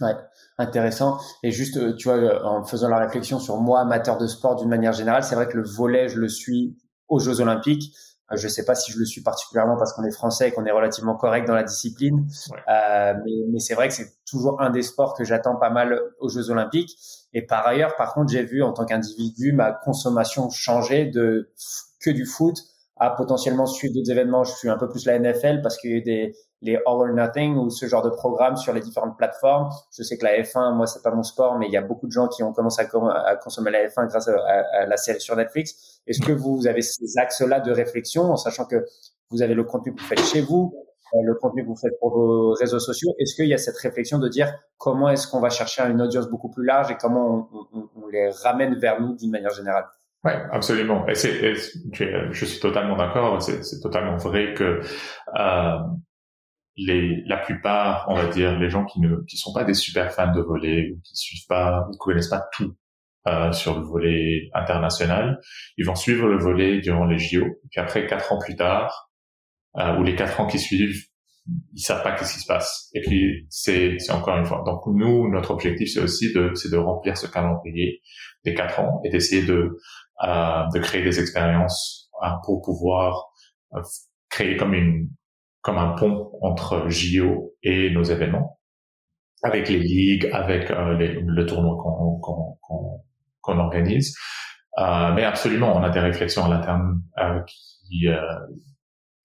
Ouais, 0.00 0.14
intéressant. 0.58 1.18
Et 1.42 1.50
juste, 1.50 1.96
tu 1.96 2.08
vois, 2.08 2.44
en 2.44 2.64
faisant 2.64 2.88
la 2.88 2.98
réflexion 2.98 3.38
sur 3.38 3.58
moi, 3.58 3.80
amateur 3.80 4.18
de 4.18 4.26
sport 4.26 4.56
d'une 4.56 4.68
manière 4.68 4.92
générale, 4.92 5.22
c'est 5.22 5.34
vrai 5.34 5.48
que 5.48 5.56
le 5.56 5.64
volet, 5.64 6.08
je 6.08 6.18
le 6.18 6.28
suis 6.28 6.76
aux 7.08 7.18
Jeux 7.18 7.40
Olympiques. 7.40 7.94
Euh, 8.32 8.36
je 8.36 8.44
ne 8.44 8.48
sais 8.48 8.64
pas 8.64 8.74
si 8.74 8.92
je 8.92 8.98
le 8.98 9.04
suis 9.04 9.22
particulièrement 9.22 9.76
parce 9.76 9.92
qu'on 9.92 10.04
est 10.04 10.12
français 10.12 10.48
et 10.48 10.52
qu'on 10.52 10.64
est 10.64 10.72
relativement 10.72 11.16
correct 11.16 11.46
dans 11.46 11.54
la 11.54 11.62
discipline, 11.62 12.26
euh, 12.68 13.14
mais, 13.24 13.32
mais 13.50 13.58
c'est 13.58 13.74
vrai 13.74 13.88
que 13.88 13.94
c'est 13.94 14.12
toujours 14.26 14.60
un 14.60 14.70
des 14.70 14.82
sports 14.82 15.14
que 15.14 15.24
j'attends 15.24 15.56
pas 15.56 15.70
mal 15.70 15.98
aux 16.20 16.28
Jeux 16.28 16.50
Olympiques. 16.50 16.96
Et 17.34 17.42
par 17.42 17.66
ailleurs, 17.66 17.96
par 17.96 18.14
contre, 18.14 18.32
j'ai 18.32 18.44
vu 18.44 18.62
en 18.62 18.72
tant 18.72 18.84
qu'individu 18.84 19.52
ma 19.52 19.72
consommation 19.72 20.50
changer 20.50 21.06
de 21.06 21.50
que 22.00 22.10
du 22.10 22.26
foot 22.26 22.56
à 22.96 23.10
potentiellement 23.10 23.66
suivre 23.66 23.94
d'autres 23.94 24.10
événements. 24.10 24.44
Je 24.44 24.52
suis 24.52 24.68
un 24.68 24.76
peu 24.76 24.88
plus 24.88 25.06
la 25.06 25.18
NFL 25.18 25.60
parce 25.62 25.78
qu'il 25.78 25.90
y 25.90 25.94
a 25.94 25.96
eu 25.96 26.02
des 26.02 26.36
les 26.62 26.76
All 26.76 26.82
or 26.86 27.08
Nothing 27.08 27.56
ou 27.56 27.70
ce 27.70 27.86
genre 27.86 28.02
de 28.02 28.10
programme 28.10 28.56
sur 28.56 28.72
les 28.72 28.80
différentes 28.80 29.18
plateformes. 29.18 29.68
Je 29.96 30.02
sais 30.02 30.16
que 30.16 30.24
la 30.24 30.40
F1, 30.40 30.74
moi, 30.74 30.86
c'est 30.86 31.02
pas 31.02 31.10
mon 31.10 31.24
sport, 31.24 31.58
mais 31.58 31.66
il 31.66 31.72
y 31.72 31.76
a 31.76 31.82
beaucoup 31.82 32.06
de 32.06 32.12
gens 32.12 32.28
qui 32.28 32.42
ont 32.42 32.52
commencé 32.52 32.82
à, 32.82 33.36
consommer 33.36 33.70
la 33.70 33.88
F1 33.88 34.08
grâce 34.08 34.28
à, 34.28 34.86
la 34.86 34.96
série 34.96 35.20
sur 35.20 35.36
Netflix. 35.36 36.00
Est-ce 36.06 36.20
que 36.20 36.32
vous 36.32 36.66
avez 36.66 36.82
ces 36.82 37.18
axes-là 37.18 37.60
de 37.60 37.72
réflexion 37.72 38.22
en 38.32 38.36
sachant 38.36 38.64
que 38.64 38.84
vous 39.30 39.42
avez 39.42 39.54
le 39.54 39.64
contenu 39.64 39.94
que 39.94 40.00
vous 40.00 40.06
faites 40.06 40.24
chez 40.24 40.40
vous, 40.40 40.72
euh, 41.14 41.18
le 41.24 41.34
contenu 41.34 41.62
que 41.62 41.68
vous 41.68 41.76
faites 41.76 41.98
pour 41.98 42.10
vos 42.10 42.52
réseaux 42.52 42.78
sociaux? 42.78 43.12
Est-ce 43.18 43.34
qu'il 43.34 43.48
y 43.48 43.54
a 43.54 43.58
cette 43.58 43.78
réflexion 43.78 44.18
de 44.18 44.28
dire 44.28 44.52
comment 44.78 45.08
est-ce 45.08 45.26
qu'on 45.26 45.40
va 45.40 45.50
chercher 45.50 45.82
une 45.82 46.00
audience 46.00 46.28
beaucoup 46.28 46.50
plus 46.50 46.64
large 46.64 46.90
et 46.92 46.96
comment 46.96 47.48
on, 47.72 48.06
les 48.08 48.30
ramène 48.42 48.74
vers 48.76 49.00
nous 49.00 49.16
d'une 49.16 49.30
manière 49.30 49.52
générale? 49.52 49.86
Oui, 50.24 50.32
absolument. 50.52 51.04
Et, 51.08 51.14
je 51.14 52.44
suis 52.44 52.60
totalement 52.60 52.96
d'accord. 52.96 53.42
C'est 53.42 53.80
totalement 53.80 54.16
vrai 54.16 54.54
que 54.54 54.80
euh, 55.34 55.78
les, 56.76 57.22
la 57.26 57.36
plupart, 57.36 58.06
on 58.08 58.14
va 58.14 58.26
dire, 58.26 58.58
les 58.58 58.70
gens 58.70 58.84
qui 58.84 59.00
ne 59.00 59.16
qui 59.28 59.36
sont 59.36 59.52
pas 59.52 59.64
des 59.64 59.74
super 59.74 60.12
fans 60.12 60.32
de 60.32 60.40
volley 60.40 60.92
ou 60.92 61.00
qui 61.02 61.16
suivent 61.16 61.46
pas, 61.48 61.86
ne 61.90 61.96
connaissent 61.98 62.28
pas 62.28 62.44
tout 62.52 62.74
euh, 63.26 63.52
sur 63.52 63.78
le 63.78 63.84
volet 63.84 64.50
international, 64.54 65.38
ils 65.76 65.86
vont 65.86 65.94
suivre 65.94 66.26
le 66.26 66.38
volet 66.38 66.80
durant 66.80 67.04
les 67.04 67.18
JO. 67.18 67.44
Puis 67.70 67.80
après, 67.80 68.06
quatre 68.06 68.32
ans 68.32 68.38
plus 68.38 68.56
tard, 68.56 69.10
euh, 69.78 69.96
ou 69.98 70.02
les 70.02 70.14
quatre 70.16 70.40
ans 70.40 70.46
qui 70.46 70.58
suivent, 70.58 71.06
ils 71.74 71.80
savent 71.80 72.02
pas 72.02 72.12
qu'est-ce 72.12 72.34
qui 72.34 72.40
se 72.40 72.46
passe. 72.46 72.90
Et 72.94 73.00
puis 73.00 73.46
c'est 73.48 73.98
c'est 73.98 74.12
encore 74.12 74.36
une 74.36 74.44
fois. 74.44 74.62
Donc 74.64 74.82
nous, 74.86 75.28
notre 75.30 75.50
objectif, 75.50 75.88
c'est 75.92 76.00
aussi 76.00 76.32
de 76.32 76.52
c'est 76.54 76.70
de 76.70 76.76
remplir 76.76 77.16
ce 77.16 77.26
calendrier 77.26 78.00
des 78.44 78.54
quatre 78.54 78.80
ans 78.80 79.00
et 79.04 79.10
d'essayer 79.10 79.44
de 79.44 79.78
euh, 80.24 80.62
de 80.72 80.78
créer 80.78 81.02
des 81.02 81.18
expériences 81.18 82.10
euh, 82.22 82.28
pour 82.44 82.62
pouvoir 82.62 83.32
euh, 83.74 83.80
créer 84.30 84.56
comme 84.56 84.74
une 84.74 85.08
comme 85.62 85.78
un 85.78 85.94
pont 85.94 86.32
entre 86.42 86.88
JO 86.88 87.54
et 87.62 87.90
nos 87.90 88.02
événements, 88.02 88.58
avec 89.42 89.68
les 89.68 89.78
ligues, 89.78 90.28
avec 90.32 90.70
euh, 90.70 90.96
les, 90.98 91.18
le 91.20 91.46
tournoi 91.46 91.76
qu'on 91.82 92.18
qu'on 92.18 93.02
qu'on 93.40 93.58
organise. 93.58 94.16
Euh, 94.78 95.12
mais 95.12 95.24
absolument, 95.24 95.76
on 95.76 95.82
a 95.82 95.90
des 95.90 96.00
réflexions 96.00 96.44
à 96.44 96.48
l'interne 96.48 97.02
euh, 97.18 97.40
qui, 97.46 98.08
euh, 98.08 98.20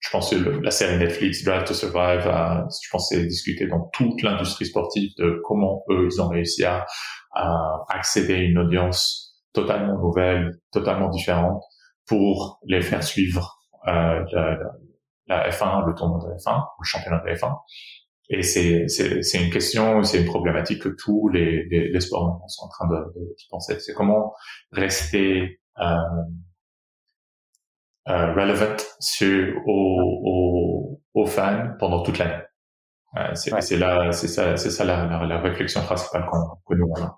je 0.00 0.10
pense, 0.10 0.30
que 0.30 0.36
la 0.36 0.70
série 0.70 0.98
Netflix 0.98 1.42
Drive 1.44 1.64
to 1.64 1.74
Survive, 1.74 2.22
je 2.22 2.88
pense, 2.90 3.08
c'est 3.08 3.26
discuté 3.26 3.66
dans 3.66 3.88
toute 3.92 4.22
l'industrie 4.22 4.66
sportive 4.66 5.10
de 5.18 5.40
comment 5.44 5.84
eux 5.90 6.08
ils 6.12 6.20
ont 6.20 6.28
réussi 6.28 6.64
à, 6.64 6.84
à 7.34 7.84
accéder 7.88 8.34
à 8.34 8.38
une 8.38 8.58
audience 8.58 9.36
totalement 9.52 9.98
nouvelle, 9.98 10.52
totalement 10.72 11.08
différente, 11.08 11.62
pour 12.06 12.60
les 12.66 12.82
faire 12.82 13.02
suivre 13.02 13.58
euh, 13.86 14.24
la 15.28 15.50
F1, 15.50 15.86
le 15.86 15.94
tournoi 15.94 16.18
de 16.20 16.34
F1, 16.38 16.64
le 16.78 16.84
championnat 16.84 17.18
de 17.24 17.30
F1. 17.30 17.54
Et 18.30 18.42
c'est, 18.42 18.88
c'est, 18.88 19.22
c'est 19.22 19.42
une 19.42 19.50
question, 19.50 20.02
c'est 20.02 20.20
une 20.20 20.26
problématique 20.26 20.82
que 20.82 20.90
tous 20.90 21.28
les, 21.30 21.64
les, 21.70 21.88
les 21.88 22.00
sports 22.00 22.42
sont 22.48 22.66
en 22.66 22.68
train 22.68 22.88
de, 22.88 22.96
de, 23.18 23.34
penser. 23.50 23.78
C'est 23.80 23.94
comment 23.94 24.34
rester 24.72 25.60
euh, 25.80 25.84
euh, 28.08 28.34
relevant 28.34 28.76
sur, 29.00 29.56
aux, 29.66 30.20
aux, 30.24 31.00
aux 31.14 31.26
fans 31.26 31.74
pendant 31.78 32.02
toute 32.02 32.18
l'année. 32.18 32.42
Euh, 33.16 33.34
c'est, 33.34 33.58
c'est, 33.62 33.78
là, 33.78 34.12
c'est 34.12 34.28
ça, 34.28 34.56
c'est 34.58 34.70
ça 34.70 34.84
la, 34.84 35.06
la, 35.06 35.24
la 35.24 35.40
réflexion 35.40 35.80
principale 35.82 36.26
qu'on, 36.26 36.56
que 36.68 36.74
nous 36.74 36.92
avons 36.96 37.10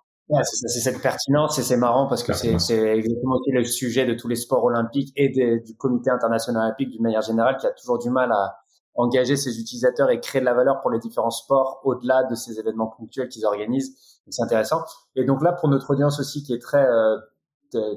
c'est 0.42 0.80
cette 0.80 1.02
pertinence 1.02 1.58
et 1.58 1.62
c'est 1.62 1.76
marrant 1.76 2.06
parce 2.06 2.22
que 2.22 2.32
c'est 2.32 2.52
exactement 2.52 3.34
aussi 3.34 3.50
le 3.52 3.64
sujet 3.64 4.06
de 4.06 4.14
tous 4.14 4.28
les 4.28 4.36
sports 4.36 4.64
olympiques 4.64 5.12
et 5.16 5.28
du 5.28 5.76
comité 5.76 6.10
international 6.10 6.62
olympique 6.64 6.90
d'une 6.90 7.02
manière 7.02 7.22
générale 7.22 7.56
qui 7.56 7.66
a 7.66 7.70
toujours 7.70 7.98
du 7.98 8.10
mal 8.10 8.30
à 8.32 8.56
engager 8.94 9.36
ses 9.36 9.60
utilisateurs 9.60 10.10
et 10.10 10.20
créer 10.20 10.40
de 10.40 10.46
la 10.46 10.54
valeur 10.54 10.80
pour 10.80 10.90
les 10.90 10.98
différents 10.98 11.30
sports 11.30 11.80
au-delà 11.84 12.24
de 12.24 12.34
ces 12.34 12.58
événements 12.58 12.88
ponctuels 12.88 13.28
qu'ils 13.28 13.46
organisent. 13.46 13.96
C'est 14.28 14.42
intéressant. 14.42 14.82
Et 15.16 15.24
donc 15.24 15.42
là, 15.42 15.52
pour 15.52 15.68
notre 15.68 15.90
audience 15.90 16.20
aussi 16.20 16.42
qui 16.42 16.52
est 16.52 16.62
très 16.62 16.86
euh, 16.86 17.16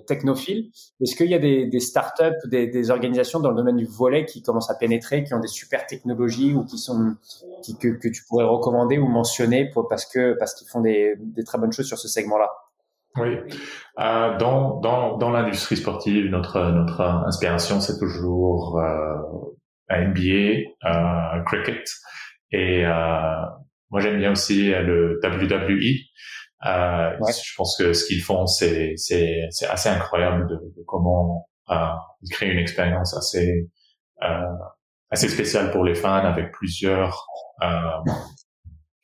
technophile. 0.07 0.69
Est-ce 1.01 1.15
qu'il 1.15 1.27
y 1.27 1.33
a 1.33 1.39
des, 1.39 1.79
startups, 1.79 2.47
des, 2.47 2.91
organisations 2.91 3.39
dans 3.39 3.49
le 3.49 3.55
domaine 3.55 3.77
du 3.77 3.85
volet 3.85 4.25
qui 4.25 4.41
commencent 4.41 4.69
à 4.69 4.75
pénétrer, 4.75 5.23
qui 5.23 5.33
ont 5.33 5.39
des 5.39 5.47
super 5.47 5.85
technologies 5.85 6.53
ou 6.53 6.65
qui 6.65 6.77
sont 6.77 7.15
qui, 7.63 7.77
que, 7.77 7.87
que 7.89 8.07
tu 8.07 8.23
pourrais 8.27 8.45
recommander 8.45 8.97
ou 8.97 9.07
mentionner 9.07 9.71
parce 9.89 10.05
que 10.05 10.35
parce 10.37 10.53
qu'ils 10.53 10.67
font 10.67 10.81
des, 10.81 11.15
des 11.17 11.43
très 11.43 11.57
bonnes 11.57 11.71
choses 11.71 11.87
sur 11.87 11.97
ce 11.97 12.07
segment-là? 12.07 12.49
Oui, 13.15 13.37
euh, 13.99 14.37
dans 14.37 14.79
dans 14.79 15.17
dans 15.17 15.29
l'industrie 15.29 15.77
sportive, 15.77 16.25
notre 16.31 16.71
notre 16.71 17.01
inspiration 17.01 17.79
c'est 17.79 17.99
toujours 17.99 18.79
euh, 18.79 19.15
NBA, 19.91 20.71
euh, 20.85 21.43
cricket 21.45 21.83
et 22.51 22.83
euh, 22.85 23.35
moi 23.91 24.01
j'aime 24.01 24.17
bien 24.17 24.31
aussi 24.31 24.71
le 24.71 25.19
WWE. 25.23 26.09
Euh, 26.65 27.11
Je 27.27 27.55
pense 27.57 27.77
que 27.77 27.93
ce 27.93 28.05
qu'ils 28.05 28.21
font, 28.21 28.47
c'est 28.47 28.93
c'est 28.97 29.47
c'est 29.49 29.67
assez 29.67 29.89
incroyable 29.89 30.47
de, 30.47 30.55
de 30.55 30.83
comment 30.85 31.49
euh, 31.69 31.75
ils 32.21 32.29
créent 32.29 32.51
une 32.51 32.59
expérience 32.59 33.15
assez 33.15 33.69
euh, 34.21 34.55
assez 35.09 35.29
spéciale 35.29 35.71
pour 35.71 35.83
les 35.83 35.95
fans 35.95 36.13
avec 36.25 36.51
plusieurs 36.51 37.27
euh, 37.61 38.11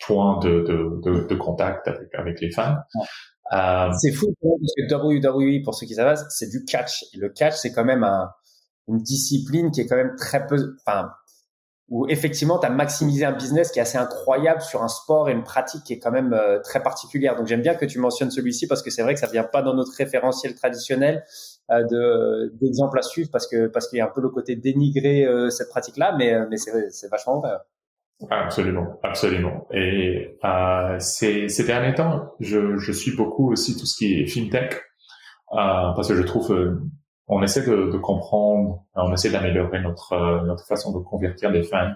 points 0.06 0.40
de, 0.40 0.62
de, 0.62 1.02
de, 1.04 1.28
de, 1.28 1.36
contact 1.36 1.88
avec 1.88 2.14
avec 2.16 2.42
les 2.42 2.52
fans. 2.52 2.78
Euh, 3.52 3.92
c'est 4.00 4.12
fou 4.12 4.28
parce 4.42 4.74
que 4.78 4.94
WWE, 4.94 5.64
pour 5.64 5.76
ceux 5.76 5.86
qui 5.88 5.96
savent, 5.96 6.18
c'est 6.30 6.50
du 6.50 6.64
catch. 6.66 7.04
Et 7.14 7.18
le 7.18 7.30
catch, 7.30 7.56
c'est 7.56 7.72
quand 7.72 7.86
même 7.86 8.04
un, 8.04 8.30
une 8.88 9.00
discipline 9.00 9.72
qui 9.72 9.82
est 9.82 9.88
quand 9.88 9.96
même 9.96 10.16
très 10.18 10.46
peu, 10.46 10.76
enfin, 10.86 11.10
où 11.90 12.08
effectivement 12.08 12.60
tu 12.60 12.68
as 12.68 12.70
maximisé 12.70 13.26
un 13.26 13.32
business 13.32 13.72
qui 13.72 13.80
est 13.80 13.82
assez 13.82 13.98
incroyable 13.98 14.62
sur 14.62 14.84
un 14.84 14.88
sport 14.88 15.30
et 15.30 15.34
une 15.34 15.44
pratique 15.44 15.84
qui 15.84 15.94
est 15.94 16.00
quand 16.00 16.12
même 16.12 16.34
euh, 16.34 16.60
très 16.60 16.84
particulière. 16.84 17.36
Donc 17.36 17.48
j'aime 17.48 17.62
bien 17.62 17.76
que 17.76 17.86
tu 17.86 18.00
mentionnes 18.00 18.30
celui-ci 18.32 18.68
parce 18.68 18.84
que 18.84 18.92
c'est 18.92 19.02
vrai 19.02 19.16
que 19.16 19.20
ça 19.20 19.28
vient 19.28 19.44
pas 19.44 19.62
dans 19.62 19.74
notre 19.74 19.96
référentiel 19.96 20.54
traditionnel 20.56 21.24
euh, 21.72 21.84
de 21.90 22.54
d'exemple 22.62 23.00
à 23.00 23.02
suivre 23.02 23.30
parce 23.32 23.48
que 23.48 23.68
parce 23.68 23.88
qu'il 23.88 23.98
y 23.98 24.02
a 24.02 24.06
un 24.06 24.12
peu 24.14 24.22
le 24.22 24.30
côté 24.30 24.56
dénigré 24.56 25.26
euh, 25.26 25.50
cette 25.50 25.70
pratique-là, 25.70 26.16
mais 26.18 26.34
mais 26.48 26.58
c'est 26.58 26.92
c'est 26.92 27.10
vachement 27.10 27.40
vrai. 27.40 27.52
Absolument, 28.30 29.00
absolument. 29.02 29.66
Et 29.72 30.38
ces, 31.00 31.48
ces 31.48 31.64
derniers 31.64 31.96
temps, 31.96 32.34
je, 32.42 32.78
je 32.78 32.92
suis 32.92 33.16
beaucoup 33.16 33.50
aussi 33.50 33.78
tout 33.78 33.86
ce 33.86 33.96
qui 33.98 34.20
est 34.20 34.28
fintech 34.28 34.82
parce 35.50 36.10
que 36.10 36.16
je 36.16 36.24
trouve 36.24 36.82
on 37.30 37.44
essaie 37.44 37.62
de, 37.62 37.92
de, 37.92 37.98
comprendre, 37.98 38.84
on 38.96 39.14
essaie 39.14 39.30
d'améliorer 39.30 39.82
notre 39.82 40.14
euh, 40.14 40.42
notre 40.42 40.66
façon 40.66 40.92
de 40.98 41.04
convertir 41.04 41.52
les 41.52 41.64
fans 41.64 41.94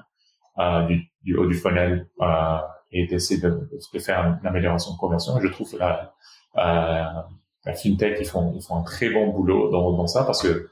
euh, 0.59 0.84
du, 0.86 1.11
du, 1.23 1.36
haut 1.36 1.47
du 1.47 1.55
funnel 1.55 2.07
euh, 2.21 2.57
et 2.91 3.07
d'essayer 3.07 3.41
de, 3.41 3.69
de, 3.93 3.99
faire 3.99 4.39
une 4.41 4.47
amélioration 4.47 4.93
de 4.93 4.97
conversion. 4.99 5.39
Je 5.41 5.47
trouve 5.47 5.75
la, 5.79 6.13
euh, 6.57 7.21
la 7.65 7.73
fintech 7.73 8.17
ils 8.19 8.27
font 8.27 8.53
ils 8.55 8.61
font 8.61 8.77
un 8.77 8.84
très 8.84 9.09
bon 9.09 9.29
boulot 9.29 9.71
dans, 9.71 9.93
dans 9.93 10.07
ça 10.07 10.23
parce 10.23 10.41
que 10.43 10.69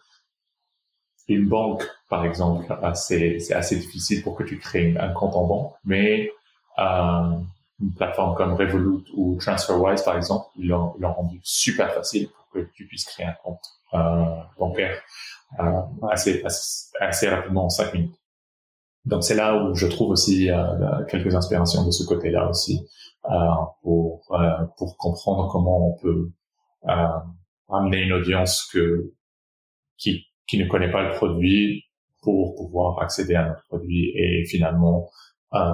une 1.28 1.48
banque 1.48 1.88
par 2.10 2.26
exemple 2.26 2.66
euh, 2.84 2.94
c'est 2.94 3.40
c'est 3.40 3.54
assez 3.54 3.78
difficile 3.78 4.22
pour 4.22 4.36
que 4.36 4.44
tu 4.44 4.60
crées 4.60 4.96
un 5.00 5.10
compte 5.10 5.36
en 5.36 5.46
banque, 5.46 5.74
mais 5.86 6.32
euh, 6.78 7.38
une 7.80 7.94
plateforme 7.96 8.36
comme 8.36 8.54
Revolut 8.54 9.04
ou 9.16 9.38
TransferWise 9.40 10.04
par 10.04 10.18
exemple 10.18 10.46
ils 10.58 10.68
l'ont 10.68 11.14
rendu 11.14 11.40
super 11.44 11.92
facile 11.94 12.30
pour 12.30 12.50
que 12.50 12.60
tu 12.74 12.86
puisses 12.86 13.06
créer 13.06 13.26
un 13.26 13.36
compte 13.44 13.81
euh, 13.94 14.42
bancaire 14.58 15.02
euh, 15.60 15.82
assez, 16.10 16.42
assez, 17.02 17.28
rapidement 17.28 17.66
en 17.66 17.70
cinq 17.70 17.94
minutes. 17.94 18.16
Donc 19.04 19.24
c'est 19.24 19.36
là 19.36 19.62
où 19.62 19.76
je 19.76 19.86
trouve 19.88 20.12
aussi 20.12 20.50
euh, 20.50 21.04
quelques 21.10 21.36
inspirations 21.36 21.86
de 21.86 21.92
ce 21.92 22.06
côté-là 22.06 22.50
aussi 22.50 22.88
pour 23.84 24.34
pour 24.78 24.98
comprendre 24.98 25.50
comment 25.52 25.90
on 25.90 25.98
peut 26.02 26.30
amener 27.70 28.04
une 28.04 28.14
audience 28.14 28.68
que 28.72 29.12
qui 29.98 30.26
qui 30.48 30.58
ne 30.58 30.68
connaît 30.68 30.92
pas 30.92 31.04
le 31.04 31.12
produit 31.12 31.84
pour 32.22 32.56
pouvoir 32.56 33.02
accéder 33.02 33.36
à 33.36 33.48
notre 33.50 33.64
produit 33.68 34.12
et 34.16 34.46
finalement 34.46 35.10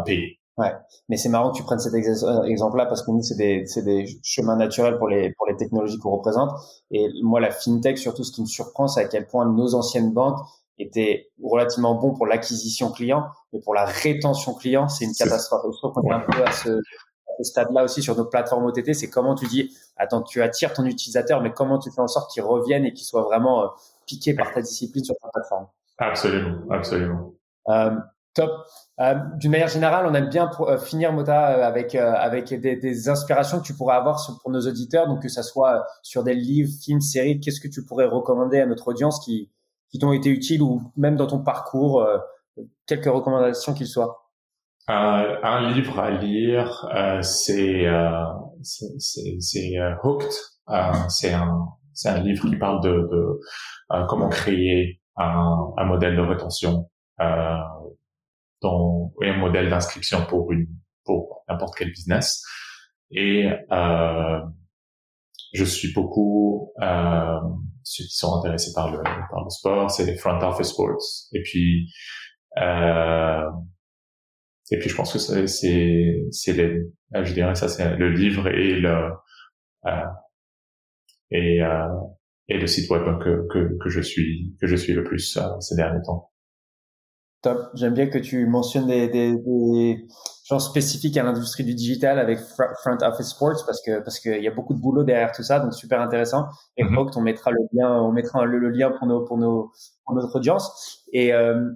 payer. 0.05 0.39
Ouais, 0.57 0.73
mais 1.07 1.17
c'est 1.17 1.29
marrant 1.29 1.51
que 1.51 1.57
tu 1.57 1.63
prennes 1.63 1.79
cet 1.79 1.93
euh, 1.93 2.43
exemple-là 2.43 2.87
parce 2.87 3.03
que 3.03 3.11
nous, 3.11 3.21
c'est 3.21 3.35
des, 3.35 3.67
c'est 3.67 3.83
des 3.83 4.07
chemins 4.23 4.55
naturels 4.55 4.97
pour 4.97 5.07
les, 5.07 5.31
pour 5.33 5.45
les 5.45 5.55
technologies 5.55 5.99
qu'on 5.99 6.09
représente. 6.09 6.49
Et 6.89 7.09
moi, 7.21 7.39
la 7.39 7.51
fintech, 7.51 7.99
surtout, 7.99 8.23
ce 8.23 8.31
qui 8.31 8.41
me 8.41 8.47
surprend, 8.47 8.87
c'est 8.87 9.01
à 9.01 9.07
quel 9.07 9.27
point 9.27 9.45
nos 9.45 9.75
anciennes 9.75 10.11
banques 10.11 10.39
était 10.79 11.29
relativement 11.43 11.95
bon 11.95 12.13
pour 12.13 12.25
l'acquisition 12.25 12.91
client, 12.91 13.27
mais 13.53 13.59
pour 13.59 13.75
la 13.75 13.85
rétention 13.85 14.55
client, 14.55 14.87
c'est 14.87 15.05
une 15.05 15.13
catastrophe. 15.13 15.61
Je 15.71 15.77
trouve 15.77 15.93
qu'on 15.93 16.09
est 16.09 16.13
un 16.13 16.19
peu 16.21 16.43
à 16.43 16.51
ce, 16.51 16.81
stade-là 17.41 17.83
aussi 17.83 18.01
sur 18.01 18.15
nos 18.15 18.25
plateformes 18.25 18.65
OTT, 18.65 18.95
c'est 18.95 19.11
comment 19.11 19.35
tu 19.35 19.45
dis, 19.45 19.71
attends, 19.95 20.23
tu 20.23 20.41
attires 20.41 20.73
ton 20.73 20.85
utilisateur, 20.85 21.39
mais 21.41 21.51
comment 21.51 21.77
tu 21.77 21.91
fais 21.91 22.01
en 22.01 22.07
sorte 22.07 22.31
qu'il 22.31 22.41
revienne 22.41 22.83
et 22.83 22.93
qu'il 22.93 23.05
soit 23.05 23.21
vraiment 23.21 23.63
euh, 23.63 23.67
piqué 24.07 24.33
par 24.33 24.51
ta 24.51 24.61
discipline 24.61 25.03
sur 25.03 25.13
ta 25.21 25.29
plateforme? 25.29 25.67
Absolument, 25.99 26.57
absolument. 26.71 27.33
Euh, 27.69 27.91
Euh, 28.39 29.15
D'une 29.35 29.51
manière 29.51 29.67
générale, 29.67 30.05
on 30.07 30.13
aime 30.13 30.29
bien 30.29 30.49
euh, 30.59 30.77
finir 30.77 31.13
Mota 31.13 31.57
euh, 31.57 31.63
avec 31.63 32.53
des, 32.53 33.09
inspirations 33.09 33.59
que 33.59 33.63
tu 33.63 33.75
pourrais 33.75 33.95
avoir 33.95 34.19
pour 34.41 34.51
nos 34.51 34.61
auditeurs, 34.61 35.07
donc 35.07 35.21
que 35.21 35.29
ça 35.29 35.43
soit 35.43 35.85
sur 36.01 36.23
des 36.23 36.33
livres, 36.33 36.71
films, 36.83 37.01
séries. 37.01 37.39
Qu'est-ce 37.39 37.61
que 37.61 37.67
tu 37.67 37.85
pourrais 37.85 38.05
recommander 38.05 38.59
à 38.59 38.65
notre 38.65 38.87
audience 38.87 39.23
qui 39.23 39.51
qui 39.89 39.99
t'ont 39.99 40.11
été 40.11 40.29
utiles 40.29 40.61
ou 40.61 40.81
même 40.97 41.15
dans 41.15 41.27
ton 41.27 41.41
parcours, 41.41 42.05
quelques 42.87 43.05
recommandations 43.05 43.73
qu'il 43.73 43.87
soient. 43.87 44.33
Un 44.89 45.71
livre 45.71 45.97
à 45.97 46.11
lire, 46.11 46.89
c'est 47.21 47.85
c'est 48.61 49.77
Hooked. 50.03 50.29
c'est 51.07 51.31
un 51.31 51.67
un 52.05 52.19
livre 52.19 52.49
qui 52.49 52.57
parle 52.57 52.83
de, 52.83 53.39
comment 54.09 54.27
créer 54.27 54.99
un 55.15 55.85
modèle 55.85 56.17
de 56.17 56.21
rétention 56.21 56.89
dans 58.61 59.13
et 59.21 59.29
un 59.29 59.37
modèle 59.37 59.69
d'inscription 59.69 60.25
pour 60.27 60.51
une 60.51 60.67
pour 61.05 61.43
n'importe 61.47 61.75
quel 61.77 61.89
business. 61.91 62.43
Et 63.11 63.49
je 65.53 65.63
suis 65.63 65.93
beaucoup 65.93 66.73
ceux 67.87 68.03
qui 68.03 68.15
sont 68.15 68.39
intéressés 68.39 68.71
par 68.73 68.91
le 68.91 69.01
par 69.03 69.43
le 69.43 69.49
sport, 69.49 69.89
c'est 69.89 70.05
les 70.05 70.17
front 70.17 70.39
office 70.41 70.67
sports. 70.67 70.97
Et 71.33 71.41
puis 71.41 71.89
euh, 72.57 73.49
et 74.71 74.79
puis 74.79 74.89
je 74.89 74.95
pense 74.95 75.13
que 75.13 75.19
c'est 75.19 75.47
c'est 76.31 76.53
les 76.53 76.81
euh, 77.15 77.23
je 77.23 77.33
dirais 77.33 77.55
ça 77.55 77.69
c'est 77.69 77.95
le 77.95 78.11
livre 78.11 78.47
et 78.47 78.73
le 78.73 79.11
euh, 79.85 80.05
et 81.31 81.61
euh, 81.61 81.87
et 82.49 82.57
le 82.57 82.67
site 82.67 82.89
web 82.89 83.03
que 83.23 83.47
que 83.51 83.77
que 83.81 83.89
je 83.89 84.01
suis 84.01 84.55
que 84.59 84.67
je 84.67 84.75
suis 84.75 84.93
le 84.93 85.03
plus 85.03 85.37
euh, 85.37 85.59
ces 85.59 85.75
derniers 85.75 86.01
temps. 86.05 86.31
Top. 87.41 87.69
J'aime 87.75 87.93
bien 87.93 88.07
que 88.07 88.17
tu 88.17 88.45
mentionnes 88.47 88.87
des, 88.87 89.07
des, 89.09 89.35
des 89.37 90.07
gens 90.45 90.59
spécifiques 90.59 91.17
à 91.17 91.23
l'industrie 91.23 91.63
du 91.63 91.75
digital 91.75 92.19
avec 92.19 92.39
Front 92.39 92.97
Office 93.01 93.29
Sports 93.29 93.63
parce 93.65 93.81
que 93.81 93.99
parce 93.99 94.19
qu'il 94.19 94.41
y 94.41 94.47
a 94.47 94.51
beaucoup 94.51 94.73
de 94.73 94.79
boulot 94.79 95.03
derrière 95.03 95.31
tout 95.31 95.43
ça, 95.43 95.59
donc 95.59 95.73
super 95.73 96.01
intéressant. 96.01 96.45
Et 96.77 96.83
mm 96.83 96.97
on 97.15 97.21
mettra 97.21 97.51
le 97.51 97.59
lien, 97.73 98.01
on 98.01 98.11
mettra 98.11 98.45
le, 98.45 98.57
le, 98.57 98.69
lien 98.69 98.91
pour 98.91 99.07
nos 99.07 99.23
pour 99.23 99.37
nos 99.37 99.71
pour 100.05 100.15
notre 100.15 100.35
audience. 100.35 101.03
Et 101.13 101.33
euh, 101.33 101.71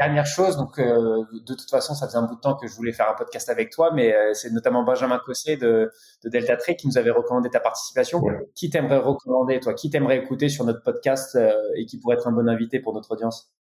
Dernière 0.00 0.24
chose, 0.24 0.56
donc 0.56 0.78
euh, 0.78 1.24
de 1.46 1.54
toute 1.54 1.68
façon, 1.68 1.94
ça 1.94 2.06
faisait 2.06 2.16
un 2.16 2.22
bout 2.22 2.36
de 2.36 2.40
temps 2.40 2.56
que 2.56 2.66
je 2.66 2.74
voulais 2.74 2.92
faire 2.92 3.10
un 3.10 3.14
podcast 3.14 3.50
avec 3.50 3.68
toi, 3.68 3.90
mais 3.92 4.14
euh, 4.14 4.32
c'est 4.32 4.50
notamment 4.50 4.82
Benjamin 4.82 5.18
Cossé 5.18 5.58
de, 5.58 5.90
de 6.24 6.28
Delta 6.30 6.56
Trek 6.56 6.76
qui 6.76 6.86
nous 6.86 6.96
avait 6.96 7.10
recommandé 7.10 7.50
ta 7.50 7.60
participation. 7.60 8.22
Qui 8.54 8.70
t'aimerait 8.70 8.96
recommander, 8.96 9.60
toi? 9.60 9.74
Qui 9.74 9.90
t'aimerait 9.90 10.16
écouter 10.16 10.48
sur 10.48 10.64
notre 10.64 10.82
podcast 10.82 11.36
euh, 11.36 11.52
et 11.76 11.84
qui 11.84 11.98
pourrait 11.98 12.16
être 12.16 12.26
un 12.26 12.32
bon 12.32 12.48
invité 12.48 12.80
pour 12.80 12.94
notre 12.94 13.10
audience? 13.10 13.52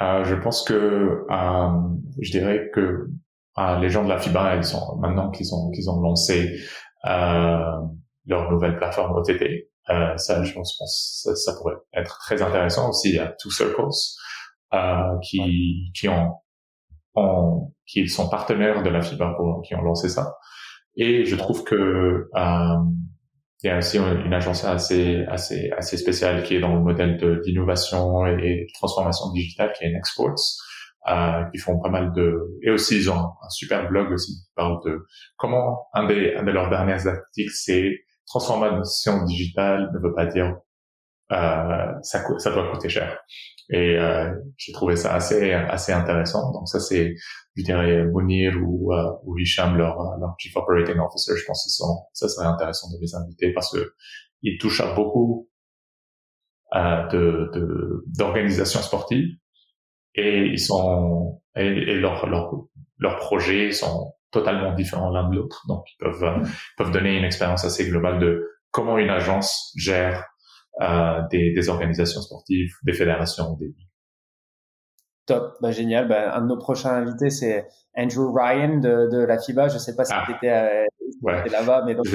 Je 0.00 0.34
pense 0.34 0.62
que 0.64 1.24
je 2.20 2.30
dirais 2.30 2.70
que 2.74 3.08
les 3.80 3.88
gens 3.88 4.04
de 4.04 4.08
la 4.08 4.18
FIBA, 4.18 4.56
ils 4.56 4.64
sont 4.64 4.96
maintenant 4.98 5.30
qu'ils 5.30 5.54
ont 5.54 5.70
qu'ils 5.70 5.90
ont 5.90 6.00
lancé 6.00 6.58
leur 7.04 8.50
nouvelle 8.50 8.76
plateforme 8.76 9.16
OTT. 9.16 9.70
ça, 10.16 10.42
je 10.42 10.52
pense, 10.52 11.28
ça, 11.34 11.52
pourrait 11.58 11.76
être 11.94 12.18
très 12.18 12.42
intéressant 12.42 12.90
aussi. 12.90 13.18
A 13.18 13.28
Two 13.28 13.50
Circles 13.50 13.88
euh, 14.74 15.18
qui 15.22 15.92
qui 15.94 16.08
ont, 16.08 16.34
ont, 17.14 17.72
qui 17.86 18.08
sont 18.08 18.28
partenaires 18.28 18.82
de 18.82 18.90
la 18.90 19.00
FIBA 19.00 19.34
pour, 19.36 19.62
qui 19.62 19.74
ont 19.76 19.82
lancé 19.82 20.08
ça. 20.08 20.34
Et 20.96 21.24
je 21.24 21.36
trouve 21.36 21.62
que 21.62 22.28
euh, 22.34 22.76
il 23.66 23.70
y 23.70 23.72
a 23.72 23.78
aussi 23.78 23.98
une 23.98 24.32
agence 24.32 24.64
assez 24.64 25.24
assez 25.28 25.70
assez 25.76 25.96
spéciale 25.96 26.44
qui 26.44 26.54
est 26.54 26.60
dans 26.60 26.74
le 26.74 26.80
modèle 26.80 27.18
d'innovation 27.42 28.24
et 28.26 28.66
de 28.68 28.72
transformation 28.74 29.32
digitale 29.32 29.72
qui 29.76 29.84
est 29.84 29.92
Nexports 29.92 30.36
euh, 31.08 31.42
qui 31.50 31.58
font 31.58 31.80
pas 31.80 31.88
mal 31.88 32.12
de 32.12 32.58
et 32.62 32.70
aussi 32.70 32.96
ils 32.98 33.10
ont 33.10 33.18
un, 33.18 33.50
super 33.50 33.88
blog 33.88 34.12
aussi 34.12 34.34
qui 34.34 34.52
parle 34.54 34.78
de 34.84 35.04
comment 35.36 35.88
un 35.94 36.06
des 36.06 36.34
un 36.36 36.44
de 36.44 36.52
leurs 36.52 36.70
derniers 36.70 37.04
articles 37.08 37.52
c'est 37.52 37.98
transformation 38.26 39.24
digitale 39.24 39.90
ne 39.92 39.98
veut 39.98 40.14
pas 40.14 40.26
dire 40.26 40.56
euh, 41.32 41.92
ça 42.02 42.22
ça 42.38 42.52
doit 42.52 42.70
coûter 42.70 42.88
cher 42.88 43.18
et 43.70 43.98
euh, 43.98 44.32
j'ai 44.56 44.72
trouvé 44.72 44.96
ça 44.96 45.14
assez 45.14 45.52
assez 45.52 45.92
intéressant. 45.92 46.52
Donc 46.52 46.68
ça 46.68 46.80
c'est, 46.80 47.14
je 47.56 47.62
dirais, 47.64 48.04
Mounir 48.06 48.54
ou 48.62 48.92
euh, 48.92 49.10
ou 49.24 49.38
Hicham, 49.38 49.76
leur 49.76 49.96
leur 50.20 50.34
chief 50.38 50.56
operating 50.56 50.98
officer. 50.98 51.32
Je 51.36 51.44
pense 51.46 51.64
que 51.64 51.84
ça 52.12 52.28
serait 52.28 52.46
intéressant 52.46 52.88
de 52.90 53.00
les 53.00 53.14
inviter 53.14 53.52
parce 53.52 53.72
que 53.72 53.92
ils 54.42 54.58
touchent 54.58 54.80
à 54.80 54.94
beaucoup 54.94 55.48
euh, 56.74 57.06
de 57.08 58.04
d'organisations 58.16 58.82
sportives 58.82 59.34
et 60.14 60.46
ils 60.46 60.60
sont 60.60 61.40
et, 61.56 61.66
et 61.66 61.94
leurs 61.96 62.26
leurs 62.26 62.52
leurs 62.98 63.18
projets 63.18 63.72
sont 63.72 64.12
totalement 64.30 64.74
différents 64.74 65.10
l'un 65.10 65.28
de 65.28 65.36
l'autre. 65.36 65.64
Donc 65.68 65.84
ils 65.92 66.04
peuvent 66.04 66.24
euh, 66.24 66.44
peuvent 66.76 66.92
donner 66.92 67.16
une 67.16 67.24
expérience 67.24 67.64
assez 67.64 67.88
globale 67.88 68.20
de 68.20 68.46
comment 68.70 68.98
une 68.98 69.10
agence 69.10 69.72
gère 69.76 70.24
des, 71.30 71.52
des, 71.52 71.68
organisations 71.68 72.20
sportives, 72.20 72.70
des 72.84 72.92
fédérations, 72.92 73.54
des 73.54 73.74
Top, 75.26 75.56
bah, 75.60 75.72
génial. 75.72 76.06
Bah, 76.06 76.36
un 76.36 76.40
de 76.40 76.46
nos 76.46 76.56
prochains 76.56 76.90
invités, 76.90 77.30
c'est 77.30 77.66
Andrew 77.96 78.32
Ryan 78.32 78.78
de, 78.78 79.08
de 79.10 79.18
la 79.18 79.38
FIBA. 79.38 79.68
Je 79.68 79.78
sais 79.78 79.96
pas 79.96 80.04
si 80.04 80.12
ah. 80.14 80.22
tu 80.24 80.32
étais, 80.32 80.50
euh, 80.50 80.84
ouais. 81.22 81.48
là-bas, 81.48 81.82
mais 81.84 81.96
donc... 81.96 82.06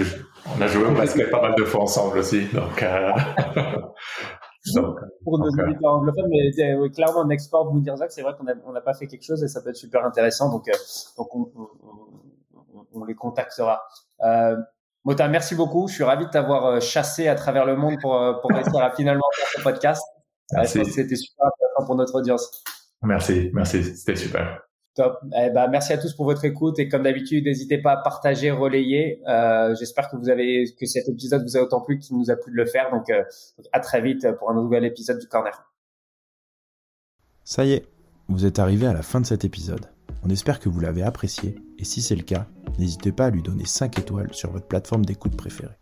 on 0.58 0.62
a 0.62 0.68
joué 0.68 0.86
au 0.86 0.94
basket 0.94 1.30
pas 1.30 1.42
mal 1.42 1.54
de 1.56 1.66
fois 1.66 1.82
ensemble 1.82 2.20
aussi, 2.20 2.48
donc. 2.54 2.82
Euh... 2.82 3.12
donc 4.76 4.98
pour 5.26 5.40
nos 5.40 5.48
euh, 5.48 5.66
auditeurs 5.66 5.96
anglophones, 5.96 6.30
mais 6.30 6.76
oui, 6.76 6.90
clairement, 6.92 7.26
Next 7.26 7.48
Sport, 7.48 7.74
Mounirzac, 7.74 8.14
c'est 8.14 8.22
vrai 8.22 8.34
qu'on 8.38 8.46
n'a 8.46 8.54
on 8.66 8.74
a 8.76 8.82
pas 8.82 8.94
fait 8.94 9.08
quelque 9.08 9.26
chose 9.26 9.44
et 9.44 9.50
ça 9.50 9.62
peut 9.62 9.72
être 9.72 9.76
super 9.76 10.06
intéressant, 10.06 10.50
donc, 10.50 10.70
euh, 10.70 10.78
donc 11.18 11.36
on, 11.36 11.52
on, 11.58 12.86
on, 12.94 13.04
les 13.04 13.16
contactera. 13.16 13.82
Euh, 15.02 15.10
Mota, 15.10 15.28
merci 15.28 15.56
beaucoup. 15.56 15.88
Je 15.88 15.94
suis 15.94 16.04
ravi 16.04 16.26
de 16.26 16.30
t'avoir 16.32 16.66
euh, 16.66 16.80
chassé 16.80 17.28
à 17.28 17.36
travers 17.36 17.66
le 17.66 17.76
monde 17.76 17.96
pour, 18.02 18.16
euh, 18.16 18.34
pour 18.34 18.52
réussir 18.52 18.82
à 18.82 18.92
finalement 18.92 19.24
faire 19.36 19.48
ce 19.56 19.62
podcast. 19.62 20.04
Merci. 20.54 20.86
C'était 20.86 21.16
super 21.16 21.46
intéressant 21.46 21.86
pour 21.86 21.96
notre 21.96 22.16
audience. 22.16 22.64
Merci, 23.04 23.50
merci, 23.54 23.84
c'était 23.84 24.16
super. 24.16 24.62
Top. 24.94 25.20
Eh 25.34 25.50
ben, 25.52 25.70
merci 25.70 25.94
à 25.94 25.98
tous 25.98 26.14
pour 26.14 26.26
votre 26.26 26.44
écoute 26.44 26.78
et 26.78 26.90
comme 26.90 27.04
d'habitude, 27.04 27.46
n'hésitez 27.46 27.78
pas 27.78 27.94
à 27.94 27.98
partager, 27.98 28.52
relayer. 28.52 29.22
Euh, 29.28 29.74
J'espère 29.80 30.10
que 30.10 30.18
vous 30.18 30.30
avez 30.30 30.66
que 30.78 30.86
cet 30.86 31.08
épisode 31.08 31.44
vous 31.44 31.56
a 31.56 31.62
autant 31.62 31.80
plu 31.80 31.98
qu'il 31.98 32.18
nous 32.18 32.30
a 32.30 32.36
plu 32.36 32.52
de 32.52 32.58
le 32.58 32.66
faire. 32.66 32.92
Donc, 32.92 33.10
euh, 33.10 33.24
à 33.72 33.80
très 33.80 34.02
vite 34.02 34.30
pour 34.38 34.52
un 34.52 34.54
nouvel 34.54 34.84
épisode 34.84 35.18
du 35.18 35.28
Corner. 35.28 35.72
Ça 37.46 37.64
y 37.64 37.74
est, 37.74 37.86
vous 38.28 38.46
êtes 38.46 38.60
arrivé 38.60 38.86
à 38.86 38.94
la 38.94 39.02
fin 39.02 39.22
de 39.22 39.26
cet 39.26 39.46
épisode. 39.46 39.86
On 40.24 40.30
espère 40.30 40.60
que 40.60 40.70
vous 40.70 40.80
l'avez 40.80 41.02
apprécié 41.02 41.56
et 41.80 41.86
si 41.86 42.02
c'est 42.02 42.16
le 42.16 42.24
cas, 42.24 42.48
n'hésitez 42.78 43.12
pas 43.12 43.26
à 43.26 43.30
lui 43.32 43.42
donner 43.42 43.66
5 43.66 43.98
étoiles 44.00 44.34
sur 44.34 44.52
votre 44.52 44.68
plateforme 44.68 45.06
d'écoute 45.06 45.36
préférée. 45.36 45.78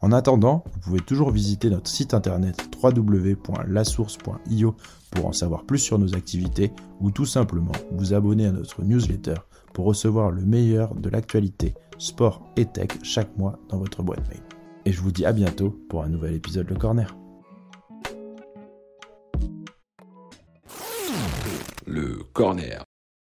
En 0.00 0.12
attendant, 0.12 0.62
vous 0.72 0.78
pouvez 0.80 1.00
toujours 1.00 1.30
visiter 1.32 1.70
notre 1.70 1.90
site 1.90 2.14
internet 2.14 2.56
www.lasource.io 2.82 4.76
pour 5.10 5.26
en 5.26 5.32
savoir 5.32 5.64
plus 5.64 5.80
sur 5.80 5.98
nos 5.98 6.14
activités 6.14 6.72
ou 7.00 7.10
tout 7.10 7.26
simplement 7.26 7.72
vous 7.90 8.14
abonner 8.14 8.46
à 8.46 8.52
notre 8.52 8.84
newsletter 8.84 9.34
pour 9.74 9.86
recevoir 9.86 10.30
le 10.30 10.42
meilleur 10.42 10.94
de 10.94 11.08
l'actualité 11.08 11.74
sport 11.98 12.44
et 12.56 12.66
tech 12.66 12.90
chaque 13.02 13.36
mois 13.36 13.58
dans 13.68 13.78
votre 13.78 14.04
boîte 14.04 14.26
mail. 14.28 14.42
Et 14.84 14.92
je 14.92 15.00
vous 15.00 15.10
dis 15.10 15.26
à 15.26 15.32
bientôt 15.32 15.70
pour 15.88 16.04
un 16.04 16.08
nouvel 16.08 16.34
épisode 16.34 16.68
Le 16.68 16.76
Corner. 16.76 17.16
Le 21.86 22.22
Corner 22.32 22.84